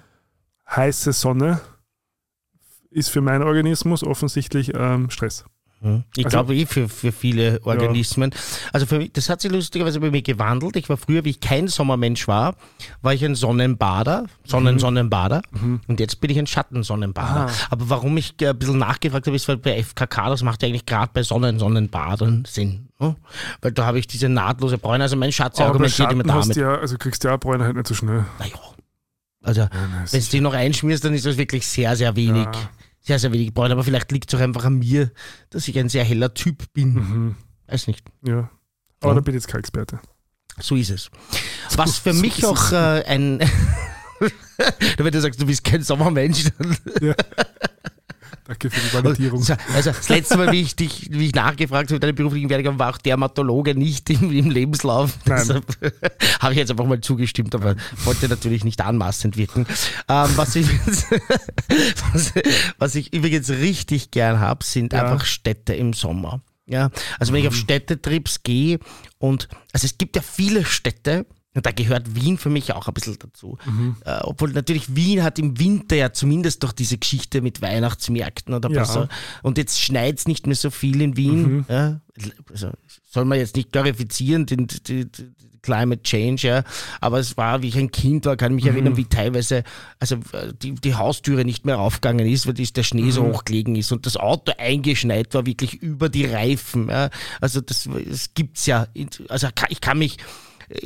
[0.77, 1.61] heiße Sonne
[2.91, 5.45] ist für meinen Organismus offensichtlich ähm, Stress.
[5.83, 6.05] Mhm.
[6.17, 8.31] Ich Also- glaube eh für, für viele Organismen.
[8.73, 10.77] Also für mich, das hat sich lustigerweise bei mir gewandelt.
[10.77, 12.55] Ich war früher, wie ich kein Sommermensch war,
[13.03, 15.43] war ich ein Sonnenbader, Sonnensonnenbader
[15.89, 17.47] und jetzt bin ich ein Schattensonnenbader.
[17.47, 17.51] Ah.
[17.71, 20.69] Aber warum ich äh, ein bisschen nachgefragt habe, ist, weil bei FKK, das macht ja
[20.69, 22.89] eigentlich gerade bei Sonnensonnenbadern Sinn.
[23.01, 23.17] Ne?
[23.61, 26.57] Weil da habe ich diese nahtlose Bräune, also mein Schatz argumentiert immer damit.
[26.57, 28.25] du ja, also kriegst du ja auch Bräune halt nicht so schnell.
[28.39, 28.53] Naja,
[29.43, 29.71] also Ja,
[30.11, 32.45] wenn du dich noch einschmierst, dann ist das wirklich sehr, sehr wenig.
[32.45, 32.53] Ja.
[33.03, 33.73] Sehr, sehr wenig Bräune.
[33.75, 35.11] Aber vielleicht liegt es auch einfach an mir,
[35.51, 36.95] dass ich ein sehr heller Typ bin.
[36.95, 37.37] Mhm.
[37.67, 38.05] Weiß nicht.
[38.27, 38.51] Ja.
[39.01, 39.15] Aber Ja.
[39.17, 39.99] da bin ich jetzt kein Experte.
[40.61, 41.11] So ist es.
[41.77, 43.41] Was für so mich auch äh, ein.
[44.99, 46.77] Wenn du sagst, du bist kein Sommermensch, dann.
[48.45, 49.39] Danke für die Validierung.
[49.75, 52.93] Also das letzte Mal, wie ich dich, wie ich nachgefragt habe, deine beruflichen Werdegang, war
[52.93, 55.17] auch Dermatologe nicht im, im Lebenslauf.
[55.27, 55.39] Nein.
[55.39, 55.65] Deshalb
[56.41, 59.65] habe ich jetzt einfach mal zugestimmt, aber wollte natürlich nicht anmaßend wirken.
[60.09, 60.67] Ähm, was, ich,
[62.13, 62.33] was,
[62.79, 65.05] was ich übrigens richtig gern habe, sind Ja.
[65.05, 66.41] einfach Städte im Sommer.
[66.67, 68.79] Ja, also wenn ich auf Städtetrips gehe
[69.19, 72.95] und also es gibt ja viele Städte, und da gehört Wien für mich auch ein
[72.95, 73.59] bisschen dazu.
[74.05, 78.71] Äh, obwohl natürlich Wien hat im Winter ja zumindest doch diese Geschichte mit Weihnachtsmärkten oder
[78.71, 78.85] Ja.
[78.85, 79.07] so.
[79.43, 81.65] Und jetzt schneit es nicht mehr so viel in Wien.
[81.69, 82.01] Ja?
[82.51, 82.71] Also
[83.11, 86.65] soll man jetzt nicht glorifizieren, den, den, den Climate Change, ja.
[87.01, 89.63] Aber es war, wie ich ein Kind war, kann ich mich erinnern, wie teilweise
[90.01, 90.17] also
[90.61, 94.05] die, die Haustüre nicht mehr aufgegangen ist, weil der Schnee so hoch gelegen ist und
[94.07, 96.89] das Auto eingeschneit war, wirklich über die Reifen.
[96.89, 97.11] Ja.
[97.41, 98.89] Also das, das gibt's ja.
[99.29, 100.17] Also ich kann mich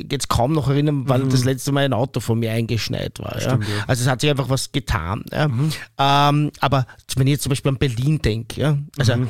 [0.09, 3.39] jetzt kaum noch erinnern, wann das letzte Mal ein Auto von mir eingeschneit war.
[3.41, 3.55] Ja.
[3.57, 3.63] Mhm.
[3.63, 3.83] Stimmt, ja.
[3.87, 5.23] Also es hat sich einfach was getan.
[5.31, 5.47] Ja.
[5.47, 5.71] Mhm.
[5.97, 6.85] Ähm, aber
[7.15, 9.29] wenn ich jetzt zum Beispiel an Berlin denke, ja, also Mhm.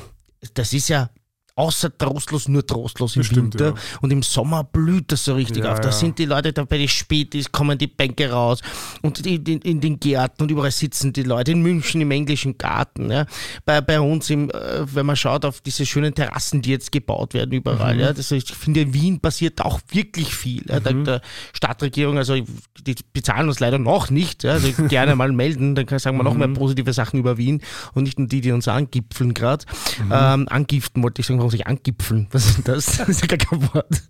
[0.53, 1.09] das ist ja
[1.57, 3.65] außer trostlos, nur trostlos im Das stimmt, Winter.
[3.69, 3.73] ja.
[4.01, 5.79] Und im Sommer blüht das so richtig Ja, auf.
[5.81, 5.91] Da ja.
[5.91, 8.61] sind die Leute da bei den Spätis, kommen die Bänke raus
[9.01, 11.51] und die, die, in den Gärten und überall sitzen die Leute.
[11.51, 13.11] In München im englischen Garten.
[13.11, 13.25] Ja.
[13.65, 14.53] Bei, bei uns, im, äh,
[14.93, 17.95] wenn man schaut auf diese schönen Terrassen, die jetzt gebaut werden überall.
[17.95, 17.99] Mhm.
[18.01, 18.13] Ja.
[18.13, 20.63] Das, ich finde, in Wien passiert auch wirklich viel.
[20.69, 20.79] Ja.
[20.79, 21.21] Der, der
[21.53, 24.43] Stadtregierung, also die bezahlen uns leider noch nicht.
[24.43, 24.53] Ja.
[24.53, 26.39] Also gerne mal melden, dann kann, sagen wir noch Mhm.
[26.39, 27.61] mehr positive Sachen über Wien
[27.93, 29.65] und nicht nur die, die uns angipfeln gerade.
[30.03, 30.11] Mhm.
[30.13, 32.28] Ähm, angiften wollte ich sagen, warum sich angipfeln?
[32.32, 32.98] Was ist das?
[32.98, 34.03] Das ist ja gar kein Wort.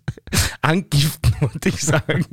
[0.60, 2.24] Angiften wollte ich sagen.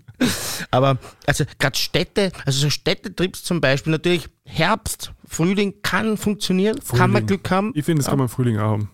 [0.71, 7.11] Aber also gerade Städte, also so Städtetrips zum Beispiel, natürlich Herbst, Frühling kann funktionieren, kann
[7.11, 7.27] man Frühling.
[7.27, 7.71] Glück haben.
[7.75, 8.89] Ich finde, das kann man im Frühling auch haben.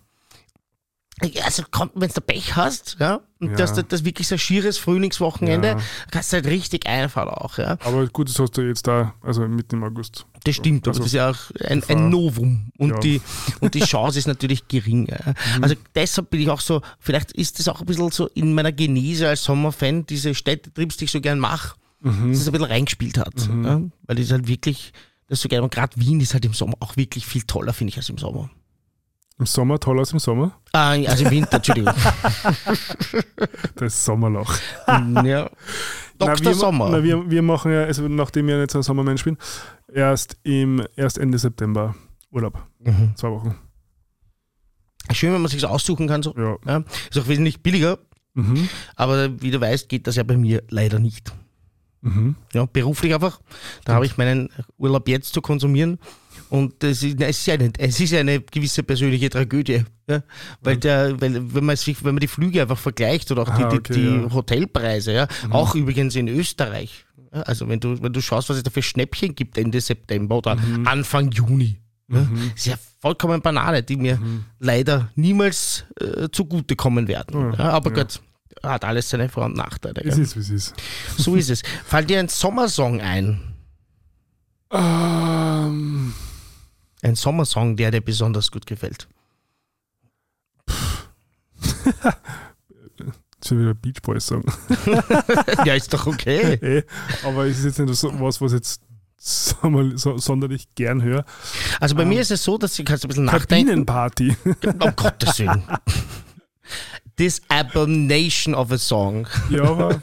[1.43, 1.63] Also
[1.95, 3.55] wenn du Pech hast, ja, und Ja.
[3.55, 5.77] das, das, das wirklich so ein schieres Frühlingswochenende, Ja.
[6.11, 7.77] kannst du halt richtig einfahren auch, ja.
[7.83, 10.25] Aber gut, das hast du jetzt da, also mitten im August.
[10.43, 11.37] Das stimmt, aber Also, das ist ja auch
[11.69, 12.99] ein, ein Novum und, Ja.
[12.99, 13.21] die,
[13.59, 15.07] und die Chance ist natürlich gering.
[15.07, 15.33] Ja.
[15.61, 18.71] Also deshalb bin ich auch so, vielleicht ist das auch ein bisschen so in meiner
[18.71, 23.17] Genese als Sommerfan, diese Städtetrips, die ich so gern mache, dass es ein bisschen reingespielt
[23.19, 23.33] hat.
[23.63, 23.81] Ja.
[24.07, 24.91] Weil ich halt wirklich
[25.27, 27.91] das so gerne, und gerade Wien ist halt im Sommer auch wirklich viel toller, finde
[27.91, 28.49] ich, als im Sommer.
[29.41, 30.51] Im Sommer, toll aus im Sommer.
[30.71, 31.91] Ah, also im Winter, Entschuldigung.
[33.75, 34.55] Das Sommerloch.
[34.87, 35.49] ja.
[36.19, 36.35] Dr.
[36.35, 36.89] Na, wir, Sommer.
[36.91, 39.37] Na, wir, wir machen ja, also nachdem ich nicht so ein Sommermensch bin,
[39.91, 41.95] erst, im, erst Ende September
[42.29, 42.61] Urlaub.
[42.81, 43.13] Mhm.
[43.15, 43.55] Zwei Wochen.
[45.11, 46.21] Schön, wenn man sich aussuchen kann.
[46.21, 46.35] So.
[46.37, 46.57] Ja.
[46.67, 46.83] Ja.
[47.09, 47.97] Ist auch wesentlich billiger,
[48.35, 48.69] Mhm.
[48.95, 51.33] aber wie du weißt, geht das ja bei mir leider nicht.
[52.01, 52.35] Mhm.
[52.53, 53.41] Ja, beruflich einfach.
[53.85, 55.97] Da habe ich meinen Urlaub jetzt zu konsumieren.
[56.49, 59.83] Und ist, es, ist ja eine, es ist eine gewisse persönliche Tragödie.
[60.09, 60.23] Ja?
[60.61, 63.69] Weil, der, weil wenn, man sich, wenn man die Flüge einfach vergleicht oder auch Ah,
[63.69, 64.11] die, okay, die, ja.
[64.11, 64.33] Mhm.
[64.33, 65.27] Hotelpreise, ja?
[65.49, 67.05] auch übrigens in Österreich.
[67.33, 67.41] Ja?
[67.43, 70.55] Also wenn du, wenn du schaust, was es da für Schnäppchen gibt Ende September oder
[70.55, 70.87] Mhm.
[70.87, 71.77] Anfang Juni.
[72.09, 72.27] Ja?
[72.55, 74.43] ist ja vollkommen Banane, die mir Mhm.
[74.59, 77.55] leider niemals äh, zugutekommen werden.
[77.55, 78.03] Aber ja.
[78.03, 78.19] gut,
[78.63, 80.01] hat alles seine Vor- und Nachteile.
[80.03, 80.73] Es ist, wie es ist.
[81.17, 81.63] So ist es.
[81.85, 83.39] Fällt dir ein Sommersong ein?
[84.71, 86.13] Ähm,
[87.01, 89.07] Ein Sommersong, der dir besonders gut gefällt.
[93.45, 94.43] Schon wieder Beach Boys Song.
[95.65, 96.53] ja, ist doch okay.
[96.61, 96.83] Eh,
[97.23, 98.81] aber es ist jetzt nicht so was, was ich jetzt
[99.63, 101.25] wir, so, sonderlich gern höre.
[101.79, 103.85] Also bei Ähm, mir ist es so, dass ich kannst ein bisschen nachdenken.
[103.85, 104.35] Kabinenparty.
[104.79, 105.63] Um Gottes Willen.
[107.17, 109.27] This Abomination of a Song.
[109.49, 109.99] ja, aber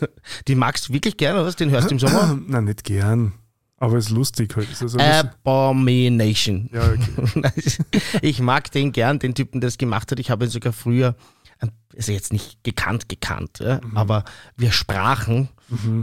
[0.47, 1.53] Die magst du wirklich gerne, oder?
[1.53, 2.39] Den hörst du im Sommer?
[2.47, 3.33] nein, nicht gern.
[3.79, 4.71] Aber es ist lustig halt.
[4.71, 4.99] Ist also.
[4.99, 6.69] Abomination.
[6.73, 7.51] ja, okay.
[8.23, 10.19] ich mag den gern, den Typen, der es gemacht hat.
[10.19, 11.15] Ich habe ihn sogar früher,
[11.63, 14.25] ähm, also jetzt nicht gekannt, gekannt, ja, aber
[14.57, 15.49] wir sprachen,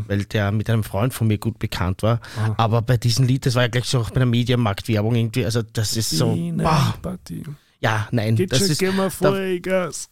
[0.07, 2.19] weil der mit einem Freund von mir gut bekannt war.
[2.57, 5.61] Aber bei diesem Lied, das war ja gleich so auch bei der Mediamarkt-Werbung irgendwie, also
[5.61, 6.95] das ist so, boah,
[7.81, 8.81] ja, nein, Geht das ist,
[9.22, 9.31] da-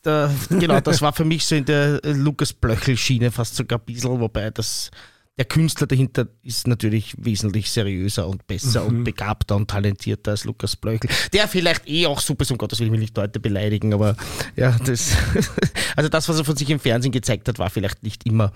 [0.04, 4.20] da, genau, das war für mich so in der Lukas Blöchel-Schiene fast sogar ein bisschen,
[4.20, 4.92] wobei das,
[5.38, 10.76] der Künstler dahinter ist natürlich wesentlich seriöser und besser und begabter und talentierter als Lukas
[10.76, 11.10] Blöchel.
[11.34, 14.16] Der vielleicht eh auch super ist, um Gottes Willen, ich will nicht Leute beleidigen, aber
[14.56, 15.18] ja, das,
[15.96, 18.52] also das, was er von sich im Fernsehen gezeigt hat, war vielleicht nicht immer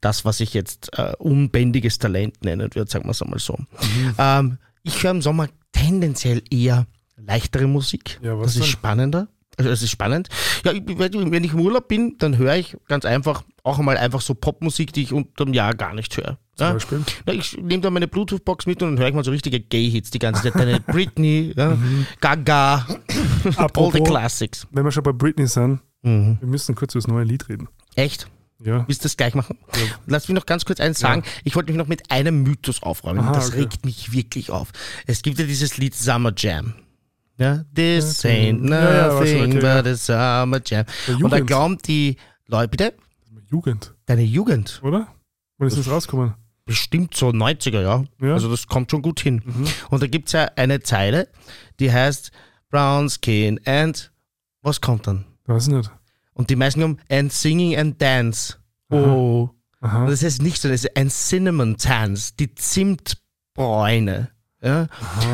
[0.00, 3.58] das, was ich jetzt äh, unbändiges Talent nennen würde, sagen wir es einmal so.
[4.16, 6.86] Ähm, ich höre im Sommer tendenziell eher
[7.16, 8.18] leichtere Musik.
[8.22, 8.64] Ja, das ist denn?
[8.64, 9.28] spannender.
[9.58, 10.28] Also es ist spannend.
[10.64, 14.34] Ja, wenn ich im Urlaub bin, dann höre ich ganz einfach auch einmal einfach so
[14.34, 16.38] Popmusik, die ich unter dem Jahr gar nicht höre.
[16.56, 16.72] Zum Ja?
[16.72, 17.02] Beispiel.
[17.26, 20.10] Na, ich nehme da meine Bluetooth-Box mit und dann höre ich mal so richtige Gay-Hits
[20.10, 20.54] die ganze Zeit.
[20.54, 21.76] Deine Britney, ja,
[22.20, 23.00] Gaga, all
[23.52, 24.66] the Apropos, Classics.
[24.72, 26.38] wenn wir schon bei Britney sind, Mhm.
[26.40, 27.68] wir müssen kurz über das neue Lied reden.
[27.94, 28.26] Echt?
[28.64, 28.84] Ja.
[28.88, 29.56] Willst du das gleich machen?
[30.06, 31.22] Lass mich noch ganz kurz eins sagen.
[31.44, 33.20] Ich wollte mich noch mit einem Mythos aufräumen.
[33.20, 33.60] Aha, das okay.
[33.60, 34.70] regt mich wirklich auf.
[35.06, 36.74] Es gibt ja dieses Lied Summer Jam.
[37.42, 40.84] Ja, this ain't nothing but a summer jam.
[41.20, 42.16] Und da glauben die
[42.46, 42.94] Leute, bitte,
[43.50, 45.08] Jugend, deine Jugend, oder?
[45.58, 46.34] Wann ist das rausgekommen?
[46.64, 48.04] bestimmt so 90er, ja.
[48.20, 48.34] Ja.
[48.34, 49.42] Also das kommt schon gut hin.
[49.44, 49.66] Mhm.
[49.90, 51.28] Und da gibt es ja eine Zeile,
[51.80, 52.30] die heißt
[52.70, 54.12] Brown Skin and
[54.62, 55.24] was kommt dann?
[55.46, 55.90] Weiß ich nicht.
[56.34, 58.56] Und die meisten haben and singing and dance.
[58.90, 59.50] Oh.
[59.80, 60.06] Aha.
[60.06, 64.30] Das heißt nicht so, das ist ein Cinnamon Tanz, die Zimtbräune.
[64.62, 64.88] Ja?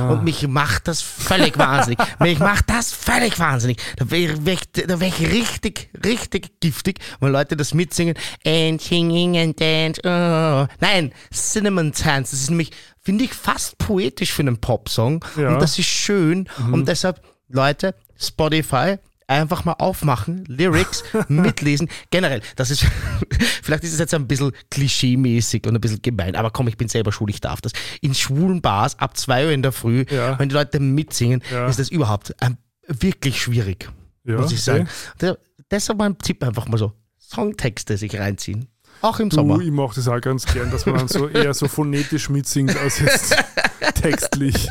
[0.08, 1.98] Und mich macht das völlig wahnsinnig.
[2.18, 3.78] mich macht das völlig wahnsinnig.
[3.96, 8.14] Da wäre ich, da wär ich richtig, richtig giftig, wenn Leute das mitsingen.
[8.46, 10.00] And singing and dance.
[10.02, 10.66] Oh.
[10.80, 12.30] Nein, Cinnamon Tanz.
[12.30, 12.70] Das ist nämlich,
[13.02, 15.24] finde ich, fast poetisch für einen Popsong.
[15.36, 15.50] Ja.
[15.50, 16.48] Und das ist schön.
[16.72, 18.96] Und deshalb, Leute, Spotify,
[19.28, 21.88] einfach mal aufmachen, Lyrics, mitlesen.
[22.10, 22.84] Generell, das ist,
[23.62, 26.88] vielleicht ist es jetzt ein bisschen klischee-mäßig und ein bisschen gemein, aber komm, ich bin
[26.88, 27.72] selber schwul, ich darf das.
[28.00, 30.38] In schwulen Bars ab 2 Uhr in der Früh, Ja.
[30.38, 31.68] wenn die Leute mitsingen, Ja.
[31.68, 32.56] ist das überhaupt ähm,
[32.88, 33.88] wirklich schwierig,
[34.24, 34.78] ja, muss ich okay.
[34.78, 34.88] sagen.
[35.18, 35.36] Da-
[35.70, 38.68] Deshalb mein Tipp einfach mal so, Songtexte sich reinziehen.
[39.02, 39.58] Auch im Sommer.
[39.58, 42.74] Du, ich mache das auch ganz gern, dass man dann so eher so phonetisch mitsingt
[42.76, 43.36] als jetzt
[44.00, 44.66] textlich.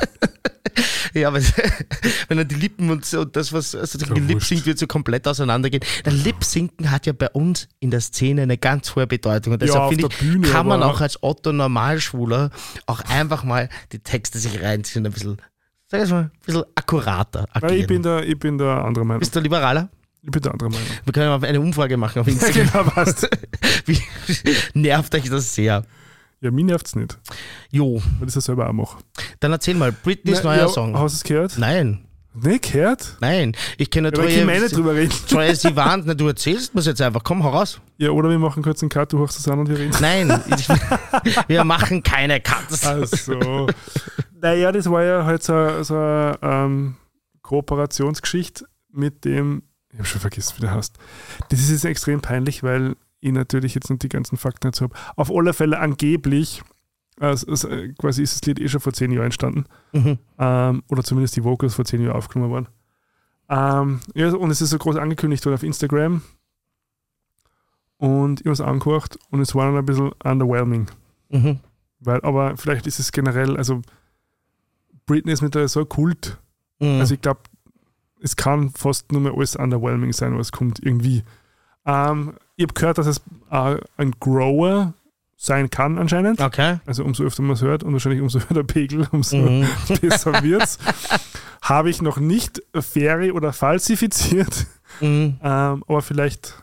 [1.21, 1.39] Ja, aber
[2.27, 4.47] wenn dann die Lippen und, so, und das, was also Ja, Lip wurscht.
[4.49, 5.83] singt, wird so komplett auseinandergehen.
[6.05, 9.53] Der Lip-Sinken hat ja bei uns in der Szene eine ganz hohe Bedeutung.
[9.53, 12.51] Und Ja, deshalb auf finde der ich, Bühne, kann man auch als Otto Normalschwuler
[12.85, 15.37] auch einfach mal die Texte sich reinziehen, ein bisschen,
[15.87, 18.03] sag ich mal, ein bisschen akkurater Weil ich bin agieren.
[18.03, 19.19] da, ich bin da anderer Meinung.
[19.19, 19.89] Bist du Liberaler?
[20.23, 20.87] Ich bin da anderer Meinung.
[21.05, 22.67] Wir können mal eine Umfrage machen auf Instagram.
[22.71, 23.29] genau, passt.
[23.85, 23.99] Wie
[24.73, 25.85] nervt euch das sehr?
[26.41, 27.17] Ja, nervt es nicht,
[27.71, 28.97] Jo, weil ich das selber auch mache.
[29.39, 30.97] dann erzähl mal, Britneys neuer ja, Song.
[30.97, 31.57] Hast du es gehört?
[31.57, 32.05] Nein,
[32.35, 33.17] Nicht gehört?
[33.21, 33.55] nein.
[33.77, 35.11] Ich kenne Ja, aber ich meine drüber reden.
[35.27, 37.23] Troye Sivan, na, du erzählst mir jetzt einfach.
[37.23, 37.81] Komm, hau raus.
[37.97, 39.95] Ja, oder wir machen kurz einen Cut, du hörst es an und wir reden.
[39.99, 40.67] Nein, ich,
[41.47, 42.85] wir machen keine Cuts.
[42.85, 43.67] Also.
[44.39, 46.95] naja, das war ja halt so, so eine ähm,
[47.41, 50.95] Kooperationsgeschichte mit dem, ich habe schon vergessen, wie der heißt.
[51.49, 54.95] Das ist jetzt extrem peinlich, weil ich natürlich jetzt nicht die ganzen Fakten dazu habe.
[55.15, 56.61] Auf alle Fälle angeblich,
[57.19, 59.65] also, also, quasi ist das Lied eh schon vor zehn Jahren entstanden.
[59.91, 60.19] Mhm.
[60.37, 62.67] Ähm, oder zumindest die Vocals vor zehn Jahren aufgenommen worden.
[63.49, 66.21] Ähm, ja, und es ist so groß angekündigt worden auf Instagram.
[67.97, 70.87] Und ich habe es angehört und es war dann ein bisschen underwhelming.
[71.29, 71.59] Mhm.
[71.99, 73.81] Weil, aber vielleicht ist es generell, also
[75.07, 76.37] Britney ist mittlerweile so ein Kult.
[76.79, 76.99] Mhm.
[76.99, 77.41] Also ich glaube,
[78.21, 81.23] es kann fast nur mehr alles underwhelming sein, was kommt irgendwie.
[81.87, 84.93] Ähm, ich habe gehört, dass es äh, ein Grower
[85.37, 86.41] sein kann anscheinend.
[86.41, 86.79] okay.
[86.85, 89.67] Also umso öfter man es hört und wahrscheinlich umso höher der Pegel, umso Mhm.
[90.01, 90.77] besser wird's.
[91.61, 94.67] Habe ich noch nicht fairy oder falsifiziert,
[95.01, 95.37] Mhm.
[95.43, 96.61] ähm, aber vielleicht,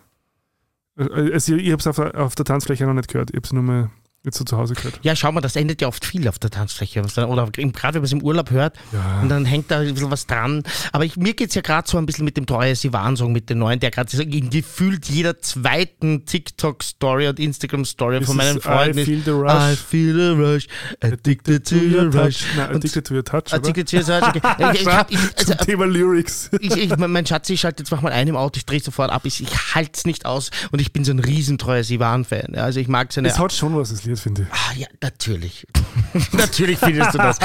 [0.99, 3.45] äh, also ich habe es auf, der- auf der Tanzfläche noch nicht gehört, ich habe
[3.47, 3.91] es nur mal
[4.25, 4.99] jetzt so zu Hause gehört.
[5.03, 7.03] Ja, schau mal, das endet ja oft viel auf der Tanzfläche.
[7.03, 9.21] Oder gerade wenn man es im Urlaub hört Ja.
[9.21, 10.63] und dann hängt da ein bisschen was dran.
[10.93, 13.51] Aber ich, mir geht es ja gerade so ein bisschen mit dem Treue Sivan-Song, mit
[13.51, 19.05] den neuen, der gerade gefühlt jeder zweiten TikTok-Story und Instagram-Story Ist von meinen Freunden I
[19.05, 19.73] feel the rush.
[19.73, 20.67] I feel the rush,
[21.03, 22.45] addicted to your rush.
[22.57, 23.53] Nein, addicted to your touch.
[23.53, 24.37] Addicted to your touch.
[24.37, 24.41] okay.
[24.75, 26.51] Ich, ich, hab, ich, also, Zum Thema Lyrics.
[26.61, 29.23] ich, ich, mein Schatz, ich schalte jetzt manchmal ein im Auto, ich drehe sofort ab,
[29.25, 32.55] ich, ich halte es nicht aus und ich bin so ein riesentreuer Sivan-Fan.
[32.55, 33.29] Also ich mag seine...
[33.29, 34.49] Es hat schon was, das Lied, finde ich.
[34.51, 35.67] Ah, ja, natürlich.
[36.33, 37.39] natürlich findest du das.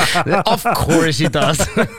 [0.45, 1.57] Of course he does.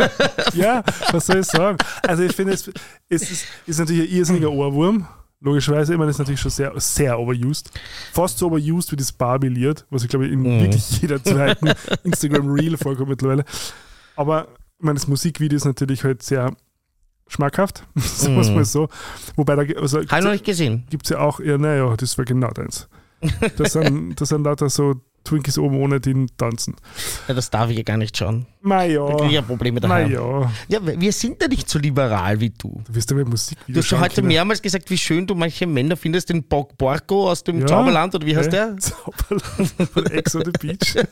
[0.54, 0.82] Ja,
[1.12, 1.78] was soll ich sagen?
[2.02, 2.70] Also ich finde, es,
[3.08, 5.06] es ist, ist natürlich ein irrsinniger Ohrwurm.
[5.42, 7.70] Logischerweise, ich meine, das ist natürlich schon sehr, sehr overused.
[8.12, 11.72] Fast so overused wie das Barbie-Lied, was ich glaube in wirklich jeder zweiten
[12.04, 13.44] Instagram-Reel vorkommt mittlerweile.
[14.16, 14.48] Aber
[14.78, 16.54] ich meine, das Musikvideo ist natürlich halt sehr
[17.26, 18.88] schmackhaft, sagen wir es mal so.
[19.36, 20.84] Wobei da also, Habe ich noch nicht gesehen.
[20.90, 22.88] gibt es ja auch, ja, naja, das war genau deins.
[23.56, 24.94] Das sind, das sind lauter so
[25.24, 26.74] Twinkies oben ohne die tanzen.
[27.28, 28.46] Ja, das darf ich ja gar nicht schauen.
[28.62, 30.10] Na Da kriege ich ja ja, Probleme daheim.
[30.10, 30.50] ja.
[30.68, 32.82] Ja, wir sind ja nicht so liberal wie du.
[32.86, 34.28] Du wirst aber Du Musikvideo hast schon heute können.
[34.28, 37.66] mehrmals gesagt, wie schön du manche Männer findest, den Bock Borko aus dem Ja.
[37.66, 38.74] Zauberland, oder wie heißt der?
[38.78, 40.96] Zauberland von Ex on the Beach.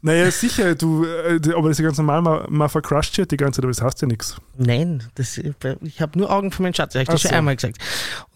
[0.00, 3.36] naja, sicher, du, äh, aber das ist ja ganz normal, man, man vercrusht ja die
[3.36, 4.36] ganze Zeit, aber das heißt ja nichts.
[4.56, 7.36] Nein, das, ich habe nur Augen für meinen Schatz, das habe ich dir schon so.
[7.36, 7.78] einmal gesagt.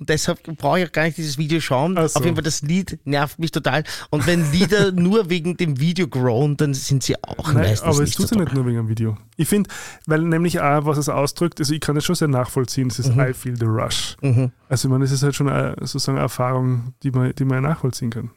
[0.01, 1.95] Und deshalb brauche ich auch gar nicht dieses Video schauen.
[1.95, 2.19] So.
[2.19, 3.85] Auf jeden Fall, das Lied nervt mich total.
[4.11, 8.03] Und wenn Lieder nur wegen dem Video grown, dann sind sie auch Nein, meistens aber
[8.03, 8.45] es tut so toll.
[8.45, 9.17] nicht nur wegen dem Video.
[9.37, 9.71] Ich finde,
[10.07, 13.11] weil nämlich auch, was es ausdrückt, also ich kann das schon sehr nachvollziehen, das ist
[13.17, 14.17] I feel the rush.
[14.21, 14.51] Mhm.
[14.69, 17.63] Also ich meine, das ist halt schon eine, sozusagen eine Erfahrung, die man, die man
[17.63, 18.31] ja nachvollziehen kann.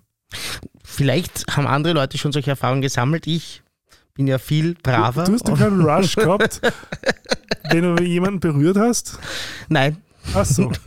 [0.83, 3.27] Vielleicht haben andere Leute schon solche Erfahrungen gesammelt.
[3.27, 3.63] Ich
[4.13, 5.25] bin ja viel braver.
[5.25, 6.61] Du hast doch keinen Rush gehabt,
[7.69, 9.19] wenn du jemanden berührt hast.
[9.67, 9.97] Nein,
[10.33, 10.71] Ach so.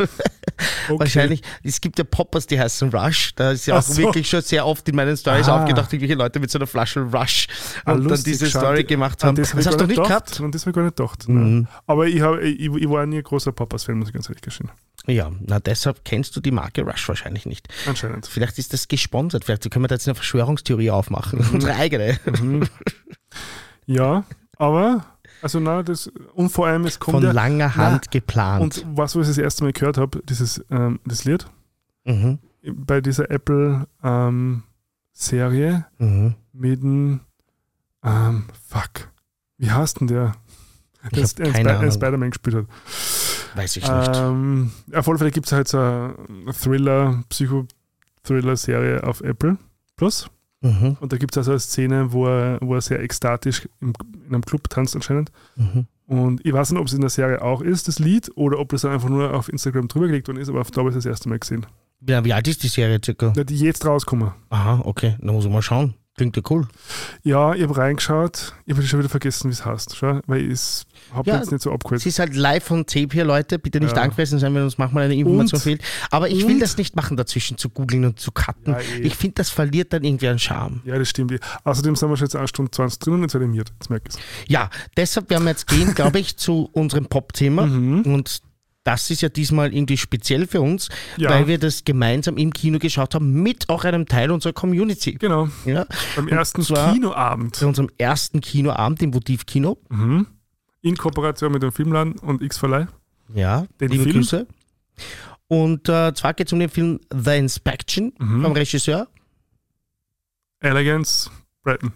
[0.89, 0.99] Okay.
[0.99, 1.43] wahrscheinlich.
[1.63, 3.33] Es gibt ja Poppers, die heißen Rush.
[3.37, 3.99] Da ist ja auch so.
[3.99, 5.61] wirklich schon sehr oft in meinen Stories Ah.
[5.61, 7.47] aufgedacht, irgendwelche Leute mit so einer Flasche Rush
[7.85, 9.37] Ah, und dann diese schau, Story gemacht haben.
[9.37, 10.41] Das, Das, hast du ich nicht gar gehabt?
[10.41, 11.29] Und das habe ich gar nicht gedacht.
[11.29, 11.69] Mhm.
[11.87, 14.71] Aber ich, hab, ich, ich war nie ein großer Papas-Fan, muss ich ganz ehrlich gestehen.
[15.07, 17.69] Ja, na deshalb kennst du die Marke Rush wahrscheinlich nicht.
[17.87, 18.27] Anscheinend.
[18.27, 19.45] Vielleicht ist das gesponsert.
[19.45, 21.39] Vielleicht können wir da jetzt eine Verschwörungstheorie aufmachen.
[21.41, 21.51] Mhm.
[21.55, 22.19] Unsere eigene.
[23.87, 24.25] Ja,
[24.57, 25.05] aber,
[25.43, 28.63] also na, das, und vor allem, es kommt Von ja, langer Hand Na, geplant.
[28.63, 31.47] und was, was ich das erste Mal gehört habe, dieses, ähm, das Lied,
[32.05, 32.39] mhm.
[32.63, 34.67] bei dieser Apple-Serie
[35.99, 36.35] Mhm.
[36.53, 37.21] mit dem,
[38.05, 39.11] ähm, fuck,
[39.59, 40.35] wie heißt denn der?
[41.13, 41.93] Ich Das hab keine Ahnung.
[41.93, 42.67] Spider-Man gespielt hat.
[43.55, 44.11] Weiß ich nicht.
[44.15, 49.57] Ähm, auf alle Fälle gibt es halt so eine Thriller, Psycho-Thriller-Serie auf Apple
[49.97, 50.29] Plus.
[50.61, 50.97] Mhm.
[51.01, 53.93] Und da gibt es also eine Szene, wo er, wo er sehr ekstatisch im,
[54.27, 55.31] in einem Club tanzt anscheinend.
[55.57, 55.87] Mhm.
[56.07, 58.71] Und ich weiß nicht, ob es in der Serie auch ist, das Lied, oder ob
[58.71, 61.07] das dann einfach nur auf Instagram drüber gelegt worden ist, aber da habe ich das
[61.07, 61.67] erste Mal gesehen.
[62.07, 63.33] Ja, wie alt ist die Serie circa?
[63.37, 64.33] Ja, die jetzt rauskommen.
[64.51, 65.17] Aha, okay.
[65.21, 65.95] Da muss ich mal schauen.
[66.19, 66.67] Klingt ja cool.
[67.23, 70.51] Ja, ich habe reingeschaut, ich habe schon wieder vergessen, wie es heißt, schau, weil ich
[70.53, 70.85] es
[71.15, 72.01] habe Ja, jetzt nicht so abgeholt.
[72.01, 73.59] Es ist halt live von Tape hier, Leute.
[73.59, 74.03] Bitte nicht Ja.
[74.03, 75.63] angefressen sein, wenn uns manchmal eine Information Und?
[75.63, 75.83] fehlt.
[76.11, 76.61] Aber ich will Und?
[76.61, 78.75] das nicht machen, dazwischen zu googeln und zu cutten.
[78.75, 79.01] Ja, eh.
[79.03, 80.83] ich finde, das verliert dann irgendwie an Charme.
[80.85, 81.33] Ja, das stimmt.
[81.65, 83.73] Außerdem sind wir schon jetzt eine Stunde 20 drin und jetzt animiert.
[83.79, 84.21] Jetzt merke ich es.
[84.49, 87.67] Ja, deshalb werden wir jetzt gehen, glaube ich, zu unserem Pop-Thema.
[87.67, 88.03] Mhm.
[88.03, 88.43] Und
[88.89, 90.89] das ist ja diesmal irgendwie speziell für uns,
[91.19, 91.29] Ja.
[91.29, 95.13] weil wir das gemeinsam im Kino geschaut haben, mit auch einem Teil unserer Community.
[95.13, 95.49] Genau.
[95.67, 95.85] Ja,
[96.17, 97.59] Beim ersten Kinoabend.
[97.61, 99.77] bei unserem ersten Kinoabend im Votivkino.
[99.91, 100.27] Mhm.
[100.81, 102.87] In Kooperation mit dem Filmladen und X-Verleih.
[103.35, 104.17] Ja, Den liebe Film?
[104.17, 104.47] Grüße.
[105.49, 108.43] Und äh, zwar geht es um den Film The Inspection Mhm.
[108.43, 109.07] vom Regisseur.
[110.61, 111.31] Elegance
[111.65, 111.93] Breton.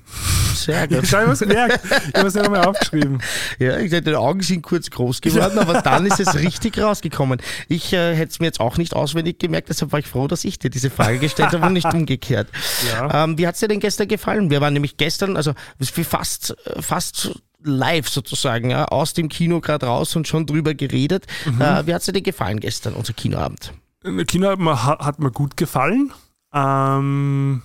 [0.54, 1.12] Sehr Ich gut.
[1.12, 1.80] habe was gemerkt.
[1.84, 3.22] Ich habe es nicht einmal aufgeschrieben.
[3.58, 7.40] Ja, ich dachte, die Augen sind kurz groß geworden, aber dann ist es richtig rausgekommen.
[7.68, 10.44] Ich äh, hätte es mir jetzt auch nicht auswendig gemerkt, deshalb war ich froh, dass
[10.44, 12.48] ich dir diese Frage gestellt habe und nicht umgekehrt.
[12.92, 13.24] Ja.
[13.24, 14.50] Ähm, wie hat es dir denn gestern gefallen?
[14.50, 19.86] Wir waren nämlich gestern, also fast, äh, fast live sozusagen, ja, aus dem Kino gerade
[19.86, 21.26] raus und schon drüber geredet.
[21.46, 23.72] Äh, wie hat es dir denn gefallen gestern, unser Kinoabend?
[24.02, 26.12] Das Kino hat mir, hat mir gut gefallen.
[26.52, 27.62] Ähm,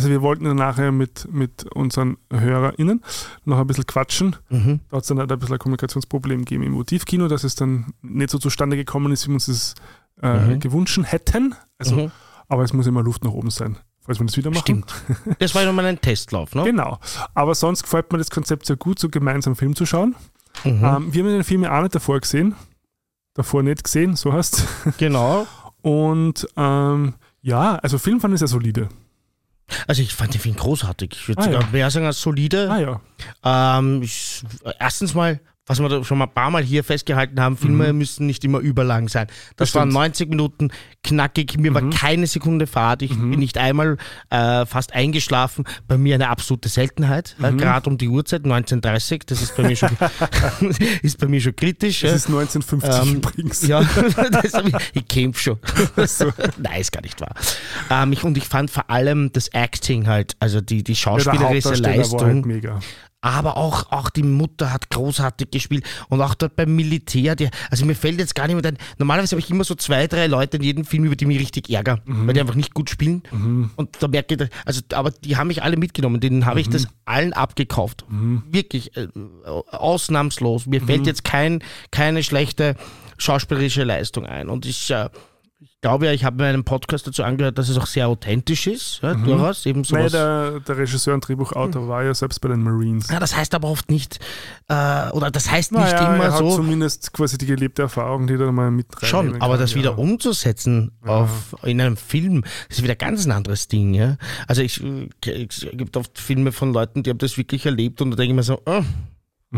[0.00, 3.02] also wir wollten dann nachher mit, mit unseren HörerInnen
[3.44, 4.36] noch ein bisschen quatschen.
[4.48, 4.80] Mhm.
[4.88, 7.92] Da hat es dann halt ein bisschen ein Kommunikationsproblem gegeben im Motivkino, dass es dann
[8.02, 9.74] nicht so zustande gekommen ist, wie wir uns das
[10.22, 10.60] äh, Mhm.
[10.60, 11.54] gewünscht hätten.
[11.78, 12.10] Also, Mhm.
[12.48, 14.60] Aber es muss immer Luft nach oben sein, falls wir das wieder machen.
[14.62, 14.92] Stimmt.
[15.38, 16.64] Das war ja nochmal ein Testlauf, ne?
[16.64, 16.98] Genau.
[17.34, 20.16] Aber sonst gefällt mir das Konzept sehr gut, so gemeinsam Film zu schauen.
[20.64, 20.70] Mhm.
[20.70, 22.54] Ähm, wir haben den Film ja auch nicht davor gesehen.
[23.34, 24.66] Davor nicht gesehen, so heißt
[24.98, 25.46] Genau.
[25.82, 28.88] Und ähm, ja, also Film fand ich sehr solide.
[29.86, 31.10] Also ich fand den Film großartig.
[31.12, 31.68] Ich würde Ah, sogar ja.
[31.72, 32.70] mehr sagen als solide.
[32.70, 33.78] Ah ja.
[33.78, 34.42] Ähm, ich,
[34.78, 35.40] erstens mal
[35.70, 39.08] was wir schon mal ein paar Mal hier festgehalten haben, Filme müssen nicht immer überlang
[39.08, 39.28] sein.
[39.56, 40.02] Das, Das waren stimmt.
[40.02, 40.68] 90 Minuten
[41.04, 43.96] knackig, mir war keine Sekunde Fahrt, ich bin nicht einmal
[44.30, 45.64] äh, fast eingeschlafen.
[45.86, 49.76] Bei mir eine absolute Seltenheit, äh, gerade um die Uhrzeit, 19.30 das ist bei mir
[49.76, 49.90] schon,
[51.02, 52.00] ist bei mir schon kritisch.
[52.00, 52.16] Das ja.
[52.16, 53.66] ist 1950 Ähm, übrigens.
[53.68, 53.80] Ja,
[54.32, 54.52] das
[54.92, 55.58] ich, kämpfe schon.
[56.58, 57.34] Nein, ist gar nicht wahr.
[57.90, 61.44] Ähm, ich, und ich fand vor allem das Acting halt, also die, die Ja, schauspielerische
[61.68, 62.80] Hauptdarsteller Leistung, war halt mega.
[63.20, 67.84] Aber auch, auch die Mutter hat großartig gespielt und auch dort beim Militär, die, also
[67.84, 70.56] mir fällt jetzt gar nicht mehr ein, normalerweise habe ich immer so zwei, drei Leute
[70.56, 73.22] in jedem Film, über die mich richtig ärgere, weil die einfach nicht gut spielen.
[73.76, 76.86] Und da merke ich, also, aber die haben mich alle mitgenommen, denen habe ich das
[77.04, 78.04] allen abgekauft.
[78.50, 79.08] Wirklich, äh,
[79.44, 80.66] ausnahmslos.
[80.66, 82.76] Mir fällt jetzt kein, keine schlechte
[83.18, 84.48] schauspielerische Leistung ein.
[84.48, 85.08] Und ich, äh,
[85.62, 88.66] ich glaube ja, ich habe mir einen Podcast dazu angehört, dass es auch sehr authentisch
[88.66, 90.10] ist, ja, durchaus, eben sowas.
[90.12, 93.08] der, der Regisseur und Drehbuchautor war ja selbst bei den Marines.
[93.10, 94.18] Ja, das heißt aber oft nicht,
[94.68, 96.56] äh, oder das heißt nicht Naja, immer er hat so.
[96.56, 99.76] zumindest quasi die gelebte Erfahrung, die da mal mit Schon, reinnehmen aber kann, das ja.
[99.76, 103.92] wieder umzusetzen auf, in einem Film, das ist wieder ganz ein anderes Ding.
[103.92, 104.16] Ja?
[104.46, 105.08] Also ich, äh,
[105.48, 108.36] es gibt oft Filme von Leuten, die haben das wirklich erlebt und da denke ich
[108.36, 108.86] mir so, oh, Mhm.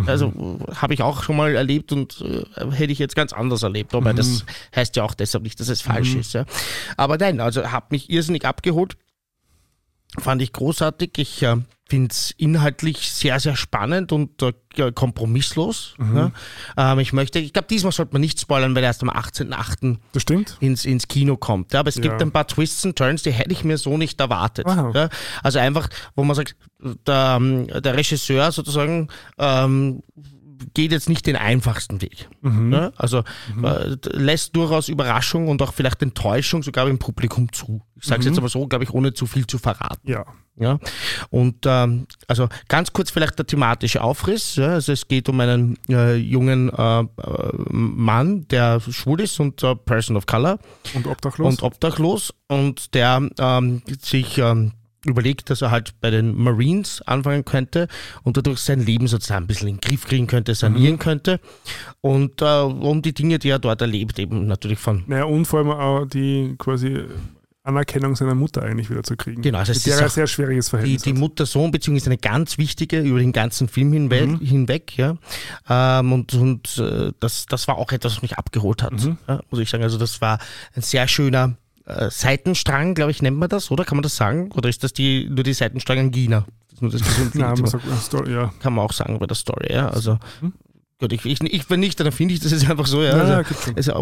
[0.06, 0.26] Also
[0.68, 3.94] äh, habe ich auch schon mal erlebt und äh, hätte ich jetzt ganz anders erlebt.
[3.94, 4.16] Aber Mhm.
[4.16, 4.44] das
[4.74, 6.32] heißt ja auch deshalb nicht, dass es falsch ist.
[6.32, 6.44] Ja?
[6.96, 8.96] Aber nein, also hat mich irrsinnig abgeholt.
[10.18, 11.12] Fand ich großartig.
[11.16, 11.56] Ich äh,
[11.88, 15.94] finde es inhaltlich sehr, sehr spannend und äh, kompromisslos.
[16.14, 16.30] Ja?
[16.76, 19.96] Ähm, ich möchte, ich glaube, diesmal sollte man nicht spoilern, weil er erst am 18.8
[20.12, 20.56] Das stimmt.
[20.60, 21.72] ins, ins Kino kommt.
[21.72, 22.02] Ja, aber es Ja.
[22.02, 24.66] gibt ein paar Twists und Turns, die hätte ich mir so nicht erwartet.
[25.42, 26.56] Also einfach, wo man sagt,
[27.06, 29.08] der, ähm, der Regisseur sozusagen
[29.38, 30.02] ähm,
[30.74, 32.28] geht jetzt nicht den einfachsten Weg.
[32.42, 33.24] Ja, also
[33.62, 37.82] äh, lässt durchaus Überraschung und auch vielleicht Enttäuschung sogar im Publikum zu.
[38.00, 40.08] Ich sage es jetzt aber so, glaube ich, ohne zu viel zu verraten.
[40.10, 40.24] Ja.
[40.56, 40.78] Ja,
[41.30, 44.56] und ähm, also ganz kurz vielleicht der thematische Aufriss.
[44.56, 47.06] Ja, also es geht um einen äh, jungen äh, äh,
[47.70, 50.58] Mann, der schwul ist und Person of Color
[50.92, 51.48] Und obdachlos.
[51.48, 54.72] und obdachlos und der ähm, sich ähm,
[55.04, 57.88] überlegt, dass er halt bei den Marines anfangen könnte
[58.22, 61.40] und dadurch sein Leben sozusagen ein bisschen in den Griff kriegen könnte, sanieren könnte
[62.00, 65.58] und äh, um die Dinge, die er dort erlebt, eben natürlich von naja, und vor
[65.60, 67.00] allem auch die quasi
[67.64, 69.40] Anerkennung seiner Mutter eigentlich wieder zu kriegen.
[69.40, 71.18] Genau, also es ist ein sehr schwieriges die, Verhältnis die hat.
[71.18, 74.38] Mutter-Sohn-Beziehung ist eine ganz wichtige über den ganzen Film hinweg, Mhm.
[74.40, 75.16] hinweg ja.
[75.68, 79.16] Ähm, und und äh, das, das war auch etwas, was mich abgeholt hat, Mhm.
[79.28, 79.84] ja, muss ich sagen.
[79.84, 80.38] Also das war
[80.74, 81.54] ein sehr schöner
[81.86, 83.84] äh, Seitenstrang, glaube ich, nennt man das, oder?
[83.84, 84.50] Kann man das sagen?
[84.52, 86.44] Oder ist das die, nur die Seitenstrang Angina?
[86.70, 87.00] Das ist nur das
[87.34, 88.52] Nein, Gesundheits- man sagt, Story, ja.
[88.60, 89.88] kann man auch sagen bei der Story, ja.
[89.88, 90.52] Also Mhm.
[91.00, 93.16] gut, ich, ich, ich wenn nicht, dann finde ich das ist einfach so, ja.
[93.16, 93.76] Ja, ja, also, schon.
[93.76, 93.94] also,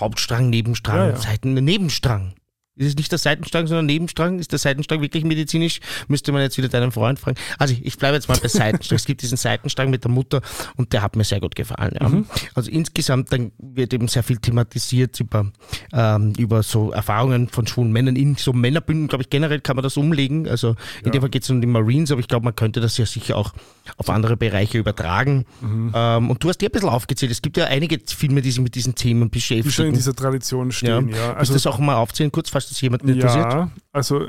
[0.00, 1.16] Hauptstrang, Nebenstrang, Ja, ja.
[1.16, 2.34] Seiten, Nebenstrang.
[2.74, 4.38] Ist es nicht der Seitenstrang, sondern Nebenstrang?
[4.38, 5.80] Ist der Seitenstrang wirklich medizinisch?
[6.08, 7.36] Müsste man jetzt wieder deinen Freund fragen.
[7.58, 8.96] Also ich, ich bleibe jetzt mal bei Seitenstrang.
[8.96, 10.40] es gibt diesen Seitenstrang mit der Mutter
[10.76, 11.94] und der hat mir sehr gut gefallen.
[12.00, 12.08] Ja.
[12.08, 12.24] Mhm.
[12.54, 15.52] Also insgesamt dann wird eben sehr viel thematisiert über,
[15.92, 19.82] ähm, über so Erfahrungen von schwulen Männern in so Männerbünden, glaube ich, generell kann man
[19.82, 20.48] das umlegen.
[20.48, 20.70] Also
[21.00, 21.10] in Ja.
[21.12, 23.36] dem Fall geht es um die Marines, aber ich glaube, man könnte das ja sicher
[23.36, 23.52] auch
[23.98, 25.44] auf andere Bereiche übertragen.
[25.60, 25.92] Mhm.
[25.94, 27.30] Ähm, und du hast dir ein bisschen aufgezählt.
[27.32, 29.94] Es gibt ja einige Filme, die sich mit diesen Themen Die schon in beschäftigen.
[29.94, 31.34] dieser Tradition stehen, ja.
[31.34, 33.52] Also Also, das auch mal aufzählen, kurz, falls das jemanden interessiert.
[33.52, 34.26] ja, also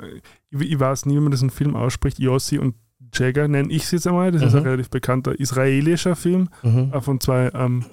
[0.51, 2.19] ich, ich weiß nie, wie man diesen Film ausspricht.
[2.19, 2.75] Yossi und
[3.13, 4.31] Jagger nenne ich es jetzt einmal.
[4.31, 4.59] Das ist Mhm.
[4.59, 6.91] ein relativ bekannter israelischer Film Mhm.
[6.93, 7.85] äh, von zwei ähm,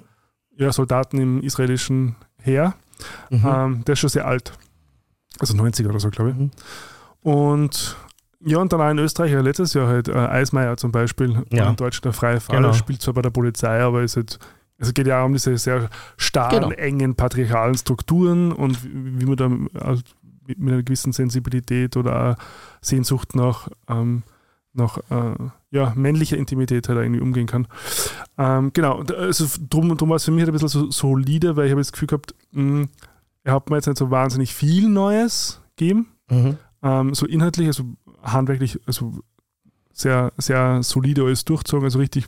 [0.57, 2.73] ja, Soldaten im israelischen Heer.
[3.29, 3.45] Mhm.
[3.45, 4.53] Ähm, der ist schon sehr alt.
[5.39, 6.35] Also 90er oder so, glaube ich.
[6.37, 6.51] Mhm.
[7.21, 7.95] Und
[8.43, 11.69] ja, und dann auch in Österreich, ja, letztes Jahr halt, äh, Eismeier zum Beispiel, Ja.
[11.69, 12.73] in Deutschland der freie Fall, Genau.
[12.73, 14.39] spielt zwar bei der Polizei, aber ist halt,
[14.79, 16.75] also geht ja auch um diese sehr starren, Genau.
[16.75, 20.01] engen patriarchalen Strukturen und wie wie man da also
[20.45, 22.35] mit einer gewissen Sensibilität oder
[22.81, 24.23] Sehnsucht nach, ähm,
[24.73, 25.35] nach äh,
[25.71, 27.67] ja, männlicher Intimität halt irgendwie umgehen kann.
[28.37, 31.55] Ähm, genau, und, also drum, drum war es für mich halt ein bisschen so solide,
[31.55, 32.87] weil ich habe das Gefühl gehabt, mh,
[33.43, 36.07] er hat mir jetzt nicht so wahnsinnig viel Neues gegeben.
[36.29, 36.57] Mhm.
[36.83, 37.83] Ähm, so inhaltlich, also
[38.23, 39.19] handwerklich, also
[39.93, 42.27] sehr, sehr solide alles durchzogen, also richtig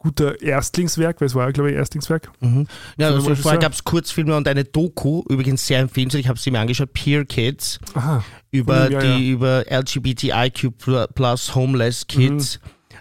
[0.00, 2.32] guter Erstlingswerk, weil es war ja, glaube ich, Erstlingswerk.
[2.40, 2.66] Mhm.
[2.96, 6.50] Ja, also vorher gab es Kurzfilme und eine Doku, übrigens sehr empfehlenswert, ich habe sie
[6.50, 8.24] mir angeschaut, Peer Kids, Aha.
[8.50, 10.72] über dem, ja, die über LGBTIQ
[11.14, 12.60] plus Homeless Kids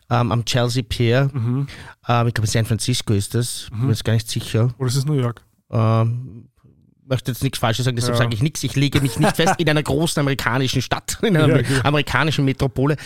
[0.10, 1.30] ähm, am Chelsea Pier.
[1.34, 1.68] Mhm.
[2.08, 4.74] Ähm, ich glaube, in San Francisco ist das, bin mir jetzt gar nicht sicher.
[4.78, 5.42] Oder ist es New York?
[5.72, 6.50] Ähm,
[7.06, 8.24] möchte jetzt nichts Falsches sagen, deshalb Ja.
[8.24, 8.64] sage ich nichts.
[8.64, 11.82] Ich lege mich nicht fest in einer großen amerikanischen Stadt, in einer Ja, genau.
[11.84, 12.98] amerikanischen Metropole.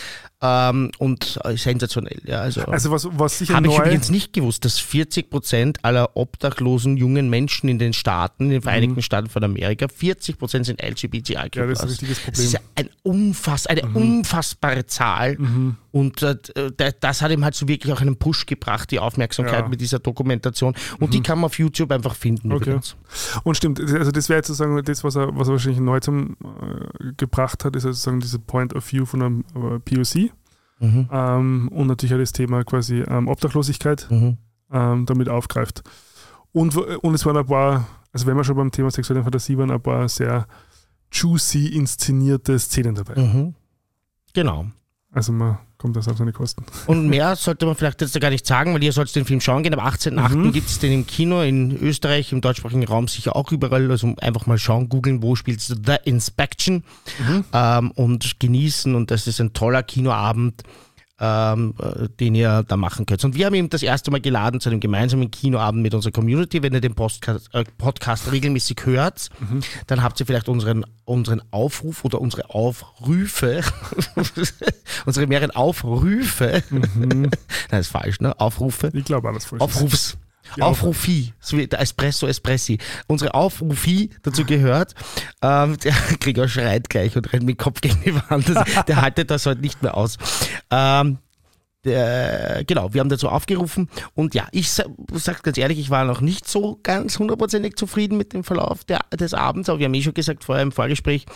[0.46, 2.20] Ähm, und äh, sensationell.
[2.26, 6.16] Ja, also Also was, was sicher habe ich übrigens nicht gewusst, dass 40 Prozent aller
[6.16, 10.82] obdachlosen jungen Menschen in den Staaten, in den Vereinigten Staaten von Amerika, 40 Prozent sind
[10.82, 11.56] LGBTIQ+.
[11.56, 11.60] Mhm.
[11.62, 12.60] Ja, das ist ein richtiges Das ist Problem.
[12.60, 12.76] Mhm.
[12.76, 15.38] ein unfass, eine unfassbare Zahl.
[15.92, 19.60] Und äh, d- das hat ihm halt so wirklich auch einen Push gebracht, die Aufmerksamkeit
[19.60, 19.64] Ja.
[19.64, 19.70] Mhm.
[19.70, 20.74] mit dieser Dokumentation.
[21.00, 22.52] Und die kann man auf YouTube einfach finden.
[22.52, 22.64] Okay.
[22.70, 22.96] übrigens.
[23.44, 26.32] Und stimmt, also das wäre jetzt sozusagen das, was er, was er wahrscheinlich neu zum
[26.42, 30.32] äh, gebracht hat, ist sozusagen diese Point of View von einem äh, POC.
[30.80, 31.08] Mhm.
[31.10, 34.38] Ähm, und natürlich auch das Thema quasi ähm, Obdachlosigkeit Mhm.
[34.72, 35.82] ähm, damit aufgreift.
[36.52, 39.56] Und, w- und es waren ein paar, also wenn wir schon beim Thema sexuelle Fantasie
[39.58, 40.46] waren, ein paar sehr
[41.12, 43.20] juicy inszenierte Szenen dabei.
[43.20, 43.54] Mhm.
[44.32, 44.66] Genau.
[45.12, 46.64] Also man kommt das auf seine Kosten.
[46.86, 49.62] Und mehr sollte man vielleicht jetzt gar nicht sagen, weil ihr sollt den Film schauen
[49.62, 49.78] gehen.
[49.78, 50.34] Am 18.08.
[50.34, 50.52] Mhm.
[50.52, 53.90] gibt es den im Kino in Österreich, im deutschsprachigen Raum sicher auch überall.
[53.90, 56.84] Also einfach mal schauen, googeln, wo spielt The Inspection
[57.18, 57.44] Mhm.
[57.52, 58.94] ähm, und genießen.
[58.94, 60.62] Und das ist ein toller Kinoabend,
[61.20, 63.24] ähm, äh, den ihr da machen könnt.
[63.24, 66.62] Und wir haben ihn das erste Mal geladen zu einem gemeinsamen Kinoabend mit unserer Community.
[66.62, 69.60] Wenn ihr den Podcast, äh, Podcast regelmäßig hört, Mhm.
[69.86, 73.60] dann habt ihr vielleicht unseren, unseren Aufruf oder unsere Aufrufe,
[75.06, 77.30] unsere mehreren Aufrufe, Mhm.
[77.70, 78.38] Nein, ist falsch, ne?
[78.40, 78.90] Aufrufe.
[78.92, 79.60] Ich glaube alles falsch.
[79.62, 80.16] Aufrufs.
[80.56, 82.78] Die Aufrufi, so wie der Espresso Espressi.
[83.06, 84.94] Unsere Aufrufi dazu gehört.
[85.42, 88.48] Ähm, der Gregor schreit gleich und rennt mit dem Kopf gegen die Wand.
[88.48, 90.16] Das, der haltet das heute nicht mehr aus.
[90.70, 91.18] Ähm,
[91.84, 96.06] der, genau, wir haben dazu aufgerufen und ja, ich sa- sag ganz ehrlich, ich war
[96.06, 99.92] noch nicht so ganz hundertprozentig zufrieden mit dem Verlauf der, des Abends, aber wir haben
[99.92, 101.26] eh schon gesagt vorher im Vorgespräch,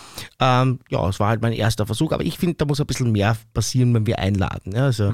[0.40, 3.12] ähm, ja, es war halt mein erster Versuch, aber ich finde, da muss ein bisschen
[3.12, 4.72] mehr passieren, wenn wir einladen.
[4.74, 5.12] Ja, also,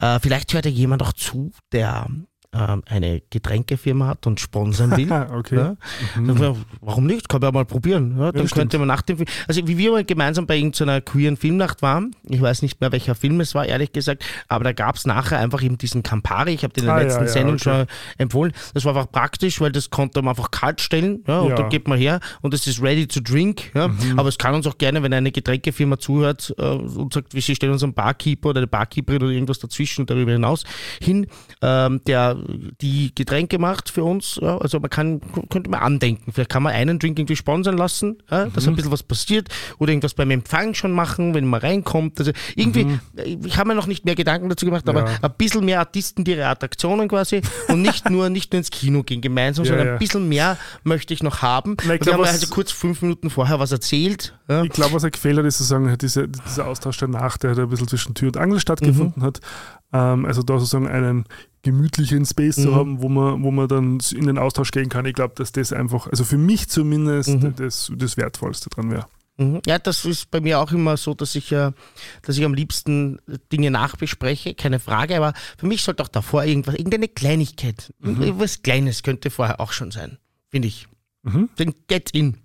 [0.00, 2.08] äh, vielleicht hört ja jemand auch zu, der
[2.54, 5.02] ähm, eine Getränkefirma hat und sponsern will.
[5.12, 5.56] Ah, okay.
[5.56, 5.76] Ja?
[6.16, 7.28] Dann, Warum nicht?
[7.28, 8.16] Kann man ja mal probieren.
[8.18, 11.00] Ja, dann das könnte man nach dem Film, also wie wir mal gemeinsam bei irgendeiner
[11.00, 14.72] queeren Filmnacht waren, ich weiß nicht mehr welcher Film es war, ehrlich gesagt, aber da
[14.72, 17.24] gab es nachher einfach eben diesen Campari, ich habe den in der Ah, ja, letzten
[17.24, 17.62] ja, Sendung okay.
[17.64, 17.86] schon
[18.18, 18.52] empfohlen.
[18.74, 21.56] Das war einfach praktisch, weil das konnte man einfach kalt stellen ja, und Ja.
[21.56, 23.70] dann geht man her und es ist ready to drink.
[23.74, 23.88] Ja.
[23.88, 24.18] Mhm.
[24.18, 27.72] Aber es kann uns auch gerne, wenn eine Getränkefirma zuhört äh, und sagt, wir stellen
[27.72, 30.64] uns einen Barkeeper oder eine Barkeeperin oder irgendwas dazwischen und darüber hinaus
[31.02, 31.26] hin,
[31.60, 32.36] ähm, der
[32.80, 34.38] die Getränke macht für uns.
[34.40, 34.58] Ja.
[34.58, 35.20] Also man kann,
[35.50, 36.32] könnte man andenken.
[36.32, 39.48] Vielleicht kann man einen Drink irgendwie sponsern lassen, ja, dass ein bisschen was passiert
[39.78, 42.18] oder irgendwas beim Empfang schon machen, wenn man reinkommt.
[42.18, 42.98] Also irgendwie,
[43.44, 45.18] ich habe mir noch nicht mehr Gedanken dazu gemacht, aber Ja.
[45.22, 49.02] ein bisschen mehr Artisten, die ihre Attraktionen quasi und nicht nur, nicht nur ins Kino
[49.02, 51.76] gehen gemeinsam, sondern ein bisschen mehr möchte ich noch haben.
[51.86, 54.34] Na, ich glaub, wir haben was- also kurz fünf Minuten vorher was erzählt.
[54.64, 57.68] Ich glaube, was er gefehlt hat, ist sozusagen diese, dieser Austausch danach, der da ein
[57.68, 59.40] bisschen zwischen Tür und Angel stattgefunden hat.
[59.92, 61.24] Ähm, also da sozusagen einen
[61.62, 62.74] gemütlichen Space zu Mhm.
[62.74, 65.06] haben, wo man, wo man dann in den Austausch gehen kann.
[65.06, 67.54] Ich glaube, dass das einfach, also für mich zumindest, Mhm.
[67.56, 69.06] das, das Wertvollste dran wäre.
[69.38, 69.60] Mhm.
[69.66, 71.70] Ja, das ist bei mir auch immer so, dass ich, äh,
[72.22, 73.18] dass ich am liebsten
[73.52, 78.22] Dinge nachbespreche, keine Frage, aber für mich sollte auch davor irgendwas, irgendeine Kleinigkeit, Mhm.
[78.22, 80.86] irgendwas Kleines könnte vorher auch schon sein, finde ich.
[81.22, 81.48] Mhm.
[81.58, 82.38] Den Get In.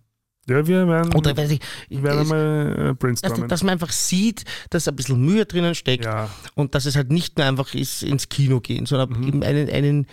[0.50, 1.60] Ja, wir werden, Oder weiß ich,
[1.90, 3.48] wir werden es- mal äh, dass, brainstormen.
[3.50, 7.12] dass man einfach sieht, dass ein bisschen Mühe drinnen steckt ja, und dass es halt
[7.12, 9.28] nicht nur einfach ist, ins Kino gehen, sondern Mhm.
[9.28, 10.08] eben einen, einen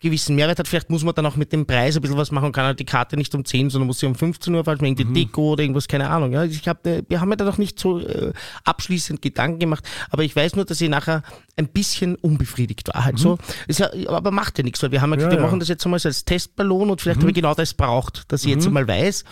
[0.00, 0.68] gewissen Mehrwert hat.
[0.68, 2.78] Vielleicht muss man dann auch mit dem Preis ein bisschen was machen und kann halt
[2.78, 5.14] die Karte nicht um 10, sondern muss sie um 15 Uhr falsch machen, irgendwie Mhm.
[5.14, 6.30] Deko oder irgendwas, keine Ahnung.
[6.32, 8.32] Ja, ich hab, äh, wir haben mir da noch nicht so äh,
[8.64, 11.22] abschließend Gedanken gemacht, aber ich weiß nur, dass ich nachher
[11.56, 13.04] ein bisschen unbefriedigt war.
[13.06, 13.38] Halt so.
[13.66, 15.36] Ist ja, aber macht ja nichts, weil wir haben ja, gesagt, Mhm.
[15.36, 15.46] Ja, wir ja.
[15.46, 15.50] Mhm.
[15.52, 18.44] machen das jetzt einmal so als Testballon und vielleicht habe ich genau das braucht, dass
[18.44, 19.24] ich jetzt einmal weiß,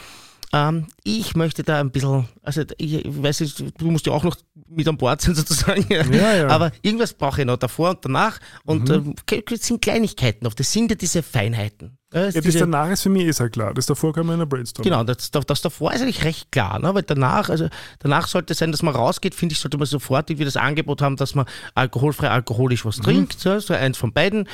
[0.53, 4.37] ähm, ich möchte da ein bisschen, also ich weiß nicht, du musst ja auch noch
[4.69, 6.49] mit an Bord sein sozusagen, Ja, ja.
[6.49, 9.15] aber irgendwas brauche ich noch davor und danach und Mhm.
[9.49, 11.99] das sind Kleinigkeiten oft, das sind ja diese Feinheiten.
[12.12, 13.72] Ja, das ja das danach ist für mich eh sehr klar.
[13.74, 14.84] Das davor kann man in der Brainstorm.
[14.84, 16.94] Genau, das, das, davor ist eigentlich recht klar, ne?
[16.94, 17.68] weil danach, also
[18.01, 21.01] danach sollte es sein, dass man rausgeht, finde ich, sollte man sofort irgendwie das Angebot
[21.02, 22.89] haben, dass man alkoholfrei, alkoholisch Mhm.
[22.89, 24.48] was trinkt, ja, so eins von beiden,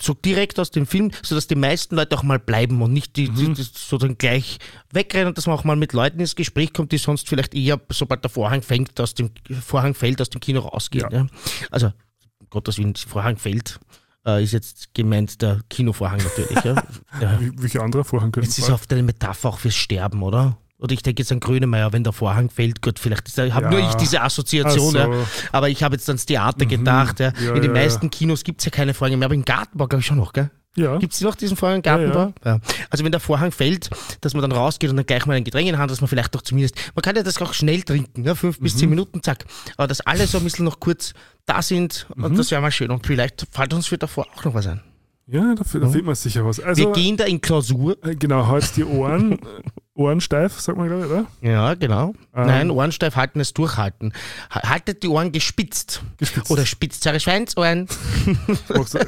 [0.00, 3.28] so direkt aus dem Film, sodass die meisten Leute auch mal bleiben und nicht die,
[3.28, 3.54] die, Mhm.
[3.54, 4.58] die sozusagen gleich
[4.92, 8.24] wegrennen, dass man auch mal mit Leuten ins Gespräch kommt, die sonst vielleicht eher, sobald
[8.24, 9.30] der Vorhang fängt, aus dem
[9.64, 11.08] Vorhang fällt, aus dem Kino rausgehen.
[11.10, 11.18] Ja.
[11.18, 11.26] Ja.
[11.70, 11.92] Also,
[12.40, 13.78] um Gottes Willen, Vorhang fällt,
[14.26, 16.64] äh, ist jetzt gemeint der Kinovorhang natürlich.
[16.64, 16.74] ja.
[17.20, 17.40] ja.
[17.40, 20.58] Wie, welche andere Vorhang können Jetzt ist oft eine Metapher auch fürs Sterben, oder?
[20.78, 23.70] Oder ich denke jetzt an Grönemeyer, wenn der Vorhang fällt, gut, vielleicht habe Ja.
[23.70, 24.98] nur ich diese Assoziation, so.
[24.98, 25.10] ja.
[25.52, 27.20] aber ich habe jetzt ans Theater gedacht.
[27.20, 27.30] Ja.
[27.54, 30.06] In den meisten Kinos gibt es ja keine Vorhänge mehr, aber im Gartenbau glaube ich
[30.06, 30.50] schon noch, gell?
[30.76, 30.96] Ja.
[30.98, 32.32] Gibt es noch diesen Vorhang im Gartenbau?
[32.44, 32.58] Ja,
[32.90, 33.90] Also wenn der Vorhang fällt,
[34.22, 36.34] dass man dann rausgeht und dann gleich mal ein Getränk in Hand, dass man vielleicht
[36.34, 38.64] doch zumindest, man kann ja das auch schnell trinken, ja, fünf Mhm.
[38.64, 39.44] bis zehn Minuten, zack.
[39.76, 41.14] Aber dass alle so ein bisschen noch kurz
[41.46, 42.24] da sind, Mhm.
[42.24, 42.90] und das wäre mal schön.
[42.90, 44.80] Und vielleicht fällt uns für davor auch noch was ein.
[45.26, 46.60] Ja, da, da findet man sicher was.
[46.60, 47.96] Also, Wir gehen da in Klausur.
[48.04, 49.38] äh, genau, halt die Ohren.
[49.96, 51.26] Ohren steif, sagt man glaube ich, oder?
[51.40, 52.14] Ja, genau.
[52.34, 52.46] Ähm.
[52.46, 54.12] Nein, Ohrensteif halten ist durchhalten.
[54.50, 56.02] Ha- Haltet die Ohren gespitzt.
[56.18, 56.50] Gespitzt.
[56.50, 57.86] Oder spitzt eure Schweinsohren.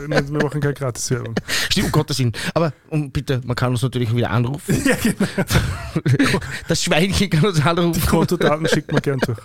[0.08, 1.34] Nein, Wir machen keine Gratiswerbung.
[1.68, 2.32] Stimmt, um Gottes Willen.
[2.54, 4.80] Aber um, bitte, man kann uns natürlich wieder anrufen.
[4.86, 6.38] ja, genau.
[6.68, 8.06] Das Schweinchen kann uns anrufen.
[8.06, 9.38] Kontodaten schickt man gern durch.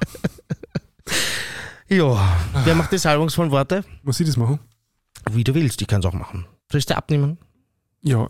[1.90, 3.84] Ja, wer macht die salbungsvollen Worte?
[4.04, 4.60] Muss ich das machen?
[5.32, 6.46] Wie du willst, ich kann es auch machen.
[6.72, 7.38] Soll ich dir abnehmen?
[8.02, 8.28] Ja.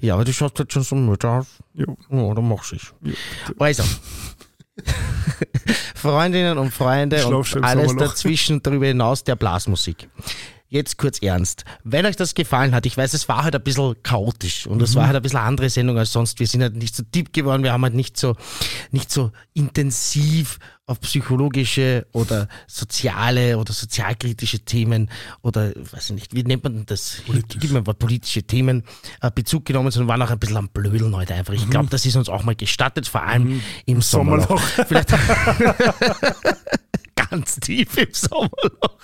[0.00, 1.46] Ja, aber du schaust halt schon so müde aus.
[1.74, 1.86] ja.
[2.10, 2.92] Ja, dann mach's ich.
[3.02, 3.12] ja.
[3.58, 3.82] Also.
[5.94, 10.08] Freundinnen und Freunde und alles dazwischen und darüber hinaus der Blasmusik.
[10.72, 11.64] Jetzt kurz ernst.
[11.82, 14.94] Wenn euch das gefallen hat, ich weiß, es war halt ein bisschen chaotisch und es
[14.94, 16.38] war halt ein bisschen andere Sendung als sonst.
[16.38, 18.36] Wir sind halt nicht so deep geworden, wir haben halt nicht so,
[18.92, 25.10] nicht so intensiv auf psychologische oder soziale oder sozialkritische Themen
[25.42, 27.22] oder, weiß ich nicht, wie nennt man das?
[27.26, 27.60] Politisch.
[27.60, 28.84] Gib mir mal politische Themen
[29.22, 31.52] äh, Bezug genommen, sondern waren auch ein bisschen am Blödeln heute einfach.
[31.52, 34.60] Ich glaube, das ist uns auch mal gestattet, vor allem im Sommerloch.
[34.60, 34.86] Sommerloch.
[34.86, 35.10] Vielleicht
[37.30, 38.98] ganz tief im Sommerloch.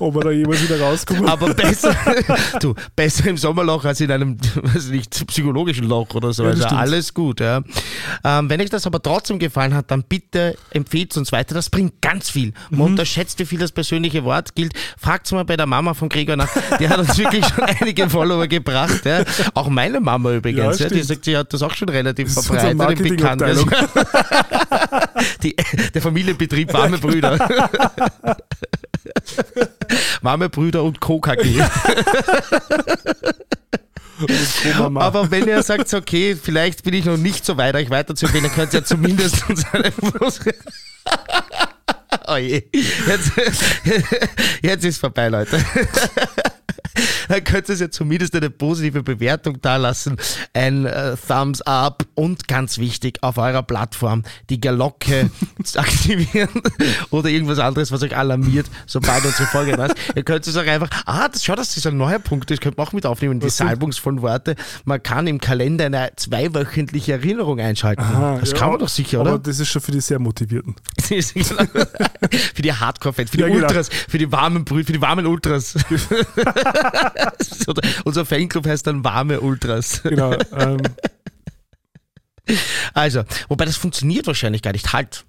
[0.00, 1.28] Ob wir da jemals wieder rauskommen.
[1.28, 1.94] Aber besser,
[2.60, 6.42] du, besser im Sommerloch als in einem, weiß nicht, psychologischen Loch oder so.
[6.44, 6.80] Ja, also stimmt.
[6.80, 7.62] alles gut, ja.
[8.24, 11.54] Ähm, wenn euch das aber trotzdem gefallen hat, dann bitte empfehlt uns weiter.
[11.54, 12.52] Das bringt ganz viel.
[12.70, 12.86] Man Mhm.
[12.86, 14.72] unterschätzt, wie viel das persönliche Wort gilt.
[14.98, 16.48] Fragt's mal bei der Mama von Gregor nach.
[16.78, 19.04] Die hat uns wirklich schon einige Follower gebracht.
[19.04, 19.22] Ja.
[19.54, 20.78] Auch meine Mama übrigens.
[20.78, 23.66] Ja, Ja, die sagt, sie hat das auch schon relativ Das verbreitet Marketingabteilung.
[23.66, 24.06] Bekanntenkreis.
[25.42, 25.56] Die,
[25.94, 27.65] der Familienbetrieb Warme Brüder.
[30.22, 31.20] Warme Brüder und Co.
[31.20, 31.62] KG.
[34.78, 35.00] Mama.
[35.02, 38.54] Aber wenn ihr sagt, okay, vielleicht bin ich noch nicht so weit, euch weiterzuempfehlen, dann
[38.54, 39.92] könnt ihr ja zumindest uns eine
[42.28, 42.62] Oh je.
[42.72, 43.32] Jetzt,
[44.62, 45.64] jetzt ist vorbei, Leute.
[47.28, 50.16] Dann könnt ihr ja zumindest eine positive Bewertung dalassen,
[50.52, 55.30] ein äh, Thumbs up und ganz wichtig, auf eurer Plattform die Glocke
[55.64, 56.48] zu aktivieren
[57.10, 59.96] oder irgendwas anderes, was euch alarmiert, sobald unsere Folge da ist.
[60.14, 62.78] Ihr könnt es auch einfach, ah, das, schau, das ist ein neuer Punkt, das könnt
[62.78, 64.56] ihr auch mit aufnehmen, die salbungsvollen Worte.
[64.84, 68.02] Man kann im Kalender eine zweiwöchentliche Erinnerung einschalten.
[68.02, 69.30] Aha, das ja, kann man doch sicher, oder?
[69.30, 70.74] Aber das ist schon für die sehr Motivierten.
[71.08, 71.64] Genau-
[72.54, 73.66] für die Hardcore-Fans, für die Ja, genau.
[73.66, 75.74] Ultras, für die warmen Brüder, für die warmen Ultras.
[78.04, 80.02] Unser Fanclub heißt dann warme Ultras.
[80.02, 80.34] Genau.
[80.52, 80.80] ähm,
[82.94, 84.92] Also, wobei das funktioniert wahrscheinlich gar nicht.
[84.92, 85.24] Halt.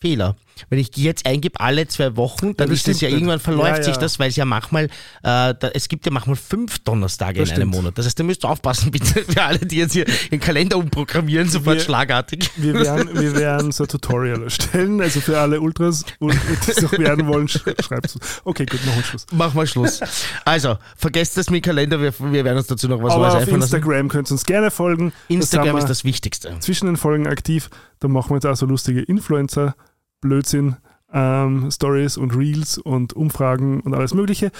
[0.00, 0.36] Fehler.
[0.70, 3.16] Wenn ich die jetzt eingebe, alle zwei Wochen, dann das ist das ja nicht.
[3.16, 4.00] irgendwann verläuft Ja, sich ja.
[4.00, 4.88] das, weil es ja manchmal, äh,
[5.22, 7.82] da, es gibt ja manchmal fünf Donnerstage Das in einem stimmt.
[7.82, 7.98] Monat.
[7.98, 11.76] Das heißt, ihr müsst aufpassen, bitte, für alle, die jetzt hier den Kalender umprogrammieren, sofort
[11.76, 12.50] Wir- schlagartig.
[12.56, 15.00] wir, werden, wir werden so ein Tutorial erstellen.
[15.00, 18.18] Also für alle Ultras, und die es noch werden wollen, sch- schreibt es.
[18.44, 19.26] Okay, gut, machen wir Schluss.
[19.32, 20.00] Mach mal Schluss.
[20.44, 23.34] Also, vergesst das mit dem Kalender, wir, wir werden uns dazu noch was Aber auf
[23.36, 23.74] einfallen lassen.
[23.76, 25.12] Instagram könnt ihr uns gerne folgen.
[25.28, 26.56] Instagram da sind ist wir das Wichtigste.
[26.60, 27.70] zwischen den Folgen aktiv.
[28.00, 29.74] Da machen wir jetzt auch so lustige Influencer,
[30.20, 30.76] Blödsinn,
[31.12, 34.50] ähm, Stories und Reels und Umfragen und alles Mögliche.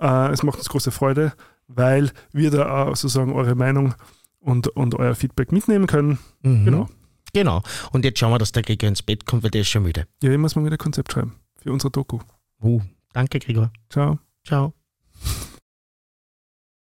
[0.00, 1.32] Äh, es macht uns große Freude,
[1.66, 3.94] weil wir da auch sozusagen eure Meinung
[4.40, 6.18] und, und euer Feedback mitnehmen können.
[6.42, 6.64] Mhm.
[6.64, 6.88] Genau.
[7.32, 7.62] Genau.
[7.90, 10.06] Und jetzt schauen wir, dass der Gregor ins Bett kommt, weil der ist schon müde.
[10.22, 12.20] Ja, ich muss mal wieder Konzept schreiben für unsere Doku.
[12.62, 12.80] Uh,
[13.12, 13.72] danke, Gregor.
[13.90, 14.18] Ciao.
[14.44, 14.72] Ciao.